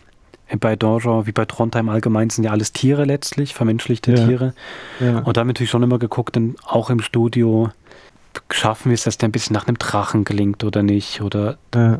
bei 0.60 0.76
Donjon 0.76 1.26
wie 1.26 1.32
bei 1.32 1.44
Trondheim 1.44 1.88
allgemein 1.88 2.30
sind 2.30 2.44
ja 2.44 2.52
alles 2.52 2.72
Tiere 2.72 3.04
letztlich, 3.04 3.54
vermenschlichte 3.54 4.12
ja. 4.12 4.26
Tiere. 4.26 4.54
Ja. 5.00 5.18
Und 5.18 5.36
da 5.36 5.40
haben 5.40 5.48
wir 5.48 5.52
natürlich 5.52 5.70
schon 5.70 5.82
immer 5.82 5.98
geguckt, 5.98 6.36
denn 6.36 6.56
auch 6.64 6.90
im 6.90 7.00
Studio 7.00 7.70
schaffen 8.50 8.90
wir 8.90 8.94
es, 8.94 9.04
dass 9.04 9.18
der 9.18 9.28
ein 9.28 9.32
bisschen 9.32 9.54
nach 9.54 9.66
einem 9.66 9.78
Drachen 9.78 10.24
klingt 10.24 10.62
oder 10.62 10.82
nicht. 10.82 11.20
Oder 11.20 11.58
ja. 11.74 11.98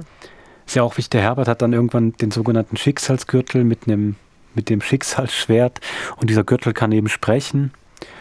ist 0.67 0.77
ja 0.77 0.83
auch 0.83 0.97
wichtig, 0.97 1.11
der 1.11 1.23
Herbert 1.23 1.49
hat 1.49 1.63
dann 1.63 1.73
irgendwann 1.73 2.13
den 2.13 2.31
sogenannten 2.31 2.77
Schicksalsgürtel 2.77 3.65
mit 3.65 3.87
einem 3.87 4.17
mit 4.55 4.71
dem 4.71 4.81
Schicksalsschwert 4.81 5.81
und 6.17 6.31
dieser 6.31 6.43
Gürtel 6.43 6.73
kann 6.73 6.91
eben 6.91 7.09
sprechen. 7.09 7.73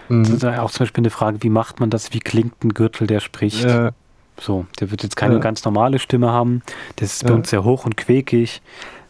Mhm. 0.10 0.24
Das 0.24 0.34
ist 0.34 0.46
auch 0.46 0.70
zum 0.70 0.84
Beispiel 0.84 1.02
eine 1.02 1.10
Frage, 1.10 1.42
wie 1.42 1.50
macht 1.50 1.80
man 1.80 1.90
das? 1.90 2.14
Wie 2.14 2.20
klingt 2.20 2.64
ein 2.64 2.74
Gürtel, 2.74 3.08
der 3.08 3.22
spricht? 3.22 3.64
Ja. 3.64 3.92
So, 4.40 4.66
der 4.80 4.92
wird 4.92 5.02
jetzt 5.02 5.16
keine 5.16 5.36
ja. 5.36 5.40
ganz 5.40 5.64
normale 5.64 5.98
Stimme 5.98 6.30
haben. 6.30 6.62
Das 6.98 7.14
ist 7.14 7.26
bei 7.26 7.34
uns 7.34 7.50
sehr 7.50 7.64
hoch 7.64 7.86
und 7.86 7.96
quäkig. 7.96 8.62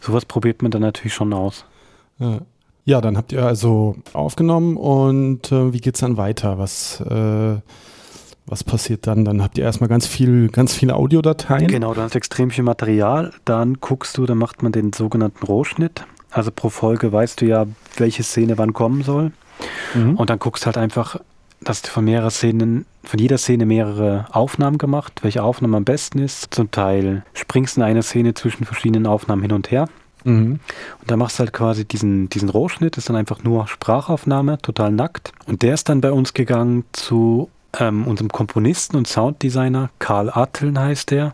Sowas 0.06 0.26
probiert 0.26 0.62
man 0.62 0.72
dann 0.72 0.82
natürlich 0.82 1.14
schon 1.14 1.34
aus. 1.34 1.66
Ja. 2.20 2.40
Ja, 2.88 3.02
dann 3.02 3.18
habt 3.18 3.32
ihr 3.32 3.44
also 3.44 3.96
aufgenommen 4.14 4.78
und 4.78 5.52
äh, 5.52 5.74
wie 5.74 5.80
geht's 5.80 6.02
dann 6.02 6.18
weiter? 6.18 6.60
Was, 6.60 7.02
äh, 7.02 7.56
was 8.46 8.64
passiert 8.64 9.08
dann? 9.08 9.26
Dann 9.26 9.42
habt 9.42 9.58
ihr 9.58 9.64
erstmal 9.64 9.90
ganz 9.90 10.06
viel, 10.06 10.50
ganz 10.50 10.76
viele 10.76 10.96
Audiodateien. 10.96 11.68
Genau, 11.68 11.96
du 11.96 12.02
hast 12.02 12.16
extrem 12.16 12.52
viel 12.52 12.64
Material. 12.64 13.34
Dann 13.44 13.80
guckst 13.82 14.16
du, 14.20 14.28
dann 14.28 14.38
macht 14.38 14.62
man 14.62 14.72
den 14.72 14.94
sogenannten 14.94 15.44
Rohschnitt. 15.48 16.06
Also 16.30 16.52
pro 16.52 16.70
Folge 16.70 17.12
weißt 17.12 17.42
du 17.42 17.48
ja, 17.48 17.66
welche 17.98 18.22
Szene 18.22 18.60
wann 18.60 18.74
kommen 18.74 19.02
soll. 19.02 19.32
Mhm. 19.96 20.16
Und 20.18 20.30
dann 20.30 20.38
guckst 20.38 20.68
halt 20.68 20.78
einfach, 20.78 21.20
dass 21.66 21.82
du 21.82 21.90
von 21.90 22.06
mehreren 22.06 22.32
Szenen, 22.32 22.86
von 23.04 23.20
jeder 23.20 23.38
Szene 23.38 23.66
mehrere 23.66 24.28
Aufnahmen 24.32 24.78
gemacht, 24.78 25.20
welche 25.24 25.44
Aufnahme 25.44 25.78
am 25.78 25.84
besten 25.84 26.20
ist. 26.20 26.54
Zum 26.54 26.72
Teil 26.72 27.24
springst 27.34 27.76
du 27.76 27.82
in 27.82 27.88
einer 27.88 28.04
Szene 28.04 28.34
zwischen 28.34 28.66
verschiedenen 28.66 29.08
Aufnahmen 29.08 29.42
hin 29.42 29.52
und 29.52 29.72
her. 29.72 29.90
Mhm. 30.24 30.60
Und 31.02 31.12
da 31.12 31.18
machst 31.18 31.38
du 31.38 31.40
halt 31.42 31.54
quasi 31.54 31.86
diesen, 31.86 32.30
diesen 32.30 32.50
Rohschnitt, 32.50 32.98
ist 32.98 33.10
dann 33.10 33.16
einfach 33.16 33.44
nur 33.44 33.68
Sprachaufnahme, 33.68 34.60
total 34.60 34.92
nackt. 34.92 35.34
Und 35.48 35.64
der 35.64 35.74
ist 35.74 35.90
dann 35.90 36.02
bei 36.02 36.12
uns 36.12 36.34
gegangen 36.34 36.86
zu 36.94 37.50
ähm, 37.80 38.08
unserem 38.08 38.30
Komponisten 38.30 38.96
und 38.96 39.08
Sounddesigner, 39.08 39.90
Karl 40.00 40.30
Atteln 40.30 40.80
heißt 40.80 41.12
der. 41.12 41.34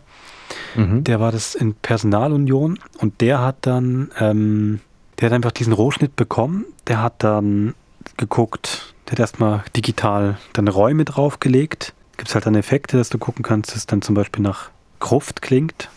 Mhm. 0.74 1.04
Der 1.04 1.20
war 1.20 1.30
das 1.30 1.54
in 1.54 1.74
Personalunion 1.74 2.78
und 2.98 3.20
der 3.20 3.40
hat 3.40 3.56
dann, 3.62 4.10
ähm, 4.18 4.80
der 5.18 5.26
hat 5.26 5.34
einfach 5.34 5.52
diesen 5.52 5.72
Rohschnitt 5.72 6.16
bekommen. 6.16 6.64
Der 6.86 7.02
hat 7.02 7.14
dann 7.18 7.74
geguckt, 8.16 8.94
der 9.06 9.12
hat 9.12 9.20
erstmal 9.20 9.64
digital 9.76 10.38
dann 10.52 10.68
Räume 10.68 11.04
draufgelegt. 11.04 11.94
Gibt 12.16 12.28
es 12.28 12.34
halt 12.34 12.46
dann 12.46 12.54
Effekte, 12.54 12.96
dass 12.96 13.10
du 13.10 13.18
gucken 13.18 13.42
kannst, 13.42 13.70
dass 13.70 13.78
es 13.78 13.86
dann 13.86 14.02
zum 14.02 14.14
Beispiel 14.14 14.42
nach 14.42 14.70
Gruft 15.00 15.42
klingt 15.42 15.88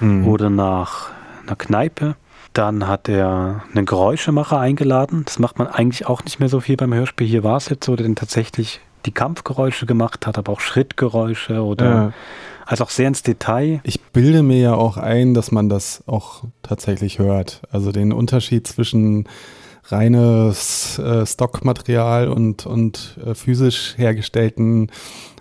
mhm. 0.00 0.26
oder 0.26 0.50
nach 0.50 1.10
einer 1.46 1.56
Kneipe. 1.56 2.16
Dann 2.52 2.86
hat 2.86 3.08
er 3.08 3.64
einen 3.74 3.86
Geräuschemacher 3.86 4.58
eingeladen. 4.58 5.22
Das 5.24 5.38
macht 5.38 5.58
man 5.58 5.66
eigentlich 5.68 6.06
auch 6.06 6.22
nicht 6.24 6.38
mehr 6.38 6.48
so 6.48 6.60
viel 6.60 6.76
beim 6.76 6.92
Hörspiel. 6.92 7.26
Hier 7.26 7.44
war 7.44 7.56
es 7.56 7.68
jetzt 7.68 7.86
so, 7.86 7.96
der 7.96 8.06
dann 8.06 8.14
tatsächlich 8.14 8.80
die 9.06 9.12
Kampfgeräusche 9.12 9.86
gemacht 9.86 10.26
hat, 10.26 10.38
aber 10.38 10.52
auch 10.52 10.60
Schrittgeräusche 10.60 11.64
oder 11.64 11.86
ja. 11.86 12.12
also 12.66 12.84
auch 12.84 12.90
sehr 12.90 13.08
ins 13.08 13.22
Detail. 13.22 13.80
Ich 13.84 14.00
bilde 14.00 14.42
mir 14.42 14.58
ja 14.58 14.74
auch 14.74 14.96
ein, 14.96 15.34
dass 15.34 15.50
man 15.50 15.68
das 15.68 16.04
auch 16.06 16.44
tatsächlich 16.62 17.18
hört. 17.18 17.62
Also 17.70 17.90
den 17.90 18.12
Unterschied 18.12 18.66
zwischen 18.66 19.28
reines 19.84 20.98
äh, 20.98 21.26
Stockmaterial 21.26 22.28
und, 22.28 22.66
und 22.66 23.18
äh, 23.24 23.34
physisch 23.34 23.94
hergestellten 23.96 24.90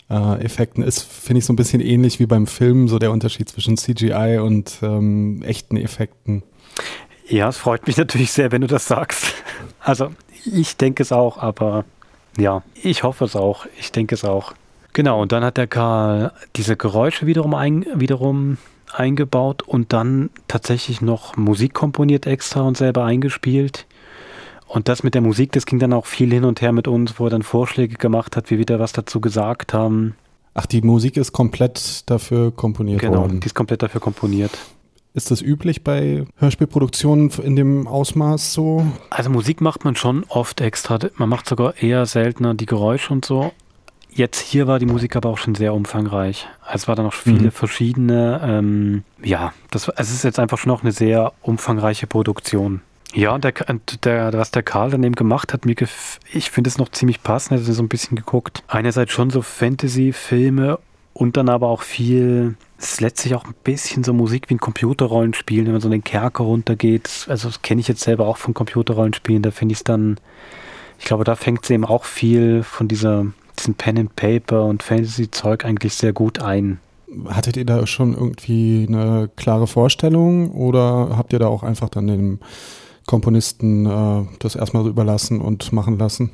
äh, 0.09 0.43
Effekten 0.43 0.83
ist, 0.83 1.03
finde 1.03 1.39
ich 1.39 1.45
so 1.45 1.53
ein 1.53 1.55
bisschen 1.55 1.81
ähnlich 1.81 2.19
wie 2.19 2.25
beim 2.25 2.47
Film, 2.47 2.87
so 2.87 2.99
der 2.99 3.11
Unterschied 3.11 3.49
zwischen 3.49 3.77
CGI 3.77 4.39
und 4.39 4.79
ähm, 4.81 5.41
echten 5.43 5.77
Effekten. 5.77 6.43
Ja, 7.27 7.47
es 7.47 7.57
freut 7.57 7.87
mich 7.87 7.97
natürlich 7.97 8.31
sehr, 8.31 8.51
wenn 8.51 8.61
du 8.61 8.67
das 8.67 8.87
sagst. 8.87 9.33
Also 9.79 10.11
ich 10.45 10.75
denke 10.75 11.03
es 11.03 11.11
auch, 11.11 11.37
aber 11.37 11.85
ja, 12.37 12.63
ich 12.81 13.03
hoffe 13.03 13.25
es 13.25 13.35
auch. 13.35 13.65
Ich 13.79 13.91
denke 13.91 14.15
es 14.15 14.25
auch. 14.25 14.53
Genau, 14.93 15.21
und 15.21 15.31
dann 15.31 15.43
hat 15.43 15.57
der 15.57 15.67
Karl 15.67 16.33
diese 16.57 16.75
Geräusche 16.75 17.25
wiederum, 17.25 17.53
ein, 17.53 17.85
wiederum 17.95 18.57
eingebaut 18.91 19.61
und 19.61 19.93
dann 19.93 20.29
tatsächlich 20.49 21.01
noch 21.01 21.37
Musik 21.37 21.73
komponiert 21.73 22.27
extra 22.27 22.61
und 22.61 22.75
selber 22.75 23.05
eingespielt. 23.05 23.85
Und 24.71 24.87
das 24.87 25.03
mit 25.03 25.15
der 25.15 25.21
Musik, 25.21 25.51
das 25.51 25.65
ging 25.65 25.79
dann 25.79 25.91
auch 25.91 26.05
viel 26.05 26.31
hin 26.31 26.45
und 26.45 26.61
her 26.61 26.71
mit 26.71 26.87
uns, 26.87 27.19
wo 27.19 27.25
er 27.25 27.29
dann 27.29 27.43
Vorschläge 27.43 27.97
gemacht 27.97 28.37
hat, 28.37 28.49
wie 28.49 28.57
wir 28.57 28.65
da 28.65 28.79
was 28.79 28.93
dazu 28.93 29.19
gesagt 29.19 29.73
haben. 29.73 30.15
Ach, 30.53 30.65
die 30.65 30.81
Musik 30.81 31.17
ist 31.17 31.33
komplett 31.33 32.09
dafür 32.09 32.51
komponiert 32.51 33.01
genau, 33.01 33.17
worden. 33.17 33.27
Genau, 33.27 33.39
die 33.41 33.47
ist 33.47 33.53
komplett 33.53 33.83
dafür 33.83 33.99
komponiert. 33.99 34.51
Ist 35.13 35.29
das 35.29 35.41
üblich 35.41 35.83
bei 35.83 36.23
Hörspielproduktionen 36.37 37.31
in 37.43 37.57
dem 37.57 37.85
Ausmaß 37.85 38.53
so? 38.53 38.85
Also 39.09 39.29
Musik 39.29 39.59
macht 39.59 39.83
man 39.83 39.97
schon 39.97 40.23
oft 40.29 40.61
extra. 40.61 40.99
Man 41.17 41.27
macht 41.27 41.49
sogar 41.49 41.75
eher 41.75 42.05
seltener 42.05 42.53
die 42.53 42.65
Geräusche 42.65 43.11
und 43.11 43.25
so. 43.25 43.51
Jetzt 44.09 44.39
hier 44.39 44.67
war 44.67 44.79
die 44.79 44.85
Musik 44.85 45.17
aber 45.17 45.31
auch 45.31 45.37
schon 45.37 45.55
sehr 45.55 45.73
umfangreich. 45.73 46.47
Also 46.61 46.75
es 46.75 46.87
waren 46.87 46.95
da 46.95 47.03
noch 47.03 47.13
viele 47.13 47.47
mhm. 47.47 47.51
verschiedene, 47.51 48.39
ähm, 48.41 49.03
ja, 49.21 49.51
das, 49.69 49.89
es 49.97 50.11
ist 50.11 50.23
jetzt 50.23 50.39
einfach 50.39 50.57
schon 50.57 50.71
noch 50.71 50.81
eine 50.81 50.93
sehr 50.93 51.33
umfangreiche 51.41 52.07
Produktion. 52.07 52.79
Ja, 53.13 53.33
und 53.33 53.43
der, 53.43 53.53
der, 54.03 54.33
was 54.33 54.51
der 54.51 54.63
Karl 54.63 54.91
dann 54.91 55.03
eben 55.03 55.15
gemacht 55.15 55.53
hat, 55.53 55.65
mir 55.65 55.75
ich 56.33 56.51
finde 56.51 56.69
es 56.69 56.77
noch 56.77 56.89
ziemlich 56.89 57.23
passend, 57.23 57.59
hat 57.59 57.65
so 57.65 57.83
ein 57.83 57.89
bisschen 57.89 58.15
geguckt. 58.15 58.63
Einerseits 58.67 59.11
schon 59.11 59.29
so 59.29 59.41
Fantasy-Filme 59.41 60.79
und 61.13 61.35
dann 61.35 61.49
aber 61.49 61.67
auch 61.67 61.81
viel, 61.81 62.55
es 62.77 62.93
ist 62.93 63.01
letztlich 63.01 63.35
auch 63.35 63.45
ein 63.45 63.53
bisschen 63.63 64.03
so 64.03 64.13
Musik 64.13 64.49
wie 64.49 64.55
ein 64.55 64.59
Computerrollenspiel, 64.59 65.65
wenn 65.65 65.73
man 65.73 65.81
so 65.81 65.89
den 65.89 66.03
Kerker 66.03 66.45
runtergeht. 66.45 67.25
Also 67.27 67.49
das 67.49 67.61
kenne 67.61 67.81
ich 67.81 67.87
jetzt 67.87 68.01
selber 68.01 68.27
auch 68.27 68.37
von 68.37 68.53
Computerrollenspielen, 68.53 69.41
da 69.41 69.51
finde 69.51 69.73
ich 69.73 69.79
es 69.79 69.83
dann, 69.83 70.17
ich 70.97 71.05
glaube, 71.05 71.25
da 71.25 71.35
fängt 71.35 71.63
es 71.65 71.69
eben 71.69 71.85
auch 71.85 72.05
viel 72.05 72.63
von 72.63 72.87
dieser, 72.87 73.25
diesem 73.59 73.75
Pen 73.75 73.99
and 73.99 74.15
Paper 74.15 74.65
und 74.65 74.83
Fantasy-Zeug 74.83 75.65
eigentlich 75.65 75.95
sehr 75.95 76.13
gut 76.13 76.39
ein. 76.39 76.79
Hattet 77.27 77.57
ihr 77.57 77.65
da 77.65 77.85
schon 77.87 78.13
irgendwie 78.13 78.85
eine 78.87 79.29
klare 79.35 79.67
Vorstellung 79.67 80.51
oder 80.51 81.17
habt 81.17 81.33
ihr 81.33 81.39
da 81.39 81.47
auch 81.47 81.61
einfach 81.61 81.89
dann 81.89 82.07
dem 82.07 82.39
Komponisten 83.05 83.85
äh, 83.85 84.25
das 84.39 84.55
erstmal 84.55 84.83
so 84.83 84.89
überlassen 84.89 85.41
und 85.41 85.71
machen 85.73 85.97
lassen? 85.97 86.31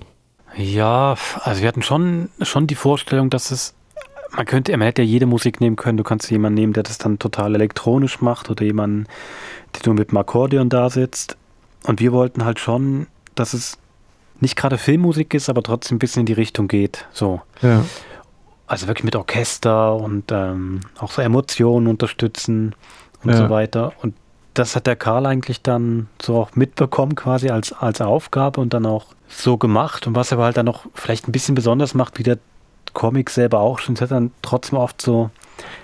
Ja, 0.56 1.16
also 1.42 1.62
wir 1.62 1.68
hatten 1.68 1.84
schon, 1.84 2.30
schon 2.42 2.68
die 2.68 2.76
Vorstellung, 2.76 3.30
dass 3.30 3.52
es 3.52 3.74
man 4.36 4.46
könnte, 4.46 4.72
man 4.74 4.86
hätte 4.86 5.02
ja 5.02 5.08
jede 5.08 5.26
Musik 5.26 5.62
nehmen 5.62 5.76
können. 5.76 5.98
Du 5.98 6.04
kannst 6.04 6.30
jemanden 6.30 6.56
nehmen, 6.56 6.74
der 6.74 6.84
das 6.84 6.98
dann 6.98 7.20
total 7.20 7.56
elektronisch 7.56 8.22
macht 8.22 8.50
oder 8.50 8.64
jemanden, 8.64 9.08
der 9.74 9.82
nur 9.86 9.96
mit 9.96 10.12
dem 10.12 10.18
Akkordeon 10.18 10.70
da 10.70 10.90
sitzt. 10.90 11.38
Und 11.86 12.00
wir 12.00 12.12
wollten 12.12 12.44
halt 12.44 12.60
schon, 12.60 13.08
dass 13.36 13.54
es 13.54 13.78
nicht 14.40 14.56
gerade 14.56 14.78
Filmmusik 14.78 15.34
ist, 15.34 15.50
aber 15.50 15.64
trotzdem 15.64 15.96
ein 15.96 16.00
bisschen 16.00 16.22
in 16.22 16.26
die 16.26 16.34
Richtung 16.34 16.68
geht. 16.68 17.08
So. 17.12 17.42
Ja. 17.62 17.84
Also 18.68 18.88
wirklich 18.88 19.06
mit 19.06 19.16
Orchester 19.16 19.96
und 19.96 20.26
ähm, 20.32 20.82
auch 21.00 21.12
so 21.12 21.22
Emotionen 21.22 21.88
unterstützen 21.88 22.76
und 23.24 23.32
ja. 23.32 23.38
so 23.38 23.50
weiter. 23.50 23.94
Und 24.02 24.14
das 24.58 24.76
hat 24.76 24.88
der 24.88 24.96
Karl 24.96 25.26
eigentlich 25.26 25.62
dann 25.62 26.08
so 26.22 26.38
auch 26.38 26.56
mitbekommen, 26.56 27.16
quasi 27.16 27.50
als, 27.50 27.74
als 27.74 28.02
Aufgabe 28.02 28.62
und 28.62 28.74
dann 28.74 28.86
auch 28.86 29.08
so 29.28 29.58
gemacht. 29.58 30.08
Und 30.08 30.16
was 30.16 30.32
er 30.32 30.38
aber 30.38 30.46
halt 30.46 30.58
dann 30.58 30.66
noch 30.66 30.86
vielleicht 30.94 31.28
ein 31.28 31.32
bisschen 31.32 31.56
besonders 31.56 31.94
macht, 31.94 32.18
wie 32.20 32.24
der 32.24 32.40
Comic 32.94 33.30
selber 33.30 33.60
auch 33.60 33.80
schon. 33.80 33.96
Es 33.96 34.02
hat 34.02 34.12
dann 34.12 34.32
trotzdem 34.42 34.80
oft 34.80 35.02
so, 35.02 35.30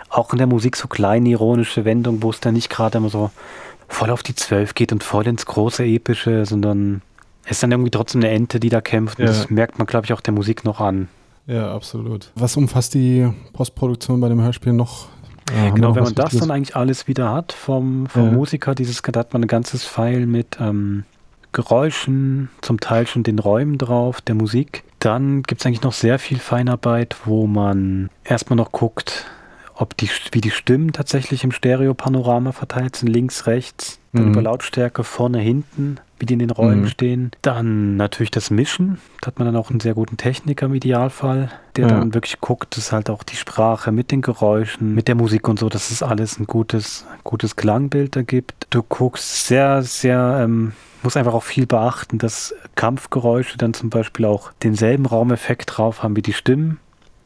auch 0.09 0.31
in 0.31 0.37
der 0.37 0.47
Musik 0.47 0.75
so 0.75 0.87
kleine 0.87 1.29
ironische 1.29 1.85
Wendungen, 1.85 2.23
wo 2.23 2.29
es 2.29 2.39
dann 2.39 2.55
nicht 2.55 2.69
gerade 2.69 2.97
immer 2.97 3.09
so 3.09 3.29
voll 3.87 4.09
auf 4.09 4.23
die 4.23 4.35
Zwölf 4.35 4.73
geht 4.73 4.91
und 4.91 5.03
voll 5.03 5.27
ins 5.27 5.45
große 5.45 5.83
Epische, 5.85 6.45
sondern 6.45 7.01
es 7.45 7.51
ist 7.51 7.63
dann 7.63 7.71
irgendwie 7.71 7.91
trotzdem 7.91 8.21
eine 8.21 8.31
Ente, 8.31 8.59
die 8.59 8.69
da 8.69 8.81
kämpft. 8.81 9.19
Und 9.19 9.25
ja. 9.25 9.31
das 9.31 9.49
merkt 9.49 9.77
man, 9.77 9.85
glaube 9.85 10.05
ich, 10.05 10.13
auch 10.13 10.21
der 10.21 10.33
Musik 10.33 10.63
noch 10.63 10.79
an. 10.79 11.09
Ja, 11.45 11.73
absolut. 11.75 12.31
Was 12.35 12.55
umfasst 12.55 12.93
die 12.93 13.29
Postproduktion 13.51 14.21
bei 14.21 14.29
dem 14.29 14.41
Hörspiel 14.41 14.73
noch? 14.73 15.07
Ja, 15.55 15.69
genau, 15.71 15.95
wenn 15.95 16.03
man 16.03 16.15
das 16.15 16.37
dann 16.37 16.51
eigentlich 16.51 16.75
alles 16.75 17.07
wieder 17.07 17.33
hat 17.33 17.51
vom, 17.51 18.07
vom 18.07 18.25
ja. 18.25 18.31
Musiker, 18.31 18.75
dieses, 18.75 19.01
da 19.01 19.19
hat 19.19 19.33
man 19.33 19.43
ein 19.43 19.47
ganzes 19.47 19.85
Pfeil 19.85 20.25
mit 20.25 20.57
ähm, 20.59 21.03
Geräuschen, 21.51 22.49
zum 22.61 22.79
Teil 22.79 23.07
schon 23.07 23.23
den 23.23 23.39
Räumen 23.39 23.77
drauf, 23.77 24.21
der 24.21 24.35
Musik. 24.35 24.83
Dann 24.99 25.43
gibt 25.43 25.61
es 25.61 25.65
eigentlich 25.65 25.83
noch 25.83 25.93
sehr 25.93 26.17
viel 26.17 26.39
Feinarbeit, 26.39 27.15
wo 27.25 27.45
man 27.45 28.09
erstmal 28.23 28.57
noch 28.57 28.71
guckt, 28.71 29.25
ob 29.75 29.97
die, 29.97 30.09
wie 30.31 30.41
die 30.41 30.51
Stimmen 30.51 30.93
tatsächlich 30.93 31.43
im 31.43 31.51
Stereopanorama 31.51 32.51
verteilt 32.51 32.95
sind, 32.95 33.09
links, 33.09 33.47
rechts, 33.47 33.99
dann 34.13 34.25
mhm. 34.25 34.31
über 34.31 34.41
Lautstärke 34.43 35.03
vorne, 35.03 35.39
hinten, 35.39 35.97
wie 36.23 36.25
die 36.25 36.35
in 36.35 36.39
den 36.39 36.51
Räumen 36.51 36.83
mhm. 36.83 36.87
stehen. 36.87 37.31
Dann 37.41 37.97
natürlich 37.97 38.31
das 38.31 38.49
Mischen. 38.49 38.97
Da 39.19 39.27
hat 39.27 39.39
man 39.39 39.45
dann 39.45 39.57
auch 39.57 39.69
einen 39.69 39.81
sehr 39.81 39.93
guten 39.93 40.15
Techniker 40.15 40.67
im 40.67 40.73
Idealfall, 40.73 41.51
der 41.75 41.89
ja. 41.89 41.99
dann 41.99 42.13
wirklich 42.13 42.39
guckt, 42.39 42.77
dass 42.77 42.93
halt 42.93 43.09
auch 43.09 43.23
die 43.23 43.35
Sprache 43.35 43.91
mit 43.91 44.09
den 44.09 44.21
Geräuschen, 44.21 44.95
mit 44.95 45.09
der 45.09 45.15
Musik 45.15 45.49
und 45.49 45.59
so, 45.59 45.67
dass 45.67 45.91
es 45.91 46.01
alles 46.01 46.39
ein 46.39 46.47
gutes, 46.47 47.05
gutes 47.25 47.57
Klangbild 47.57 48.15
ergibt. 48.15 48.67
Du 48.69 48.83
guckst 48.83 49.47
sehr, 49.47 49.83
sehr 49.83 50.39
ähm, 50.41 50.71
muss 51.01 51.17
einfach 51.17 51.33
auch 51.33 51.43
viel 51.43 51.65
beachten, 51.67 52.17
dass 52.17 52.55
Kampfgeräusche 52.75 53.57
dann 53.57 53.73
zum 53.73 53.89
Beispiel 53.89 54.25
auch 54.25 54.53
denselben 54.63 55.05
Raumeffekt 55.05 55.77
drauf 55.77 56.03
haben 56.03 56.15
wie 56.15 56.21
die 56.21 56.31
Stimmen. 56.31 56.79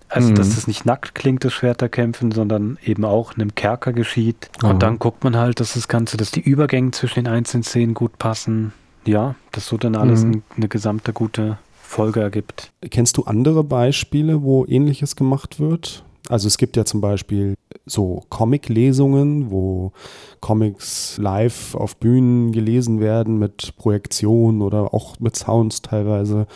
Also, 0.10 0.30
mhm. 0.30 0.36
dass 0.36 0.48
es 0.48 0.68
nicht 0.68 0.86
nackt 0.86 1.16
klingt, 1.16 1.44
das 1.44 1.54
Schwerterkämpfen, 1.54 2.32
sondern 2.32 2.80
eben 2.84 3.04
auch 3.04 3.34
in 3.34 3.42
einem 3.42 3.56
Kerker 3.56 3.92
geschieht. 3.92 4.50
Mhm. 4.62 4.70
Und 4.70 4.84
dann 4.84 5.00
guckt 5.00 5.24
man 5.24 5.36
halt, 5.36 5.60
dass 5.60 5.74
das 5.74 5.88
Ganze, 5.88 6.18
dass 6.18 6.32
die 6.32 6.42
Übergänge 6.42 6.92
zwischen 6.92 7.26
den 7.26 7.28
einzelnen 7.28 7.64
Szenen 7.64 7.94
gut 7.94 8.18
passen. 8.18 8.74
Ja, 9.08 9.36
dass 9.52 9.68
so 9.68 9.78
dann 9.78 9.96
alles 9.96 10.24
mhm. 10.24 10.44
eine 10.56 10.68
gesamte 10.68 11.14
gute 11.14 11.58
Folge 11.82 12.22
ergibt. 12.22 12.72
Kennst 12.90 13.18
du 13.18 13.24
andere 13.24 13.64
Beispiele, 13.64 14.44
wo 14.44 14.66
ähnliches 14.66 15.16
gemacht 15.16 15.60
wird? 15.60 16.04
Also 16.30 16.48
es 16.48 16.58
gibt 16.58 16.76
ja 16.76 16.84
zum 16.84 17.00
Beispiel 17.00 17.56
so 17.86 18.26
Comic-Lesungen, 18.30 19.50
wo 19.50 19.94
Comics 20.42 21.18
live 21.18 21.74
auf 21.76 21.96
Bühnen 21.96 22.52
gelesen 22.52 23.00
werden 23.00 23.40
mit 23.40 23.76
Projektionen 23.78 24.62
oder 24.62 24.94
auch 24.94 25.20
mit 25.20 25.38
Sounds 25.38 25.82
teilweise. 25.82 26.48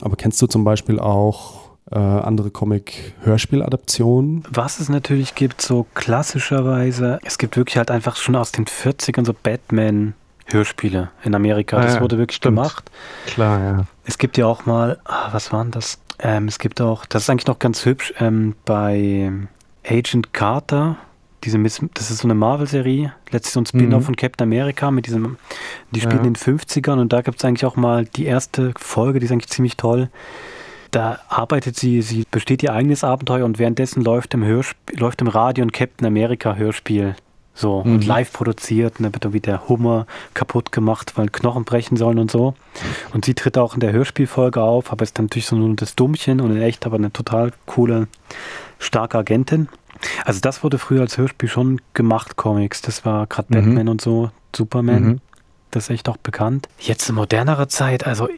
Aber 0.00 0.16
kennst 0.16 0.40
du 0.40 0.46
zum 0.46 0.62
Beispiel 0.64 1.00
auch 1.00 1.70
äh, 1.90 1.98
andere 1.98 2.50
Comic-Hörspieladaptionen? 2.50 4.44
Was 4.50 4.78
es 4.78 4.88
natürlich 4.88 5.34
gibt, 5.34 5.60
so 5.60 5.86
klassischerweise, 5.94 7.18
es 7.24 7.38
gibt 7.38 7.56
wirklich 7.56 7.76
halt 7.76 7.90
einfach 7.90 8.14
schon 8.16 8.36
aus 8.36 8.52
den 8.52 8.66
40ern 8.66 9.26
so 9.26 9.34
Batman 9.34 10.14
Hörspiele 10.52 11.10
in 11.24 11.34
Amerika. 11.34 11.78
Ah, 11.78 11.82
das 11.82 11.94
ja, 11.96 12.00
wurde 12.00 12.18
wirklich 12.18 12.36
stimmt. 12.36 12.56
gemacht. 12.56 12.90
Klar, 13.26 13.60
ja. 13.60 13.84
Es 14.04 14.18
gibt 14.18 14.36
ja 14.38 14.46
auch 14.46 14.66
mal, 14.66 14.98
ah, 15.04 15.28
was 15.32 15.52
waren 15.52 15.70
das? 15.70 15.98
Ähm, 16.18 16.48
es 16.48 16.58
gibt 16.58 16.80
auch, 16.80 17.06
das 17.06 17.22
ist 17.24 17.30
eigentlich 17.30 17.46
noch 17.46 17.58
ganz 17.58 17.84
hübsch, 17.84 18.12
ähm, 18.18 18.54
bei 18.64 19.32
Agent 19.88 20.32
Carter, 20.34 20.96
diese 21.44 21.56
Miss, 21.56 21.80
das 21.94 22.10
ist 22.10 22.18
so 22.18 22.26
eine 22.26 22.34
Marvel-Serie, 22.34 23.14
letztlich 23.30 23.52
so 23.54 23.60
ein 23.62 23.66
Spin-off 23.66 24.02
Mhm. 24.02 24.06
von 24.06 24.16
Captain 24.16 24.46
America 24.46 24.90
mit 24.90 25.06
diesem, 25.06 25.38
die 25.92 26.00
spielen 26.00 26.18
Ja. 26.18 26.26
in 26.26 26.34
den 26.34 26.36
50ern 26.36 26.98
und 27.00 27.12
da 27.14 27.22
gibt 27.22 27.38
es 27.38 27.44
eigentlich 27.46 27.64
auch 27.64 27.76
mal 27.76 28.04
die 28.04 28.26
erste 28.26 28.74
Folge, 28.78 29.18
die 29.20 29.24
ist 29.26 29.32
eigentlich 29.32 29.48
ziemlich 29.48 29.76
toll. 29.78 30.10
Da 30.90 31.20
arbeitet 31.28 31.76
sie, 31.76 32.02
sie 32.02 32.26
besteht 32.30 32.62
ihr 32.62 32.72
eigenes 32.74 33.04
Abenteuer 33.04 33.44
und 33.46 33.58
währenddessen 33.58 34.02
läuft 34.04 34.34
im, 34.34 34.44
Hörspiel, 34.44 34.98
läuft 34.98 35.22
im 35.22 35.28
Radio 35.28 35.64
ein 35.64 35.72
Captain 35.72 36.06
America 36.06 36.56
Hörspiel. 36.56 37.14
So, 37.60 37.78
und 37.80 37.98
Mhm. 38.00 38.06
live 38.06 38.32
produziert 38.32 38.94
und 38.98 39.04
da 39.04 39.12
wird 39.12 39.22
irgendwie 39.24 39.40
der 39.40 39.68
Hummer 39.68 40.06
kaputt 40.32 40.72
gemacht, 40.72 41.12
weil 41.16 41.28
Knochen 41.28 41.64
brechen 41.64 41.98
sollen 41.98 42.18
und 42.18 42.30
so. 42.30 42.54
Und 43.12 43.26
sie 43.26 43.34
tritt 43.34 43.58
auch 43.58 43.74
in 43.74 43.80
der 43.80 43.92
Hörspielfolge 43.92 44.62
auf, 44.62 44.90
aber 44.90 45.02
ist 45.02 45.18
dann 45.18 45.26
natürlich 45.26 45.44
so 45.46 45.56
nur 45.56 45.76
das 45.76 45.94
Dummchen 45.94 46.40
und 46.40 46.52
in 46.56 46.62
echt 46.62 46.86
aber 46.86 46.96
eine 46.96 47.12
total 47.12 47.52
coole, 47.66 48.08
starke 48.78 49.18
Agentin. 49.18 49.68
Also 50.24 50.40
das 50.40 50.64
wurde 50.64 50.78
früher 50.78 51.02
als 51.02 51.18
Hörspiel 51.18 51.50
schon 51.50 51.82
gemacht, 51.92 52.36
Comics. 52.36 52.80
Das 52.80 53.04
war 53.04 53.26
gerade 53.26 53.48
Mhm. 53.50 53.54
Batman 53.66 53.88
und 53.88 54.00
so, 54.00 54.30
Superman. 54.56 55.02
Mhm. 55.04 55.20
Das 55.70 55.84
ist 55.84 55.90
echt 55.90 56.08
auch 56.08 56.16
bekannt. 56.16 56.66
Jetzt 56.78 57.10
in 57.10 57.14
modernerer 57.16 57.68
Zeit, 57.68 58.06
also 58.06 58.28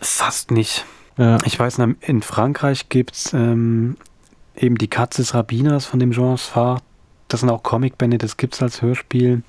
fast 0.00 0.50
nicht. 0.50 0.86
ja. 1.18 1.36
Ich 1.44 1.58
weiß, 1.60 1.78
in 1.78 1.96
in 2.00 2.22
Frankreich 2.22 2.88
gibt 2.88 3.14
es 3.14 3.32
ähm, 3.34 3.98
eben 4.56 4.78
die 4.78 4.88
Katze 4.88 5.20
des 5.20 5.34
Rabbiners 5.34 5.84
von 5.84 6.00
dem 6.00 6.12
Jean 6.12 6.38
Sfar. 6.38 6.80
Das 7.32 7.40
sind 7.40 7.50
auch 7.50 7.62
Comicbände, 7.62 8.18
das 8.18 8.36
gibt 8.36 8.54
es 8.54 8.62
als 8.62 8.82
Hörspiel. 8.82 9.42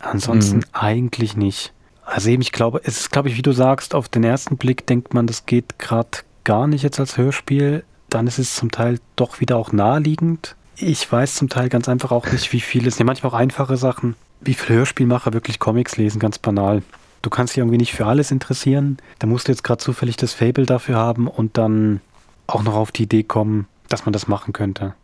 Ansonsten 0.00 0.58
Mhm. 0.58 0.64
eigentlich 0.72 1.36
nicht. 1.36 1.72
Also 2.04 2.30
eben, 2.30 2.42
ich 2.42 2.52
glaube, 2.52 2.80
es 2.84 3.00
ist, 3.00 3.10
glaube 3.10 3.28
ich, 3.28 3.36
wie 3.36 3.42
du 3.42 3.52
sagst, 3.52 3.94
auf 3.94 4.08
den 4.08 4.24
ersten 4.24 4.56
Blick 4.56 4.86
denkt 4.86 5.12
man, 5.14 5.26
das 5.26 5.44
geht 5.46 5.78
gerade 5.78 6.18
gar 6.44 6.66
nicht 6.66 6.82
jetzt 6.82 7.00
als 7.00 7.16
Hörspiel. 7.16 7.84
Dann 8.08 8.26
ist 8.26 8.38
es 8.38 8.54
zum 8.54 8.70
Teil 8.70 9.00
doch 9.16 9.40
wieder 9.40 9.56
auch 9.56 9.72
naheliegend. 9.72 10.54
Ich 10.76 11.10
weiß 11.10 11.34
zum 11.34 11.48
Teil 11.48 11.68
ganz 11.68 11.88
einfach 11.88 12.12
auch 12.12 12.30
nicht, 12.30 12.52
wie 12.52 12.60
viel 12.60 12.86
es 12.86 12.96
sind. 12.96 13.06
Manchmal 13.06 13.32
auch 13.32 13.36
einfache 13.36 13.76
Sachen. 13.76 14.14
Wie 14.40 14.54
viele 14.54 14.78
Hörspielmacher 14.78 15.32
wirklich 15.32 15.58
Comics 15.58 15.96
lesen, 15.96 16.18
ganz 16.20 16.38
banal. 16.38 16.82
Du 17.22 17.30
kannst 17.30 17.54
dich 17.54 17.58
irgendwie 17.58 17.78
nicht 17.78 17.92
für 17.92 18.06
alles 18.06 18.30
interessieren. 18.30 18.98
Da 19.18 19.26
musst 19.26 19.48
du 19.48 19.52
jetzt 19.52 19.64
gerade 19.64 19.82
zufällig 19.82 20.16
das 20.16 20.32
Fable 20.32 20.64
dafür 20.66 20.96
haben 20.96 21.26
und 21.26 21.58
dann 21.58 22.00
auch 22.46 22.62
noch 22.62 22.74
auf 22.74 22.92
die 22.92 23.02
Idee 23.02 23.24
kommen, 23.24 23.66
dass 23.88 24.06
man 24.06 24.12
das 24.12 24.28
machen 24.28 24.52
könnte. 24.52 24.94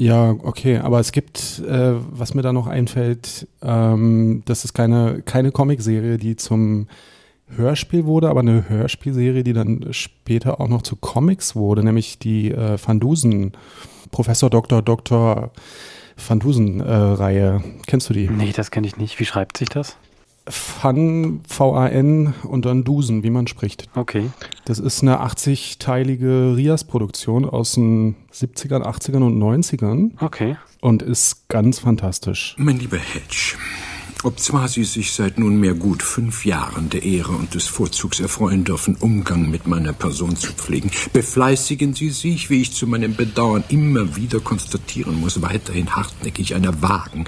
Ja, 0.00 0.30
okay, 0.30 0.78
aber 0.78 0.98
es 0.98 1.12
gibt, 1.12 1.58
äh, 1.58 1.92
was 2.10 2.32
mir 2.32 2.40
da 2.40 2.54
noch 2.54 2.66
einfällt, 2.66 3.46
ähm, 3.60 4.40
das 4.46 4.64
ist 4.64 4.72
keine, 4.72 5.20
keine 5.20 5.52
Comicserie, 5.52 6.16
die 6.16 6.36
zum 6.36 6.88
Hörspiel 7.48 8.06
wurde, 8.06 8.30
aber 8.30 8.40
eine 8.40 8.66
Hörspielserie, 8.66 9.44
die 9.44 9.52
dann 9.52 9.88
später 9.90 10.58
auch 10.58 10.68
noch 10.68 10.80
zu 10.80 10.96
Comics 10.96 11.54
wurde, 11.54 11.84
nämlich 11.84 12.18
die 12.18 12.50
äh, 12.50 12.78
Van 12.82 12.98
Dusen, 12.98 13.52
Professor 14.10 14.48
Dr. 14.48 14.80
Dr. 14.80 15.50
Van 16.16 16.40
Dusen-Reihe. 16.40 17.62
Kennst 17.86 18.08
du 18.08 18.14
die? 18.14 18.26
Nee, 18.30 18.52
das 18.56 18.70
kenne 18.70 18.86
ich 18.86 18.96
nicht. 18.96 19.20
Wie 19.20 19.26
schreibt 19.26 19.58
sich 19.58 19.68
das? 19.68 19.98
Van, 20.82 21.40
V-A-N 21.48 22.34
und 22.44 22.64
dann 22.64 22.84
Dusen, 22.84 23.22
wie 23.22 23.30
man 23.30 23.46
spricht. 23.46 23.88
Okay. 23.94 24.30
Das 24.64 24.78
ist 24.78 25.02
eine 25.02 25.20
80-teilige 25.22 26.56
Rias-Produktion 26.56 27.44
aus 27.48 27.72
den 27.72 28.16
70ern, 28.32 28.82
80ern 28.82 29.22
und 29.24 29.38
90ern 29.38 30.10
Okay. 30.20 30.56
und 30.80 31.02
ist 31.02 31.48
ganz 31.48 31.78
fantastisch. 31.78 32.54
Mein 32.58 32.78
lieber 32.78 32.96
Hedge, 32.98 33.56
obzwar 34.24 34.68
Sie 34.68 34.84
sich 34.84 35.12
seit 35.12 35.38
nunmehr 35.38 35.74
gut 35.74 36.02
fünf 36.02 36.44
Jahren 36.44 36.90
der 36.90 37.02
Ehre 37.02 37.32
und 37.32 37.54
des 37.54 37.66
Vorzugs 37.66 38.20
erfreuen 38.20 38.64
dürfen, 38.64 38.96
Umgang 38.96 39.50
mit 39.50 39.66
meiner 39.66 39.92
Person 39.92 40.36
zu 40.36 40.52
pflegen, 40.52 40.90
befleißigen 41.12 41.94
Sie 41.94 42.10
sich, 42.10 42.50
wie 42.50 42.62
ich 42.62 42.72
zu 42.72 42.86
meinem 42.86 43.14
Bedauern 43.14 43.64
immer 43.68 44.16
wieder 44.16 44.40
konstatieren 44.40 45.20
muss, 45.20 45.42
weiterhin 45.42 45.94
hartnäckig 45.94 46.54
einer 46.54 46.82
vagen, 46.82 47.24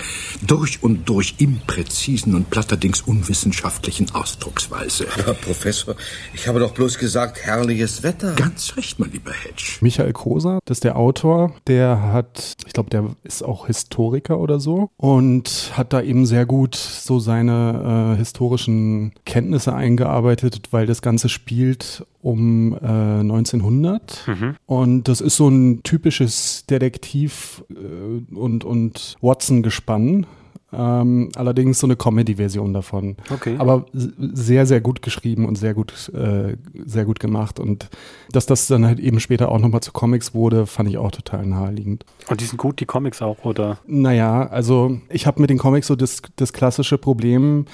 durch 0.46 0.82
und 0.82 1.08
durch 1.08 1.34
impräzisen 1.38 2.34
und 2.34 2.50
platterdings 2.50 3.02
unwissenschaftlichen 3.02 4.14
Ausdrucksweise. 4.14 5.06
Aber 5.18 5.34
Professor, 5.34 5.96
ich 6.34 6.48
habe 6.48 6.60
doch 6.60 6.72
bloß 6.72 6.98
gesagt, 6.98 7.38
herrliches 7.38 8.02
Wetter. 8.02 8.34
Ganz 8.34 8.76
recht, 8.76 8.98
mein 8.98 9.12
lieber 9.12 9.32
Hedge. 9.32 9.78
Michael 9.80 10.12
Koser, 10.12 10.58
das 10.64 10.76
ist 10.78 10.84
der 10.84 10.96
Autor, 10.96 11.54
der 11.66 12.12
hat, 12.12 12.54
ich 12.66 12.72
glaube, 12.72 12.90
der 12.90 13.16
ist 13.22 13.42
auch 13.42 13.66
Historiker 13.66 14.38
oder 14.38 14.60
so 14.60 14.90
und 14.96 15.72
hat 15.74 15.92
da 15.92 16.02
eben 16.02 16.26
sehr 16.26 16.46
gut 16.46 16.81
so 16.82 17.18
seine 17.18 18.14
äh, 18.14 18.18
historischen 18.18 19.12
Kenntnisse 19.24 19.74
eingearbeitet, 19.74 20.68
weil 20.70 20.86
das 20.86 21.02
Ganze 21.02 21.28
spielt 21.28 22.06
um 22.20 22.74
äh, 22.74 22.86
1900 22.86 24.28
und 24.66 25.08
das 25.08 25.20
ist 25.20 25.36
so 25.36 25.48
ein 25.48 25.82
typisches 25.82 26.64
Detektiv- 26.68 27.64
äh, 27.70 28.34
und, 28.34 28.64
und 28.64 29.16
Watson-Gespann. 29.20 30.26
Ähm, 30.72 31.28
allerdings 31.36 31.78
so 31.78 31.86
eine 31.86 31.96
Comedy-Version 31.96 32.72
davon. 32.72 33.16
Okay. 33.30 33.56
Aber 33.58 33.86
sehr, 33.92 34.66
sehr 34.66 34.80
gut 34.80 35.02
geschrieben 35.02 35.46
und 35.46 35.56
sehr 35.56 35.74
gut, 35.74 36.10
äh, 36.14 36.56
sehr 36.86 37.04
gut 37.04 37.20
gemacht. 37.20 37.60
Und 37.60 37.88
dass 38.30 38.46
das 38.46 38.66
dann 38.66 38.86
halt 38.86 38.98
eben 38.98 39.20
später 39.20 39.50
auch 39.50 39.58
nochmal 39.58 39.82
zu 39.82 39.92
Comics 39.92 40.34
wurde, 40.34 40.66
fand 40.66 40.88
ich 40.88 40.98
auch 40.98 41.10
total 41.10 41.46
naheliegend. 41.46 42.04
Und 42.28 42.40
die 42.40 42.44
sind 42.44 42.58
gut, 42.58 42.80
die 42.80 42.86
Comics 42.86 43.20
auch, 43.20 43.44
oder? 43.44 43.78
Naja, 43.86 44.46
also 44.46 44.98
ich 45.10 45.26
habe 45.26 45.40
mit 45.40 45.50
den 45.50 45.58
Comics 45.58 45.86
so 45.86 45.96
das, 45.96 46.22
das 46.36 46.52
klassische 46.52 46.96
Problem, 46.96 47.66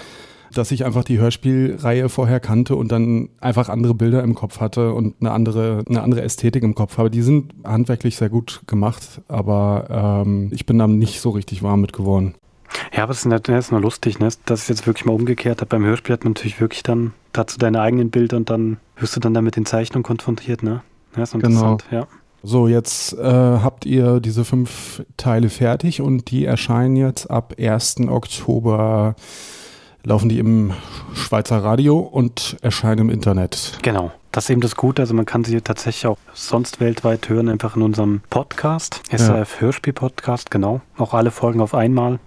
dass 0.54 0.70
ich 0.70 0.84
einfach 0.84 1.04
die 1.04 1.18
Hörspielreihe 1.18 2.08
vorher 2.08 2.40
kannte 2.40 2.76
und 2.76 2.90
dann 2.90 3.28
einfach 3.40 3.68
andere 3.68 3.94
Bilder 3.94 4.22
im 4.22 4.34
Kopf 4.34 4.60
hatte 4.60 4.92
und 4.92 5.16
eine 5.20 5.30
andere, 5.30 5.84
eine 5.88 6.02
andere 6.02 6.22
Ästhetik 6.22 6.62
im 6.62 6.74
Kopf 6.74 6.98
habe. 6.98 7.10
Die 7.10 7.22
sind 7.22 7.52
handwerklich 7.64 8.16
sehr 8.16 8.30
gut 8.30 8.62
gemacht, 8.66 9.20
aber 9.28 10.24
ähm, 10.26 10.48
ich 10.52 10.66
bin 10.66 10.78
da 10.78 10.86
nicht 10.86 11.20
so 11.20 11.30
richtig 11.30 11.62
warm 11.62 11.80
mit 11.80 11.92
geworden. 11.92 12.34
Ja, 12.94 13.02
aber 13.04 13.12
das 13.12 13.24
ist, 13.24 13.48
das 13.48 13.64
ist 13.66 13.72
nur 13.72 13.80
lustig, 13.80 14.18
ne? 14.18 14.28
Das 14.46 14.62
ist 14.62 14.68
jetzt 14.68 14.86
wirklich 14.86 15.04
mal 15.04 15.12
umgekehrt. 15.14 15.66
Beim 15.68 15.84
Hörspiel 15.84 16.12
hat 16.14 16.24
man 16.24 16.32
natürlich 16.34 16.60
wirklich 16.60 16.82
dann 16.82 17.12
dazu 17.32 17.58
deine 17.58 17.80
eigenen 17.80 18.10
Bilder 18.10 18.36
und 18.36 18.50
dann 18.50 18.78
wirst 18.96 19.16
du 19.16 19.20
dann 19.20 19.34
da 19.34 19.40
mit 19.42 19.56
den 19.56 19.66
Zeichnungen 19.66 20.02
konfrontiert, 20.02 20.62
ne? 20.62 20.82
Ja, 21.16 21.22
ist 21.22 21.32
Genau. 21.32 21.46
interessant, 21.46 21.84
ja. 21.90 22.06
So, 22.42 22.68
jetzt 22.68 23.14
äh, 23.14 23.22
habt 23.22 23.84
ihr 23.84 24.20
diese 24.20 24.44
fünf 24.44 25.02
Teile 25.16 25.48
fertig 25.50 26.00
und 26.00 26.30
die 26.30 26.44
erscheinen 26.44 26.94
jetzt 26.94 27.28
ab 27.30 27.54
1. 27.58 27.96
Oktober, 28.08 29.16
laufen 30.04 30.28
die 30.28 30.38
im 30.38 30.72
Schweizer 31.14 31.62
Radio 31.64 31.98
und 31.98 32.56
erscheinen 32.62 33.00
im 33.00 33.10
Internet. 33.10 33.78
Genau. 33.82 34.12
Das 34.30 34.44
ist 34.44 34.50
eben 34.50 34.60
das 34.60 34.76
Gute. 34.76 35.02
Also 35.02 35.14
man 35.14 35.26
kann 35.26 35.42
sie 35.42 35.60
tatsächlich 35.60 36.06
auch 36.06 36.18
sonst 36.34 36.80
weltweit 36.80 37.28
hören, 37.28 37.48
einfach 37.48 37.74
in 37.76 37.82
unserem 37.82 38.20
Podcast. 38.30 39.00
SRF 39.10 39.60
Hörspiel 39.60 39.92
Podcast, 39.92 40.50
genau. 40.50 40.80
Auch 40.96 41.14
alle 41.14 41.30
Folgen 41.30 41.60
auf 41.60 41.74
einmal, 41.74 42.20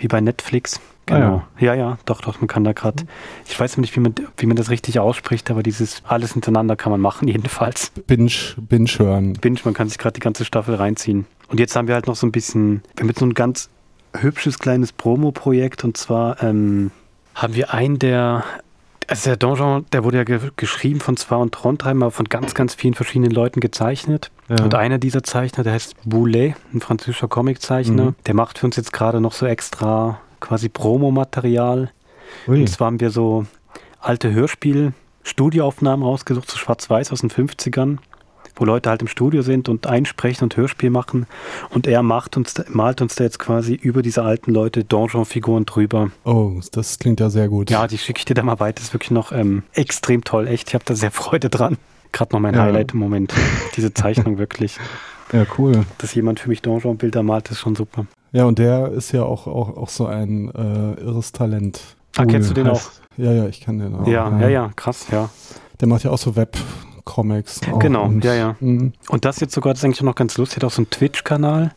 wie 0.00 0.08
bei 0.08 0.20
Netflix. 0.20 0.80
Ah, 1.08 1.14
Genau. 1.16 1.42
ja. 1.58 1.74
ja, 1.74 1.98
doch, 2.04 2.20
doch, 2.20 2.40
man 2.40 2.46
kann 2.46 2.64
da 2.64 2.72
gerade. 2.72 3.04
Ich 3.46 3.58
weiß 3.58 3.76
nicht, 3.78 3.94
wie 3.96 4.00
man, 4.00 4.14
wie 4.36 4.46
man 4.46 4.56
das 4.56 4.70
richtig 4.70 4.98
ausspricht, 4.98 5.50
aber 5.50 5.62
dieses 5.62 6.02
alles 6.06 6.32
hintereinander 6.34 6.76
kann 6.76 6.92
man 6.92 7.00
machen, 7.00 7.28
jedenfalls. 7.28 7.90
Binge, 8.06 8.30
Binge 8.56 8.90
hören. 8.98 9.32
Binge, 9.34 9.60
man 9.64 9.74
kann 9.74 9.88
sich 9.88 9.98
gerade 9.98 10.14
die 10.14 10.20
ganze 10.20 10.44
Staffel 10.44 10.74
reinziehen. 10.74 11.26
Und 11.48 11.58
jetzt 11.58 11.74
haben 11.76 11.88
wir 11.88 11.94
halt 11.94 12.06
noch 12.06 12.16
so 12.16 12.26
ein 12.26 12.32
bisschen, 12.32 12.82
wir 12.94 13.02
haben 13.02 13.08
jetzt 13.08 13.18
so 13.20 13.26
ein 13.26 13.34
ganz 13.34 13.68
hübsches 14.14 14.58
kleines 14.58 14.92
Promo-Projekt 14.92 15.84
und 15.84 15.96
zwar 15.96 16.42
ähm, 16.42 16.90
haben 17.34 17.54
wir 17.54 17.72
einen 17.72 17.98
der, 17.98 18.44
also 19.06 19.30
der 19.30 19.36
Donjon, 19.36 19.86
der 19.92 20.04
wurde 20.04 20.18
ja 20.18 20.24
ge 20.24 20.38
geschrieben 20.56 21.00
von 21.00 21.16
Zwar 21.16 21.40
und 21.40 21.52
Trondheim, 21.52 22.02
aber 22.02 22.10
von 22.10 22.28
ganz, 22.28 22.54
ganz 22.54 22.74
vielen 22.74 22.94
verschiedenen 22.94 23.30
Leuten 23.30 23.60
gezeichnet. 23.60 24.30
Ja. 24.50 24.64
Und 24.64 24.74
einer 24.74 24.98
dieser 24.98 25.22
Zeichner, 25.22 25.62
der 25.64 25.72
heißt 25.74 25.94
Boulet, 26.04 26.54
ein 26.74 26.80
französischer 26.80 27.28
Comiczeichner, 27.28 28.06
Mhm. 28.06 28.14
der 28.26 28.34
macht 28.34 28.58
für 28.58 28.66
uns 28.66 28.76
jetzt 28.76 28.92
gerade 28.92 29.20
noch 29.20 29.32
so 29.32 29.46
extra 29.46 30.20
quasi 30.40 30.68
Promomaterial. 30.68 31.90
Und 32.46 32.68
zwar 32.68 32.86
haben 32.88 33.00
wir 33.00 33.10
so 33.10 33.46
alte 34.00 34.32
Hörspiel-Studioaufnahmen 34.32 36.04
rausgesucht, 36.04 36.50
so 36.50 36.56
schwarz-weiß 36.58 37.12
aus 37.12 37.20
den 37.20 37.30
50ern, 37.30 37.98
wo 38.56 38.64
Leute 38.64 38.90
halt 38.90 39.02
im 39.02 39.08
Studio 39.08 39.42
sind 39.42 39.68
und 39.68 39.86
einsprechen 39.86 40.44
und 40.44 40.56
Hörspiel 40.56 40.90
machen. 40.90 41.26
Und 41.70 41.86
er 41.86 42.02
macht 42.02 42.36
uns, 42.36 42.54
malt 42.68 43.00
uns 43.02 43.14
da 43.14 43.24
jetzt 43.24 43.38
quasi 43.38 43.74
über 43.74 44.02
diese 44.02 44.22
alten 44.22 44.52
Leute 44.52 44.84
Donjon-Figuren 44.84 45.64
drüber. 45.66 46.10
Oh, 46.24 46.60
das 46.72 46.98
klingt 46.98 47.20
ja 47.20 47.30
sehr 47.30 47.48
gut. 47.48 47.70
Ja, 47.70 47.86
die 47.86 47.98
schicke 47.98 48.18
ich 48.18 48.24
dir 48.24 48.34
da 48.34 48.42
mal 48.42 48.60
weiter. 48.60 48.76
Das 48.76 48.84
ist 48.84 48.94
wirklich 48.94 49.10
noch 49.12 49.32
ähm, 49.32 49.62
extrem 49.72 50.24
toll, 50.24 50.46
echt. 50.48 50.68
Ich 50.68 50.74
habe 50.74 50.84
da 50.84 50.94
sehr 50.94 51.10
Freude 51.10 51.48
dran. 51.50 51.76
Gerade 52.12 52.34
noch 52.34 52.40
mein 52.40 52.54
Ja. 52.54 52.62
Highlight 52.62 52.92
im 52.92 52.98
Moment. 53.00 53.32
Diese 53.76 53.92
Zeichnung 53.94 54.38
wirklich. 54.38 54.78
Ja, 55.32 55.46
cool. 55.58 55.84
Dass 55.98 56.12
jemand 56.12 56.40
für 56.40 56.48
mich 56.48 56.60
Donjon-Bilder 56.60 57.22
malt, 57.22 57.52
ist 57.52 57.60
schon 57.60 57.76
super. 57.76 58.04
Ja, 58.32 58.46
und 58.46 58.58
der 58.58 58.90
ist 58.90 59.12
ja 59.12 59.22
auch, 59.22 59.46
auch, 59.46 59.76
auch 59.76 59.88
so 59.88 60.06
ein 60.06 60.48
äh, 60.52 61.00
irres 61.00 61.30
Talent. 61.30 61.80
Ah, 62.16 62.24
kennst 62.24 62.50
du 62.50 62.54
den 62.54 62.66
auch? 62.66 62.80
Ja, 63.16 63.30
ja, 63.32 63.46
ich 63.46 63.60
kenne 63.60 63.84
den 63.84 63.94
auch. 63.94 64.08
Ja, 64.08 64.36
ja, 64.40 64.48
ja, 64.48 64.70
krass, 64.74 65.06
ja. 65.12 65.30
Der 65.80 65.86
macht 65.86 66.02
ja 66.02 66.10
auch 66.10 66.18
so 66.18 66.34
Web-Comics. 66.34 67.60
Genau, 67.78 68.06
und, 68.06 68.24
ja, 68.24 68.34
ja. 68.34 68.56
Mh. 68.58 68.90
Und 69.08 69.24
das 69.24 69.38
jetzt 69.38 69.54
sogar, 69.54 69.72
das 69.72 69.80
ist 69.80 69.84
eigentlich 69.84 70.02
noch 70.02 70.16
ganz 70.16 70.36
lustig, 70.36 70.56
hat 70.56 70.64
auch 70.64 70.72
so 70.72 70.80
einen 70.80 70.90
Twitch-Kanal 70.90 71.72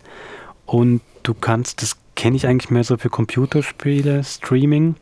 und 0.66 1.02
du 1.22 1.36
kannst, 1.36 1.84
das 1.84 1.98
kenne 2.16 2.36
ich 2.36 2.48
eigentlich 2.48 2.72
mehr 2.72 2.84
so 2.84 2.98
für 2.98 3.10
Computerspiele, 3.12 4.24
Streaming. 4.24 4.96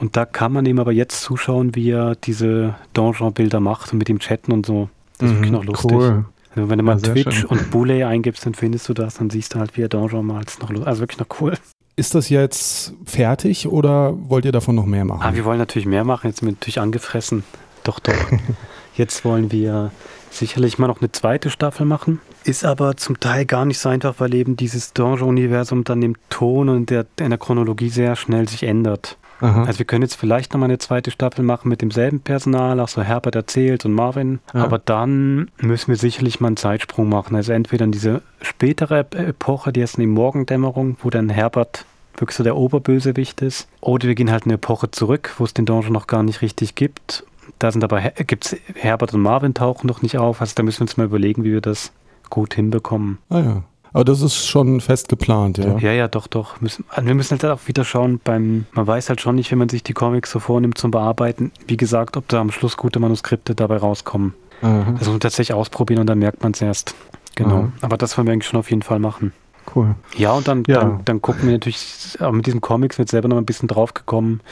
Und 0.00 0.16
da 0.16 0.24
kann 0.24 0.52
man 0.52 0.66
ihm 0.66 0.78
aber 0.78 0.92
jetzt 0.92 1.20
zuschauen, 1.22 1.74
wie 1.74 1.90
er 1.90 2.14
diese 2.14 2.74
Donjon-Bilder 2.94 3.60
macht 3.60 3.92
und 3.92 3.98
mit 3.98 4.08
ihm 4.08 4.18
chatten 4.18 4.52
und 4.52 4.66
so. 4.66 4.88
Das 5.18 5.28
ist 5.28 5.32
mhm, 5.32 5.36
wirklich 5.38 5.52
noch 5.52 5.64
lustig. 5.64 5.92
Cool. 5.92 6.24
Also 6.54 6.70
wenn 6.70 6.78
du 6.78 6.84
mal 6.84 6.98
ja, 6.98 7.12
Twitch 7.12 7.40
schön. 7.40 7.50
und 7.50 7.70
Boule 7.70 8.06
eingibst, 8.06 8.44
dann 8.46 8.54
findest 8.54 8.88
du 8.88 8.94
das, 8.94 9.14
dann 9.14 9.30
siehst 9.30 9.54
du 9.54 9.58
halt, 9.58 9.76
wie 9.76 9.82
er 9.82 9.88
Donjon 9.88 10.26
malt. 10.26 10.56
Noch, 10.60 10.86
also 10.86 11.00
wirklich 11.00 11.18
noch 11.18 11.28
cool. 11.40 11.54
Ist 11.96 12.14
das 12.14 12.28
jetzt 12.28 12.94
fertig 13.04 13.66
oder 13.66 14.14
wollt 14.28 14.44
ihr 14.44 14.52
davon 14.52 14.76
noch 14.76 14.86
mehr 14.86 15.04
machen? 15.04 15.22
Ah, 15.22 15.34
wir 15.34 15.44
wollen 15.44 15.58
natürlich 15.58 15.86
mehr 15.86 16.04
machen. 16.04 16.28
Jetzt 16.28 16.40
sind 16.40 16.48
wir 16.48 16.52
natürlich 16.52 16.80
angefressen. 16.80 17.42
Doch, 17.82 17.98
doch. 17.98 18.14
jetzt 18.96 19.24
wollen 19.24 19.50
wir 19.50 19.90
sicherlich 20.30 20.78
mal 20.78 20.86
noch 20.86 21.00
eine 21.00 21.10
zweite 21.10 21.50
Staffel 21.50 21.86
machen. 21.86 22.20
Ist 22.44 22.64
aber 22.64 22.96
zum 22.96 23.18
Teil 23.18 23.46
gar 23.46 23.64
nicht 23.64 23.78
so 23.78 23.88
einfach, 23.88 24.14
weil 24.18 24.34
eben 24.34 24.56
dieses 24.56 24.92
Donjon-Universum 24.92 25.84
dann 25.84 26.02
im 26.02 26.14
Ton 26.30 26.68
und 26.68 26.90
der, 26.90 27.06
in 27.18 27.30
der 27.30 27.38
Chronologie 27.38 27.88
sehr 27.88 28.14
schnell 28.14 28.48
sich 28.48 28.62
ändert. 28.62 29.16
Aha. 29.40 29.64
Also 29.64 29.78
wir 29.78 29.86
können 29.86 30.02
jetzt 30.02 30.16
vielleicht 30.16 30.52
noch 30.52 30.60
mal 30.60 30.66
eine 30.66 30.78
zweite 30.78 31.10
Staffel 31.10 31.44
machen 31.44 31.68
mit 31.68 31.80
demselben 31.80 32.20
Personal, 32.20 32.80
auch 32.80 32.88
so 32.88 33.02
Herbert 33.02 33.34
erzählt 33.34 33.84
und 33.84 33.92
Marvin. 33.92 34.40
Ja. 34.52 34.64
Aber 34.64 34.78
dann 34.78 35.50
müssen 35.60 35.88
wir 35.88 35.96
sicherlich 35.96 36.40
mal 36.40 36.48
einen 36.48 36.56
Zeitsprung 36.56 37.08
machen. 37.08 37.36
Also 37.36 37.52
entweder 37.52 37.84
in 37.84 37.92
diese 37.92 38.22
spätere 38.42 39.00
Epoche, 39.00 39.72
die 39.72 39.80
ist 39.80 39.96
in 39.96 40.02
die 40.02 40.06
Morgendämmerung, 40.06 40.96
wo 41.02 41.10
dann 41.10 41.28
Herbert 41.28 41.84
wirklich 42.16 42.36
so 42.36 42.44
der 42.44 42.56
Oberbösewicht 42.56 43.42
ist. 43.42 43.68
Oder 43.80 44.08
wir 44.08 44.14
gehen 44.14 44.30
halt 44.30 44.44
eine 44.44 44.54
Epoche 44.54 44.90
zurück, 44.90 45.34
wo 45.38 45.44
es 45.44 45.54
den 45.54 45.66
Donjon 45.66 45.92
noch 45.92 46.06
gar 46.06 46.22
nicht 46.22 46.42
richtig 46.42 46.74
gibt. 46.74 47.24
Da 47.58 47.70
sind 47.70 47.84
aber 47.84 48.00
gibt's 48.00 48.56
Herbert 48.74 49.14
und 49.14 49.20
Marvin 49.20 49.54
tauchen 49.54 49.86
noch 49.86 50.02
nicht 50.02 50.18
auf. 50.18 50.40
Also 50.40 50.54
da 50.56 50.62
müssen 50.62 50.80
wir 50.80 50.82
uns 50.82 50.96
mal 50.96 51.04
überlegen, 51.04 51.44
wie 51.44 51.52
wir 51.52 51.60
das 51.60 51.92
gut 52.28 52.54
hinbekommen. 52.54 53.18
Ah 53.30 53.40
ja. 53.40 53.62
Aber 53.98 54.04
das 54.04 54.22
ist 54.22 54.46
schon 54.46 54.80
fest 54.80 55.08
geplant, 55.08 55.58
ja. 55.58 55.76
Ja, 55.78 55.90
ja, 55.90 56.06
doch, 56.06 56.28
doch. 56.28 56.60
Müssen, 56.60 56.84
also 56.88 57.08
wir 57.08 57.16
müssen 57.16 57.36
halt 57.36 57.44
auch 57.52 57.66
wieder 57.66 57.84
schauen, 57.84 58.20
beim, 58.22 58.64
man 58.70 58.86
weiß 58.86 59.08
halt 59.08 59.20
schon 59.20 59.34
nicht, 59.34 59.50
wenn 59.50 59.58
man 59.58 59.68
sich 59.68 59.82
die 59.82 59.92
Comics 59.92 60.30
so 60.30 60.38
vornimmt 60.38 60.78
zum 60.78 60.92
Bearbeiten, 60.92 61.50
wie 61.66 61.76
gesagt, 61.76 62.16
ob 62.16 62.28
da 62.28 62.40
am 62.40 62.52
Schluss 62.52 62.76
gute 62.76 63.00
Manuskripte 63.00 63.56
dabei 63.56 63.78
rauskommen. 63.78 64.34
Aha. 64.62 64.92
Das 64.92 65.00
muss 65.00 65.08
man 65.08 65.18
tatsächlich 65.18 65.52
ausprobieren 65.52 66.02
und 66.02 66.06
dann 66.06 66.20
merkt 66.20 66.44
man 66.44 66.52
es 66.52 66.62
erst. 66.62 66.94
Genau. 67.34 67.56
Aha. 67.56 67.72
Aber 67.80 67.96
das 67.96 68.16
wollen 68.16 68.28
wir 68.28 68.34
eigentlich 68.34 68.46
schon 68.46 68.60
auf 68.60 68.70
jeden 68.70 68.82
Fall 68.82 69.00
machen. 69.00 69.32
Cool. 69.74 69.96
Ja, 70.16 70.30
und 70.30 70.46
dann, 70.46 70.62
ja. 70.68 70.78
dann, 70.78 71.04
dann 71.04 71.20
gucken 71.20 71.48
wir 71.48 71.54
natürlich, 71.54 71.84
mit 72.20 72.46
diesen 72.46 72.60
Comics 72.60 72.98
wird 72.98 73.08
selber 73.08 73.26
noch 73.26 73.36
ein 73.36 73.46
bisschen 73.46 73.66
drauf 73.66 73.94
gekommen, 73.94 74.42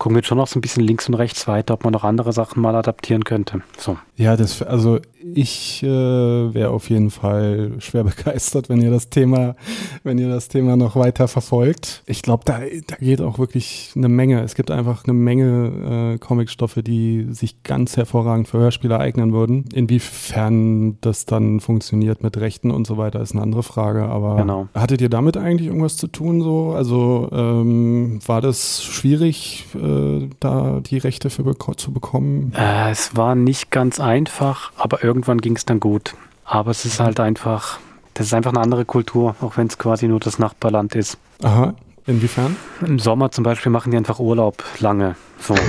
gucken 0.00 0.16
wir 0.16 0.20
jetzt 0.20 0.28
schon 0.28 0.38
noch 0.38 0.48
so 0.48 0.58
ein 0.58 0.62
bisschen 0.62 0.82
links 0.82 1.06
und 1.08 1.14
rechts 1.14 1.46
weiter, 1.46 1.74
ob 1.74 1.84
man 1.84 1.92
noch 1.92 2.02
andere 2.02 2.32
Sachen 2.32 2.60
mal 2.60 2.74
adaptieren 2.74 3.22
könnte. 3.22 3.62
So. 3.78 3.98
Ja, 4.16 4.36
das, 4.36 4.62
also 4.62 4.98
ich 5.22 5.82
äh, 5.82 5.86
wäre 5.86 6.70
auf 6.70 6.90
jeden 6.90 7.10
Fall 7.10 7.72
schwer 7.78 8.04
begeistert, 8.04 8.68
wenn 8.68 8.80
ihr 8.80 8.90
das 8.90 9.10
Thema, 9.10 9.54
wenn 10.02 10.18
ihr 10.18 10.28
das 10.28 10.48
Thema 10.48 10.76
noch 10.76 10.96
weiter 10.96 11.28
verfolgt. 11.28 12.02
Ich 12.06 12.22
glaube, 12.22 12.44
da, 12.44 12.60
da 12.86 12.96
geht 12.96 13.20
auch 13.20 13.38
wirklich 13.38 13.92
eine 13.96 14.08
Menge. 14.08 14.42
Es 14.42 14.54
gibt 14.54 14.70
einfach 14.70 15.04
eine 15.04 15.12
Menge 15.12 16.14
äh, 16.14 16.18
Comicstoffe, 16.18 16.78
die 16.82 17.26
sich 17.30 17.62
ganz 17.62 17.96
hervorragend 17.96 18.48
für 18.48 18.58
Hörspiele 18.58 18.98
eignen 18.98 19.32
würden. 19.32 19.64
Inwiefern 19.72 20.98
das 21.00 21.26
dann 21.26 21.60
funktioniert 21.60 22.22
mit 22.22 22.36
Rechten 22.36 22.70
und 22.70 22.86
so 22.86 22.96
weiter, 22.96 23.20
ist 23.20 23.32
eine 23.32 23.42
andere 23.42 23.62
Frage. 23.62 24.04
Aber 24.04 24.36
genau. 24.36 24.68
hattet 24.74 25.00
ihr 25.00 25.08
damit 25.08 25.36
eigentlich 25.36 25.68
irgendwas 25.68 25.96
zu 25.96 26.06
tun? 26.06 26.42
So, 26.42 26.72
also 26.72 27.28
ähm, 27.32 28.20
war 28.26 28.40
das 28.40 28.82
schwierig? 28.84 29.66
Äh, 29.74 30.28
da 30.40 30.80
die 30.80 30.98
Rechte 30.98 31.30
für 31.30 31.44
zu 31.76 31.92
bekommen? 31.92 32.52
Äh, 32.56 32.90
es 32.90 33.16
war 33.16 33.34
nicht 33.34 33.70
ganz 33.70 34.00
einfach, 34.00 34.72
aber 34.76 35.02
irgendwann 35.10 35.40
ging 35.40 35.56
es 35.56 35.66
dann 35.66 35.80
gut. 35.80 36.14
Aber 36.44 36.70
es 36.70 36.84
ist 36.84 37.00
halt 37.00 37.18
einfach, 37.18 37.80
das 38.14 38.26
ist 38.26 38.34
einfach 38.34 38.52
eine 38.52 38.60
andere 38.60 38.84
Kultur, 38.84 39.34
auch 39.40 39.56
wenn 39.56 39.66
es 39.66 39.76
quasi 39.76 40.06
nur 40.06 40.20
das 40.20 40.38
Nachbarland 40.38 40.94
ist. 40.94 41.18
Aha, 41.42 41.74
inwiefern? 42.06 42.54
Im 42.80 43.00
Sommer 43.00 43.32
zum 43.32 43.42
Beispiel 43.42 43.72
machen 43.72 43.90
die 43.90 43.96
einfach 43.96 44.20
Urlaub 44.20 44.62
lange. 44.78 45.16
So. 45.38 45.54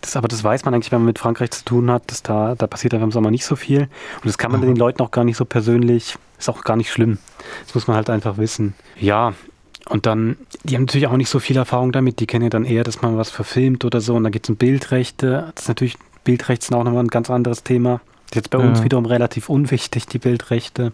Das, 0.00 0.14
aber 0.14 0.28
das 0.28 0.44
weiß 0.44 0.64
man 0.64 0.72
eigentlich, 0.72 0.92
wenn 0.92 1.00
man 1.00 1.06
mit 1.06 1.18
Frankreich 1.18 1.50
zu 1.50 1.64
tun 1.64 1.90
hat, 1.90 2.12
dass 2.12 2.22
da, 2.22 2.54
da 2.54 2.68
passiert 2.68 2.94
einfach 2.94 3.06
im 3.06 3.10
Sommer 3.10 3.32
nicht 3.32 3.44
so 3.44 3.56
viel. 3.56 3.80
Und 3.80 4.26
das 4.26 4.38
kann 4.38 4.52
man 4.52 4.60
Aha. 4.60 4.68
den 4.68 4.76
Leuten 4.76 5.02
auch 5.02 5.10
gar 5.10 5.24
nicht 5.24 5.36
so 5.36 5.44
persönlich, 5.44 6.14
ist 6.38 6.48
auch 6.48 6.62
gar 6.62 6.76
nicht 6.76 6.92
schlimm. 6.92 7.18
Das 7.64 7.74
muss 7.74 7.88
man 7.88 7.96
halt 7.96 8.08
einfach 8.08 8.38
wissen. 8.38 8.74
Ja, 9.00 9.32
und 9.88 10.06
dann, 10.06 10.36
die 10.64 10.74
haben 10.74 10.82
natürlich 10.82 11.06
auch 11.06 11.16
nicht 11.16 11.30
so 11.30 11.40
viel 11.40 11.56
Erfahrung 11.56 11.92
damit. 11.92 12.20
Die 12.20 12.26
kennen 12.26 12.44
ja 12.44 12.50
dann 12.50 12.64
eher, 12.64 12.84
dass 12.84 13.02
man 13.02 13.16
was 13.16 13.30
verfilmt 13.30 13.84
oder 13.84 14.00
so. 14.00 14.14
Und 14.14 14.24
da 14.24 14.30
geht 14.30 14.44
es 14.44 14.50
um 14.50 14.56
Bildrechte. 14.56 15.50
Das 15.54 15.64
ist 15.64 15.68
natürlich, 15.68 15.96
Bildrechte 16.24 16.66
sind 16.66 16.76
auch 16.76 16.84
nochmal 16.84 17.04
ein 17.04 17.08
ganz 17.08 17.30
anderes 17.30 17.62
Thema. 17.64 18.00
Ist 18.28 18.34
jetzt 18.34 18.50
bei 18.50 18.58
ja. 18.58 18.68
uns 18.68 18.82
wiederum 18.82 19.06
relativ 19.06 19.48
unwichtig, 19.48 20.06
die 20.06 20.18
Bildrechte. 20.18 20.92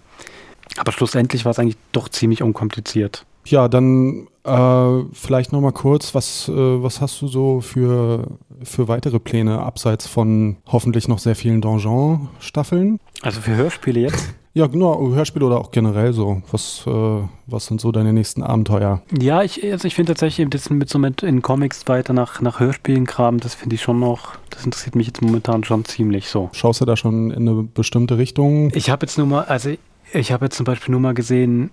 Aber 0.77 0.93
schlussendlich 0.93 1.45
war 1.45 1.51
es 1.51 1.59
eigentlich 1.59 1.77
doch 1.91 2.09
ziemlich 2.09 2.45
unkompliziert. 2.45 3.27
Ja, 3.45 3.67
dann 3.67 4.29
äh, 4.45 5.03
vielleicht 5.13 5.53
nochmal 5.53 5.73
kurz, 5.73 6.15
was, 6.15 6.49
äh, 6.49 6.53
was 6.53 7.01
hast 7.01 7.21
du 7.21 7.27
so 7.27 7.61
für, 7.61 8.39
für 8.63 8.87
weitere 8.87 9.19
Pläne 9.19 9.59
abseits 9.59 10.07
von 10.07 10.57
hoffentlich 10.67 11.09
noch 11.09 11.19
sehr 11.19 11.35
vielen 11.35 11.61
Donjon-Staffeln? 11.61 13.01
Also 13.23 13.41
für 13.41 13.57
Hörspiele 13.57 14.01
jetzt? 14.01 14.35
Ja, 14.57 14.69
genau, 14.69 15.13
Hörspiele 15.13 15.47
oder 15.47 15.59
auch 15.59 15.73
generell 15.73 16.13
so. 16.13 16.41
Was, 16.53 16.85
äh, 16.87 17.23
was 17.47 17.67
sind 17.67 17.81
so 17.81 17.91
deine 17.91 18.13
nächsten 18.13 18.41
Abenteuer? 18.45 19.03
Ja, 19.21 19.43
ich, 19.43 19.65
also 19.65 19.89
ich 19.89 19.97
finde 19.97 20.13
tatsächlich 20.13 20.49
das 20.49 20.71
mit 20.71 20.89
so 20.89 21.01
mit 21.01 21.25
in 21.25 21.43
Comics 21.43 21.89
weiter 21.89 22.13
nach, 22.13 22.41
nach 22.41 22.61
Hörspielen 22.61 23.05
graben, 23.05 23.41
das 23.41 23.57
finde 23.57 23.75
ich 23.75 23.83
schon 23.83 23.99
noch, 23.99 24.37
das 24.51 24.65
interessiert 24.65 24.95
mich 24.95 25.09
jetzt 25.09 25.23
momentan 25.23 25.65
schon 25.65 25.85
ziemlich 25.85 26.29
so. 26.29 26.51
Schaust 26.53 26.81
du 26.81 26.85
da 26.85 26.97
schon 26.97 27.33
in 27.33 27.49
eine 27.49 27.65
bestimmte 27.65 28.17
Richtung? 28.17 28.71
Ich 28.75 28.91
habe 28.91 29.05
jetzt 29.05 29.19
nur 29.19 29.27
mal, 29.27 29.43
also 29.43 29.71
ich 30.13 30.31
habe 30.31 30.45
jetzt 30.45 30.57
zum 30.57 30.65
Beispiel 30.65 30.93
nur 30.93 31.01
mal 31.01 31.15
gesehen, 31.15 31.71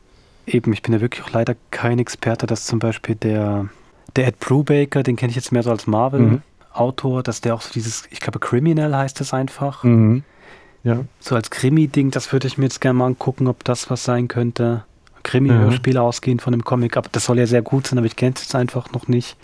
eben, 0.48 0.74
ich 0.74 0.82
bin 0.82 0.92
ja 0.92 1.02
wirklich 1.02 1.24
auch 1.24 1.32
leider 1.32 1.56
kein 1.70 2.00
Experte, 2.00 2.48
dass 2.48 2.66
zum 2.66 2.80
Beispiel 2.80 3.14
der, 3.14 3.70
der 4.16 4.26
Ed 4.26 4.40
Brubaker, 4.40 5.04
den 5.04 5.18
kenne 5.18 5.30
ich 5.30 5.36
jetzt 5.36 5.52
mehr 5.52 5.62
so 5.62 5.70
als 5.70 5.86
Marvel-Autor, 5.86 7.20
mhm. 7.20 7.24
dass 7.24 7.42
der 7.42 7.54
auch 7.54 7.62
so 7.62 7.70
dieses, 7.72 8.08
ich 8.10 8.22
glaube, 8.22 8.40
Criminal 8.40 8.98
heißt 8.98 9.20
das 9.20 9.36
einfach. 9.36 9.84
Mhm 9.84 10.24
ja. 10.84 11.06
So 11.20 11.36
als 11.36 11.50
Krimi-Ding, 11.50 12.12
das 12.12 12.32
würde 12.32 12.48
ich 12.48 12.58
mir 12.58 12.66
jetzt 12.66 12.82
gerne 12.82 12.98
mal 13.00 13.06
angucken, 13.06 13.48
ob 13.48 13.64
das 13.64 13.90
was 13.90 14.04
sein 14.04 14.28
könnte. 14.28 14.84
Krimi-Hörspiel 15.24 15.94
mhm. 15.94 16.00
ausgehend 16.00 16.42
von 16.42 16.52
dem 16.52 16.64
Comic, 16.64 16.98
aber 16.98 17.10
das 17.12 17.26
soll 17.26 17.38
ja 17.38 17.46
sehr 17.46 17.62
gut 17.62 17.88
sein, 17.88 18.00
aber 18.00 18.08
ich 18.08 18.16
kenne 18.16 18.34
es 18.36 18.42
jetzt 18.42 18.56
einfach 18.56 18.92
noch 18.92 19.08
nicht. 19.08 19.38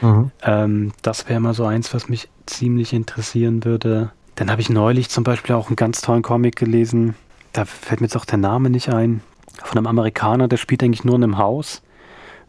Mhm. 0.00 0.30
Ähm, 0.42 0.92
das 1.02 1.28
wäre 1.28 1.40
mal 1.40 1.54
so 1.54 1.64
eins, 1.64 1.94
was 1.94 2.08
mich 2.08 2.28
ziemlich 2.46 2.92
interessieren 2.92 3.64
würde. 3.64 4.10
Dann 4.34 4.50
habe 4.50 4.60
ich 4.60 4.70
neulich 4.70 5.08
zum 5.08 5.22
Beispiel 5.22 5.54
auch 5.54 5.68
einen 5.68 5.76
ganz 5.76 6.00
tollen 6.00 6.22
Comic 6.22 6.56
gelesen. 6.56 7.14
Da 7.52 7.64
fällt 7.64 8.00
mir 8.00 8.06
jetzt 8.06 8.16
auch 8.16 8.24
der 8.24 8.38
Name 8.38 8.70
nicht 8.70 8.88
ein. 8.88 9.20
Von 9.62 9.78
einem 9.78 9.86
Amerikaner, 9.86 10.48
der 10.48 10.56
spielt 10.56 10.82
eigentlich 10.82 11.04
nur 11.04 11.16
in 11.16 11.24
einem 11.24 11.38
Haus 11.38 11.82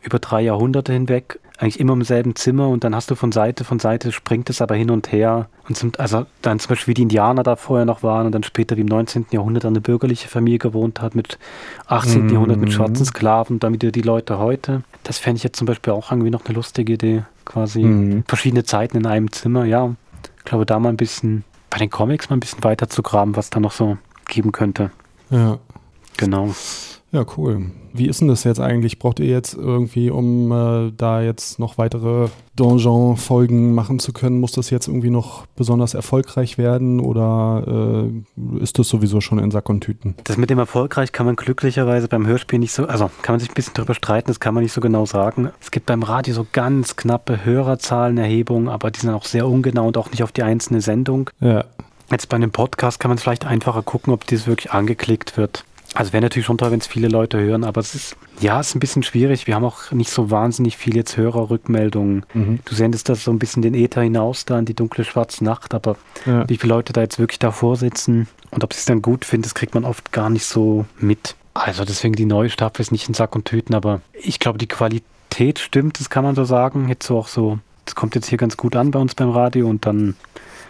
über 0.02 0.18
drei 0.18 0.42
Jahrhunderte 0.42 0.94
hinweg 0.94 1.40
eigentlich 1.62 1.80
immer 1.80 1.94
im 1.94 2.04
selben 2.04 2.36
Zimmer 2.36 2.70
und 2.70 2.84
dann 2.84 2.96
hast 2.96 3.12
du 3.12 3.16
von 3.16 3.32
Seite 3.32 3.64
von 3.64 3.78
Seite 3.78 4.12
springt 4.12 4.50
es 4.50 4.64
aber 4.64 4.74
hin 4.74 4.90
und 4.90 5.12
her 5.12 5.48
und 5.70 5.78
sind 5.78 6.00
also 6.00 6.26
dann 6.42 6.60
zum 6.60 6.70
Beispiel 6.70 6.92
wie 6.92 6.96
die 6.96 7.04
Indianer 7.04 7.44
da 7.44 7.56
vorher 7.56 7.86
noch 7.86 8.02
waren 8.02 8.26
und 8.26 8.32
dann 8.32 8.42
später 8.42 8.78
wie 8.78 8.82
im 8.82 8.88
19. 8.88 9.28
Jahrhundert 9.30 9.66
eine 9.66 9.80
bürgerliche 9.80 10.28
Familie 10.28 10.58
gewohnt 10.58 11.02
hat 11.02 11.14
mit 11.14 11.38
18. 11.86 12.24
Mhm. 12.24 12.34
Jahrhundert 12.34 12.58
mit 12.58 12.74
schwarzen 12.74 13.06
Sklaven, 13.06 13.62
wieder 13.62 13.92
die 13.92 14.02
Leute 14.02 14.40
heute. 14.40 14.82
Das 15.04 15.20
fände 15.20 15.38
ich 15.38 15.44
jetzt 15.44 15.58
zum 15.58 15.68
Beispiel 15.68 15.94
auch 15.94 16.12
irgendwie 16.12 16.32
noch 16.32 16.46
eine 16.46 16.56
lustige 16.56 16.94
Idee, 16.94 17.24
quasi 17.46 17.84
mhm. 17.84 18.24
verschiedene 18.28 18.64
Zeiten 18.64 18.98
in 18.98 19.06
einem 19.06 19.32
Zimmer, 19.32 19.66
ja. 19.66 19.94
Ich 20.40 20.46
glaube, 20.46 20.66
da 20.66 20.80
mal 20.80 20.90
ein 20.90 20.98
bisschen 20.98 21.44
bei 21.70 21.78
den 21.78 21.92
Comics 21.92 22.32
mal 22.32 22.38
ein 22.38 22.40
bisschen 22.40 22.64
weiter 22.64 22.90
zu 22.90 23.04
graben, 23.04 23.36
was 23.36 23.52
da 23.52 23.60
noch 23.60 23.72
so 23.72 24.00
geben 24.28 24.52
könnte. 24.52 24.90
Ja. 25.30 25.60
Genau. 26.18 26.54
Ja, 27.12 27.26
cool. 27.36 27.72
Wie 27.94 28.08
ist 28.08 28.22
denn 28.22 28.30
das 28.30 28.46
jetzt 28.46 28.62
eigentlich? 28.62 28.98
Braucht 28.98 29.20
ihr 29.20 29.26
jetzt 29.26 29.54
irgendwie, 29.54 30.10
um 30.10 30.52
äh, 30.52 30.94
da 30.96 31.22
jetzt 31.22 31.60
noch 31.60 31.78
weitere 31.78 32.30
Donjon-Folgen 32.56 33.74
machen 33.74 34.00
zu 34.00 34.14
können, 34.14 34.40
muss 34.40 34.54
das 34.54 34.70
jetzt 34.70 34.88
irgendwie 34.88 35.10
noch 35.10 35.46
besonders 35.58 35.94
erfolgreich 35.94 36.58
werden 36.58 37.02
oder 37.02 38.06
äh, 38.08 38.64
ist 38.64 38.80
das 38.80 38.88
sowieso 38.88 39.20
schon 39.20 39.40
in 39.40 39.52
Sack 39.52 39.68
und 39.68 39.82
Tüten? 39.82 40.16
Das 40.24 40.38
mit 40.38 40.50
dem 40.50 40.60
erfolgreich 40.60 41.12
kann 41.12 41.26
man 41.26 41.36
glücklicherweise 41.36 42.08
beim 42.08 42.26
Hörspiel 42.26 42.60
nicht 42.60 42.72
so, 42.72 42.86
also 42.86 43.12
kann 43.22 43.34
man 43.34 43.42
sich 43.42 43.50
ein 43.50 43.56
bisschen 43.56 43.74
drüber 43.74 43.94
streiten, 43.94 44.28
das 44.28 44.40
kann 44.40 44.54
man 44.54 44.64
nicht 44.64 44.74
so 44.74 44.80
genau 44.80 45.06
sagen. 45.06 45.50
Es 45.60 45.72
gibt 45.72 45.88
beim 45.88 46.04
Radio 46.04 46.34
so 46.34 46.48
ganz 46.50 46.96
knappe 46.96 47.44
Hörerzahlenerhebungen, 47.44 48.70
aber 48.70 48.90
die 48.90 49.02
sind 49.02 49.10
auch 49.10 49.26
sehr 49.26 49.48
ungenau 49.48 49.88
und 49.88 49.98
auch 49.98 50.12
nicht 50.12 50.24
auf 50.24 50.32
die 50.32 50.44
einzelne 50.44 50.80
Sendung. 50.80 51.30
Ja. 51.42 51.66
Jetzt 52.10 52.30
bei 52.30 52.36
einem 52.36 52.52
Podcast 52.52 53.00
kann 53.00 53.10
man 53.10 53.18
vielleicht 53.18 53.46
einfacher 53.46 53.84
gucken, 53.84 54.14
ob 54.14 54.28
dies 54.28 54.46
wirklich 54.46 54.72
angeklickt 54.72 55.38
wird. 55.38 55.66
Also 55.94 56.14
wäre 56.14 56.22
natürlich 56.22 56.46
schon 56.46 56.58
toll, 56.58 56.72
wenn 56.72 56.80
es 56.80 56.88
viele 56.88 57.10
Leute 57.10 57.38
hören, 57.38 57.66
aber 57.66 57.82
es 57.82 57.96
ist, 57.96 58.16
ja, 58.40 58.60
es 58.60 58.70
ist 58.70 58.76
ein 58.76 58.80
bisschen 58.80 59.04
schwierig. 59.04 59.46
Wir 59.46 59.56
haben 59.56 59.66
auch 59.66 59.92
nicht 59.92 60.10
so 60.10 60.32
wahnsinnig 60.32 60.78
viel 60.78 60.96
jetzt 60.96 61.18
Hörerrückmeldungen. 61.18 62.26
Mhm. 62.34 62.60
Du 62.64 62.76
sendest 62.76 63.10
das 63.10 63.26
so 63.26 63.32
ein 63.32 63.40
bisschen 63.40 63.62
den 63.62 63.74
Äther 63.74 64.02
hinaus 64.02 64.46
da 64.46 64.58
in 64.58 64.66
die 64.66 64.74
dunkle 64.74 65.04
schwarze 65.04 65.44
Nacht, 65.44 65.74
aber 65.74 65.98
ja. 66.26 66.48
wie 66.48 66.58
viele 66.58 66.74
Leute 66.74 66.94
da 66.94 67.02
jetzt 67.02 67.20
wirklich 67.20 67.40
davor 67.40 67.76
sitzen 67.76 68.28
und 68.52 68.64
ob 68.64 68.74
sie 68.74 68.80
es 68.80 68.86
dann 68.86 69.02
gut 69.02 69.26
finden, 69.26 69.44
das 69.44 69.54
kriegt 69.54 69.74
man 69.74 69.84
oft 69.84 70.12
gar 70.12 70.30
nicht 70.30 70.46
so 70.46 70.86
mit. 70.98 71.36
Also 71.54 71.84
deswegen 71.84 72.16
die 72.16 72.26
neue 72.26 72.50
Staffel 72.50 72.82
ist 72.82 72.92
nicht 72.92 73.10
in 73.10 73.14
Sack 73.14 73.36
und 73.36 73.46
Tüten, 73.46 73.74
aber 73.74 74.02
ich 74.14 74.40
glaube, 74.40 74.58
die 74.58 74.68
Qualität 74.68 75.60
stimmt, 75.60 76.00
das 76.00 76.10
kann 76.10 76.24
man 76.24 76.36
so 76.36 76.46
sagen. 76.46 76.88
Jetzt 76.88 77.08
so 77.08 77.18
auch 77.18 77.28
so, 77.28 77.60
das 77.84 77.96
kommt 77.96 78.16
jetzt 78.16 78.30
hier 78.30 78.38
ganz 78.38 78.56
gut 78.56 78.78
an 78.78 78.92
bei 78.92 79.00
uns 79.00 79.16
beim 79.16 79.30
Radio 79.30 79.68
und 79.68 79.86
dann 79.86 80.16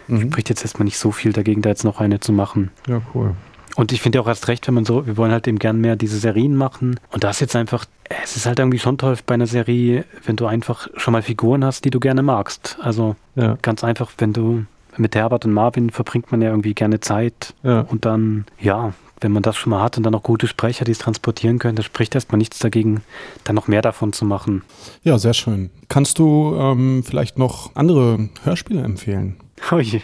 mhm. 0.08 0.22
spricht 0.22 0.48
jetzt 0.48 0.62
erstmal 0.62 0.84
nicht 0.84 0.98
so 0.98 1.12
viel 1.12 1.32
dagegen, 1.32 1.62
da 1.62 1.68
jetzt 1.68 1.84
noch 1.84 2.00
eine 2.00 2.18
zu 2.18 2.32
machen. 2.32 2.70
Ja, 2.88 3.00
cool. 3.14 3.36
Und 3.76 3.92
ich 3.92 4.02
finde 4.02 4.20
auch 4.20 4.26
erst 4.26 4.48
recht, 4.48 4.66
wenn 4.66 4.74
man 4.74 4.84
so, 4.84 5.06
wir 5.06 5.16
wollen 5.16 5.32
halt 5.32 5.48
eben 5.48 5.58
gern 5.58 5.80
mehr 5.80 5.96
diese 5.96 6.18
Serien 6.18 6.54
machen. 6.56 7.00
Und 7.10 7.24
das 7.24 7.40
jetzt 7.40 7.56
einfach, 7.56 7.86
es 8.22 8.36
ist 8.36 8.46
halt 8.46 8.58
irgendwie 8.58 8.78
schon 8.78 8.98
toll 8.98 9.16
bei 9.26 9.34
einer 9.34 9.46
Serie, 9.46 10.04
wenn 10.24 10.36
du 10.36 10.46
einfach 10.46 10.88
schon 10.96 11.12
mal 11.12 11.22
Figuren 11.22 11.64
hast, 11.64 11.84
die 11.84 11.90
du 11.90 12.00
gerne 12.00 12.22
magst. 12.22 12.76
Also 12.80 13.16
ja. 13.34 13.56
ganz 13.62 13.82
einfach, 13.82 14.10
wenn 14.18 14.32
du 14.32 14.64
mit 14.96 15.14
Herbert 15.14 15.44
und 15.46 15.52
Marvin 15.52 15.90
verbringt 15.90 16.30
man 16.32 16.42
ja 16.42 16.50
irgendwie 16.50 16.74
gerne 16.74 17.00
Zeit. 17.00 17.54
Ja. 17.62 17.80
Und 17.80 18.04
dann, 18.04 18.44
ja, 18.60 18.92
wenn 19.20 19.32
man 19.32 19.42
das 19.42 19.56
schon 19.56 19.70
mal 19.70 19.82
hat 19.82 19.96
und 19.96 20.02
dann 20.02 20.12
noch 20.12 20.22
gute 20.22 20.46
Sprecher, 20.46 20.84
die 20.84 20.92
es 20.92 20.98
transportieren 20.98 21.58
können, 21.58 21.76
da 21.76 21.82
spricht 21.82 22.14
erstmal 22.14 22.38
nichts 22.38 22.58
dagegen, 22.58 23.02
dann 23.44 23.54
noch 23.54 23.68
mehr 23.68 23.82
davon 23.82 24.12
zu 24.12 24.24
machen. 24.24 24.62
Ja, 25.02 25.18
sehr 25.18 25.34
schön. 25.34 25.70
Kannst 25.88 26.18
du 26.18 26.56
ähm, 26.58 27.02
vielleicht 27.06 27.38
noch 27.38 27.74
andere 27.74 28.28
Hörspiele 28.44 28.82
empfehlen? 28.82 29.36
Oh 29.70 29.78
je. 29.78 30.00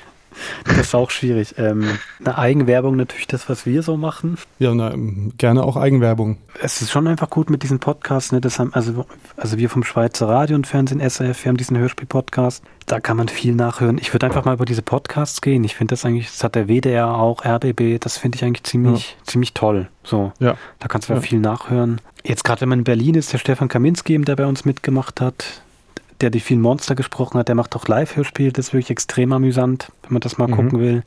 Das 0.65 0.79
ist 0.79 0.95
auch 0.95 1.11
schwierig. 1.11 1.55
Ähm, 1.59 1.99
eine 2.21 2.39
Eigenwerbung 2.39 2.97
natürlich 2.97 3.27
das, 3.27 3.49
was 3.49 3.67
wir 3.67 3.83
so 3.83 3.97
machen. 3.97 4.39
Ja, 4.59 4.75
na, 4.75 4.95
gerne 5.37 5.63
auch 5.63 5.77
Eigenwerbung. 5.77 6.39
Es 6.61 6.81
ist 6.83 6.91
schon 6.91 7.07
einfach 7.07 7.31
gut 7.31 7.51
mit 7.51 7.63
diesen 7.63 7.79
Podcasts. 7.79 8.33
Ne? 8.33 8.41
Das 8.41 8.59
haben, 8.59 8.73
also, 8.75 9.07
also 9.37 9.59
wir 9.59 9.71
vom 9.71 9.85
Schweizer 9.85 10.29
Radio 10.29 10.57
und 10.57 10.67
Fernsehen 10.67 11.01
SRF, 11.01 11.45
wir 11.45 11.51
haben 11.51 11.57
diesen 11.57 11.79
Hörspiel-Podcast. 11.79 12.63
Da 12.87 13.01
kann 13.01 13.17
man 13.19 13.29
viel 13.29 13.55
nachhören. 13.55 13.99
Ich 13.99 14.15
würde 14.15 14.27
einfach 14.27 14.45
mal 14.45 14.55
über 14.55 14.65
diese 14.65 14.83
Podcasts 14.83 15.41
gehen. 15.43 15.63
Ich 15.65 15.77
finde 15.77 15.93
das 15.93 16.05
eigentlich, 16.05 16.27
das 16.27 16.43
hat 16.43 16.55
der 16.55 16.69
WDR 16.69 17.15
auch, 17.15 17.45
RBB, 17.45 18.01
das 18.01 18.17
finde 18.17 18.37
ich 18.37 18.45
eigentlich 18.45 18.65
ziemlich, 18.65 19.11
ja. 19.19 19.25
ziemlich 19.25 19.53
toll. 19.53 19.89
So, 20.05 20.33
ja. 20.39 20.57
da 20.79 20.89
kannst 20.89 21.11
du 21.11 21.15
ja. 21.15 21.21
viel 21.21 21.39
nachhören. 21.39 22.01
Jetzt 22.25 22.45
gerade, 22.45 22.63
wenn 22.63 22.71
man 22.71 22.79
in 22.81 22.85
Berlin 22.85 23.15
ist, 23.15 23.33
der 23.33 23.39
Stefan 23.39 23.69
Kaminski, 23.69 24.19
der 24.23 24.37
bei 24.37 24.47
uns 24.47 24.65
mitgemacht 24.65 25.21
hat, 25.21 25.63
der 26.21 26.31
die 26.31 26.41
vielen 26.41 26.61
Monster 26.61 26.95
gesprochen 26.95 27.39
hat, 27.39 27.49
der 27.49 27.55
macht 27.55 27.77
auch 27.77 27.87
Live-Hörspiel, 27.87 28.53
das 28.53 28.69
ist 28.69 28.73
wirklich 28.73 28.91
extrem 28.91 29.33
amüsant, 29.33 29.93
wenn 30.03 30.15
man 30.15 30.21
das 30.21 30.39
mal 30.39 30.49
mhm. 30.49 30.53
gucken 30.53 30.81
will. 30.81 31.03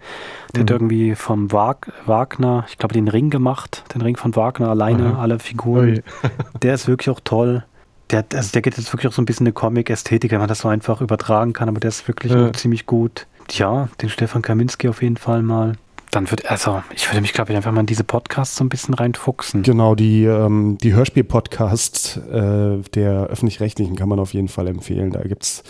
Der 0.54 0.60
mhm. 0.60 0.62
hat 0.62 0.70
irgendwie 0.72 1.16
vom 1.16 1.52
Wag 1.52 1.92
Wagner, 2.06 2.66
ich 2.70 2.78
glaube, 2.78 2.94
den 2.94 3.08
Ring 3.08 3.30
gemacht, 3.30 3.84
den 3.94 4.02
Ring 4.02 4.16
von 4.16 4.36
Wagner 4.36 4.70
alleine, 4.70 5.10
mhm. 5.10 5.16
alle 5.16 5.40
Figuren. 5.40 6.02
der 6.62 6.74
ist 6.74 6.88
wirklich 6.88 7.10
auch 7.10 7.22
toll. 7.24 7.64
Der, 8.10 8.26
also 8.34 8.52
der 8.52 8.62
geht 8.62 8.78
jetzt 8.78 8.92
wirklich 8.94 9.08
auch 9.08 9.16
so 9.16 9.22
ein 9.22 9.26
bisschen 9.26 9.48
eine 9.48 9.54
Comic-Ästhetik, 9.54 10.32
wenn 10.32 10.40
man 10.40 10.50
das 10.50 10.60
so 10.60 10.68
einfach 10.68 11.02
übertragen 11.02 11.54
kann, 11.54 11.70
aber 11.70 11.80
der 11.80 11.90
ist 11.90 12.08
wirklich 12.08 12.34
ja. 12.34 12.52
ziemlich 12.54 12.86
gut. 12.86 13.28
Ja, 13.52 13.90
den 14.02 14.10
Stefan 14.10 14.42
Kaminski 14.42 14.88
auf 14.88 15.02
jeden 15.02 15.18
Fall 15.18 15.42
mal 15.42 15.74
dann 16.12 16.30
würde, 16.30 16.48
also 16.50 16.84
ich 16.94 17.10
würde 17.10 17.22
mich, 17.22 17.34
glaube 17.34 17.52
ich, 17.52 17.58
einfach 17.58 17.72
mal 17.72 17.80
in 17.82 17.88
diese 17.88 18.04
Podcasts 18.04 18.58
so 18.58 18.64
ein 18.64 18.70
bisschen 18.70 18.94
reinfuchsen. 18.94 19.64
Genau, 19.64 19.96
die, 19.96 20.26
ähm, 20.26 20.78
die 20.82 20.94
Hörspiel-Podcasts 20.94 22.18
äh, 22.18 22.78
der 22.94 23.28
öffentlich-rechtlichen 23.28 23.96
kann 23.96 24.10
man 24.10 24.20
auf 24.20 24.34
jeden 24.34 24.50
Fall 24.50 24.68
empfehlen. 24.68 25.12
Da 25.12 25.22
gibt 25.22 25.44
es 25.44 25.64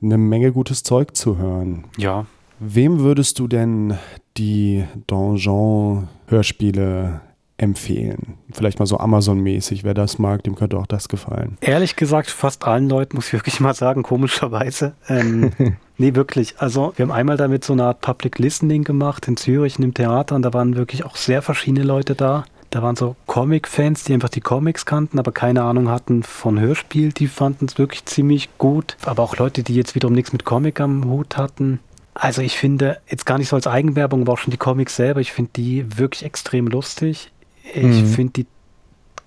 eine 0.00 0.16
Menge 0.16 0.52
gutes 0.52 0.82
Zeug 0.82 1.14
zu 1.16 1.36
hören. 1.38 1.84
Ja. 1.96 2.26
Wem 2.58 3.00
würdest 3.00 3.38
du 3.38 3.46
denn 3.48 3.98
die 4.36 4.84
Donjon-Hörspiele 5.06 7.22
empfehlen? 7.60 8.34
Vielleicht 8.52 8.78
mal 8.78 8.86
so 8.86 8.98
Amazon-mäßig, 8.98 9.84
wer 9.84 9.94
das 9.94 10.18
mag, 10.18 10.42
dem 10.44 10.54
könnte 10.54 10.78
auch 10.78 10.86
das 10.86 11.08
gefallen. 11.08 11.56
Ehrlich 11.60 11.96
gesagt, 11.96 12.30
fast 12.30 12.64
allen 12.64 12.88
Leuten, 12.88 13.16
muss 13.16 13.28
ich 13.28 13.32
wirklich 13.32 13.60
mal 13.60 13.74
sagen, 13.74 14.02
komischerweise. 14.02 14.94
Ähm, 15.08 15.52
nee, 15.98 16.14
wirklich. 16.14 16.54
Also, 16.58 16.92
wir 16.96 17.04
haben 17.04 17.12
einmal 17.12 17.36
damit 17.36 17.64
so 17.64 17.72
eine 17.72 17.84
Art 17.84 18.00
Public 18.00 18.38
Listening 18.38 18.84
gemacht 18.84 19.28
in 19.28 19.36
Zürich 19.36 19.76
in 19.76 19.82
dem 19.82 19.94
Theater 19.94 20.34
und 20.36 20.42
da 20.42 20.52
waren 20.52 20.76
wirklich 20.76 21.04
auch 21.04 21.16
sehr 21.16 21.42
verschiedene 21.42 21.84
Leute 21.84 22.14
da. 22.14 22.44
Da 22.70 22.82
waren 22.82 22.94
so 22.94 23.16
Comic-Fans, 23.26 24.04
die 24.04 24.14
einfach 24.14 24.28
die 24.28 24.40
Comics 24.40 24.86
kannten, 24.86 25.18
aber 25.18 25.32
keine 25.32 25.62
Ahnung 25.62 25.88
hatten 25.88 26.22
von 26.22 26.58
Hörspiel. 26.60 27.12
Die 27.12 27.26
fanden 27.26 27.66
es 27.66 27.78
wirklich 27.78 28.04
ziemlich 28.04 28.48
gut. 28.58 28.96
Aber 29.04 29.24
auch 29.24 29.36
Leute, 29.36 29.64
die 29.64 29.74
jetzt 29.74 29.96
wiederum 29.96 30.14
nichts 30.14 30.32
mit 30.32 30.44
Comic 30.44 30.80
am 30.80 31.04
Hut 31.04 31.36
hatten. 31.36 31.80
Also 32.14 32.42
ich 32.42 32.56
finde, 32.56 32.98
jetzt 33.08 33.26
gar 33.26 33.38
nicht 33.38 33.48
so 33.48 33.56
als 33.56 33.66
Eigenwerbung, 33.66 34.22
aber 34.22 34.34
auch 34.34 34.38
schon 34.38 34.52
die 34.52 34.56
Comics 34.56 34.94
selber, 34.94 35.20
ich 35.20 35.32
finde 35.32 35.50
die 35.56 35.98
wirklich 35.98 36.24
extrem 36.24 36.68
lustig. 36.68 37.32
Ich 37.74 38.02
mhm. 38.02 38.06
finde 38.06 38.32
die 38.32 38.46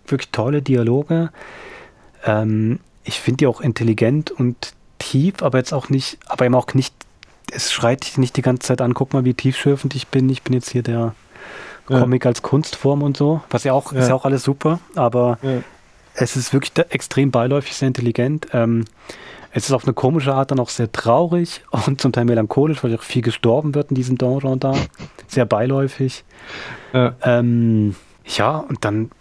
wirklich 0.07 0.31
tolle 0.31 0.61
Dialoge. 0.61 1.31
Ähm, 2.25 2.79
ich 3.03 3.19
finde 3.19 3.37
die 3.37 3.47
auch 3.47 3.61
intelligent 3.61 4.31
und 4.31 4.73
tief, 4.99 5.41
aber 5.41 5.57
jetzt 5.57 5.73
auch 5.73 5.89
nicht, 5.89 6.17
aber 6.25 6.45
eben 6.45 6.55
auch 6.55 6.73
nicht, 6.73 6.93
es 7.51 7.71
schreit 7.71 8.05
dich 8.05 8.17
nicht 8.17 8.37
die 8.37 8.41
ganze 8.41 8.67
Zeit 8.67 8.81
an, 8.81 8.93
guck 8.93 9.13
mal, 9.13 9.25
wie 9.25 9.33
tiefschürfend 9.33 9.95
ich 9.95 10.07
bin. 10.07 10.29
Ich 10.29 10.41
bin 10.43 10.53
jetzt 10.53 10.69
hier 10.69 10.83
der 10.83 11.13
ja. 11.89 11.99
Comic 11.99 12.25
als 12.25 12.41
Kunstform 12.41 13.03
und 13.03 13.17
so. 13.17 13.41
Was 13.49 13.63
ja 13.63 13.73
auch, 13.73 13.91
ja. 13.91 13.99
ist 13.99 14.07
ja 14.07 14.15
auch 14.15 14.25
alles 14.25 14.43
super, 14.43 14.79
aber 14.95 15.37
ja. 15.41 15.61
es 16.15 16.35
ist 16.35 16.53
wirklich 16.53 16.71
extrem 16.89 17.31
beiläufig, 17.31 17.75
sehr 17.75 17.87
intelligent. 17.87 18.47
Ähm, 18.53 18.85
es 19.51 19.65
ist 19.65 19.71
auf 19.71 19.83
eine 19.83 19.93
komische 19.93 20.33
Art 20.33 20.49
dann 20.49 20.59
auch 20.59 20.69
sehr 20.69 20.91
traurig 20.91 21.61
und 21.85 22.01
zum 22.01 22.11
Teil 22.11 22.25
melancholisch, 22.25 22.83
weil 22.83 22.95
auch 22.95 23.03
viel 23.03 23.21
gestorben 23.21 23.75
wird 23.75 23.91
in 23.91 23.95
diesem 23.95 24.17
Donjon 24.17 24.59
da. 24.59 24.73
Sehr 25.27 25.45
beiläufig. 25.45 26.23
Ähm, 26.93 27.95
ja, 28.25 28.57
und 28.57 28.85
dann, 28.85 29.11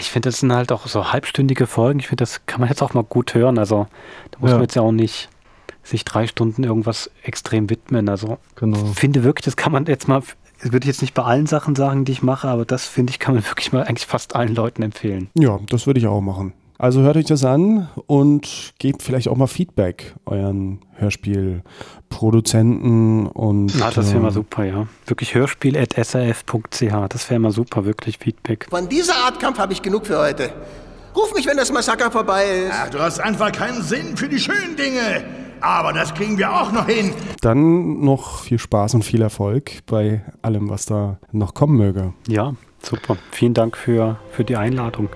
ich 0.00 0.10
finde, 0.10 0.28
das 0.28 0.40
sind 0.40 0.52
halt 0.52 0.72
auch 0.72 0.86
so 0.86 1.12
halbstündige 1.12 1.66
Folgen. 1.66 2.00
Ich 2.00 2.08
finde, 2.08 2.22
das 2.22 2.46
kann 2.46 2.60
man 2.60 2.68
jetzt 2.68 2.82
auch 2.82 2.94
mal 2.94 3.04
gut 3.04 3.34
hören. 3.34 3.58
Also, 3.58 3.86
da 4.30 4.38
muss 4.38 4.50
ja. 4.50 4.56
man 4.56 4.62
jetzt 4.62 4.76
ja 4.76 4.82
auch 4.82 4.92
nicht 4.92 5.28
sich 5.82 6.04
drei 6.04 6.26
Stunden 6.26 6.62
irgendwas 6.64 7.10
extrem 7.22 7.68
widmen. 7.68 8.08
Also, 8.08 8.38
genau. 8.56 8.78
finde 8.94 9.24
wirklich, 9.24 9.44
das 9.44 9.56
kann 9.56 9.72
man 9.72 9.86
jetzt 9.86 10.06
mal, 10.06 10.22
das 10.60 10.72
würde 10.72 10.84
ich 10.84 10.88
jetzt 10.88 11.02
nicht 11.02 11.14
bei 11.14 11.24
allen 11.24 11.46
Sachen 11.46 11.74
sagen, 11.74 12.04
die 12.04 12.12
ich 12.12 12.22
mache, 12.22 12.48
aber 12.48 12.64
das 12.64 12.86
finde 12.86 13.10
ich, 13.10 13.18
kann 13.18 13.34
man 13.34 13.44
wirklich 13.48 13.72
mal 13.72 13.84
eigentlich 13.84 14.06
fast 14.06 14.36
allen 14.36 14.54
Leuten 14.54 14.82
empfehlen. 14.82 15.28
Ja, 15.34 15.58
das 15.68 15.86
würde 15.86 16.00
ich 16.00 16.06
auch 16.06 16.20
machen. 16.20 16.52
Also 16.78 17.02
hört 17.02 17.16
euch 17.16 17.26
das 17.26 17.44
an 17.44 17.88
und 18.06 18.72
gebt 18.78 19.02
vielleicht 19.02 19.28
auch 19.28 19.36
mal 19.36 19.46
Feedback 19.46 20.14
euren 20.26 20.80
Hörspielproduzenten 20.94 23.28
und. 23.28 23.78
Ja, 23.78 23.90
das 23.90 24.12
wäre 24.12 24.20
mal 24.20 24.32
super, 24.32 24.64
ja. 24.64 24.86
Wirklich 25.06 25.34
hörspiel.srf.ch. 25.34 27.08
Das 27.08 27.30
wäre 27.30 27.40
mal 27.40 27.52
super, 27.52 27.84
wirklich 27.84 28.18
Feedback. 28.18 28.66
Von 28.70 28.88
dieser 28.88 29.14
Art 29.14 29.38
Kampf 29.38 29.58
habe 29.58 29.72
ich 29.72 29.82
genug 29.82 30.06
für 30.06 30.18
heute. 30.18 30.50
Ruf 31.14 31.34
mich, 31.34 31.46
wenn 31.46 31.58
das 31.58 31.70
Massaker 31.70 32.10
vorbei 32.10 32.44
ist. 32.66 32.72
Ach, 32.72 32.90
du 32.90 32.98
hast 32.98 33.20
einfach 33.20 33.52
keinen 33.52 33.82
Sinn 33.82 34.16
für 34.16 34.28
die 34.28 34.38
schönen 34.38 34.76
Dinge. 34.76 35.24
Aber 35.60 35.92
das 35.92 36.12
kriegen 36.14 36.38
wir 36.38 36.52
auch 36.52 36.72
noch 36.72 36.86
hin. 36.86 37.12
Dann 37.40 38.00
noch 38.00 38.40
viel 38.40 38.58
Spaß 38.58 38.94
und 38.94 39.04
viel 39.04 39.22
Erfolg 39.22 39.86
bei 39.86 40.24
allem, 40.42 40.68
was 40.68 40.86
da 40.86 41.18
noch 41.30 41.54
kommen 41.54 41.76
möge. 41.76 42.14
Ja, 42.26 42.54
super. 42.82 43.16
Vielen 43.30 43.54
Dank 43.54 43.76
für, 43.76 44.18
für 44.32 44.42
die 44.42 44.56
Einladung. 44.56 45.08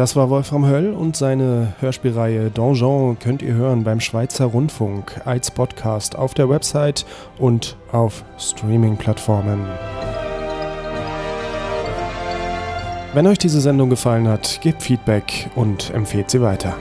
Das 0.00 0.16
war 0.16 0.30
Wolfram 0.30 0.64
Höll 0.64 0.94
und 0.94 1.14
seine 1.14 1.74
Hörspielreihe 1.80 2.48
Donjon 2.48 3.18
könnt 3.18 3.42
ihr 3.42 3.52
hören 3.52 3.84
beim 3.84 4.00
Schweizer 4.00 4.46
Rundfunk 4.46 5.20
als 5.26 5.50
Podcast 5.50 6.16
auf 6.16 6.32
der 6.32 6.48
Website 6.48 7.04
und 7.36 7.76
auf 7.92 8.24
Streaming-Plattformen. 8.38 9.60
Wenn 13.12 13.26
euch 13.26 13.36
diese 13.36 13.60
Sendung 13.60 13.90
gefallen 13.90 14.26
hat, 14.26 14.62
gebt 14.62 14.82
Feedback 14.82 15.50
und 15.54 15.90
empfehlt 15.90 16.30
sie 16.30 16.40
weiter. 16.40 16.78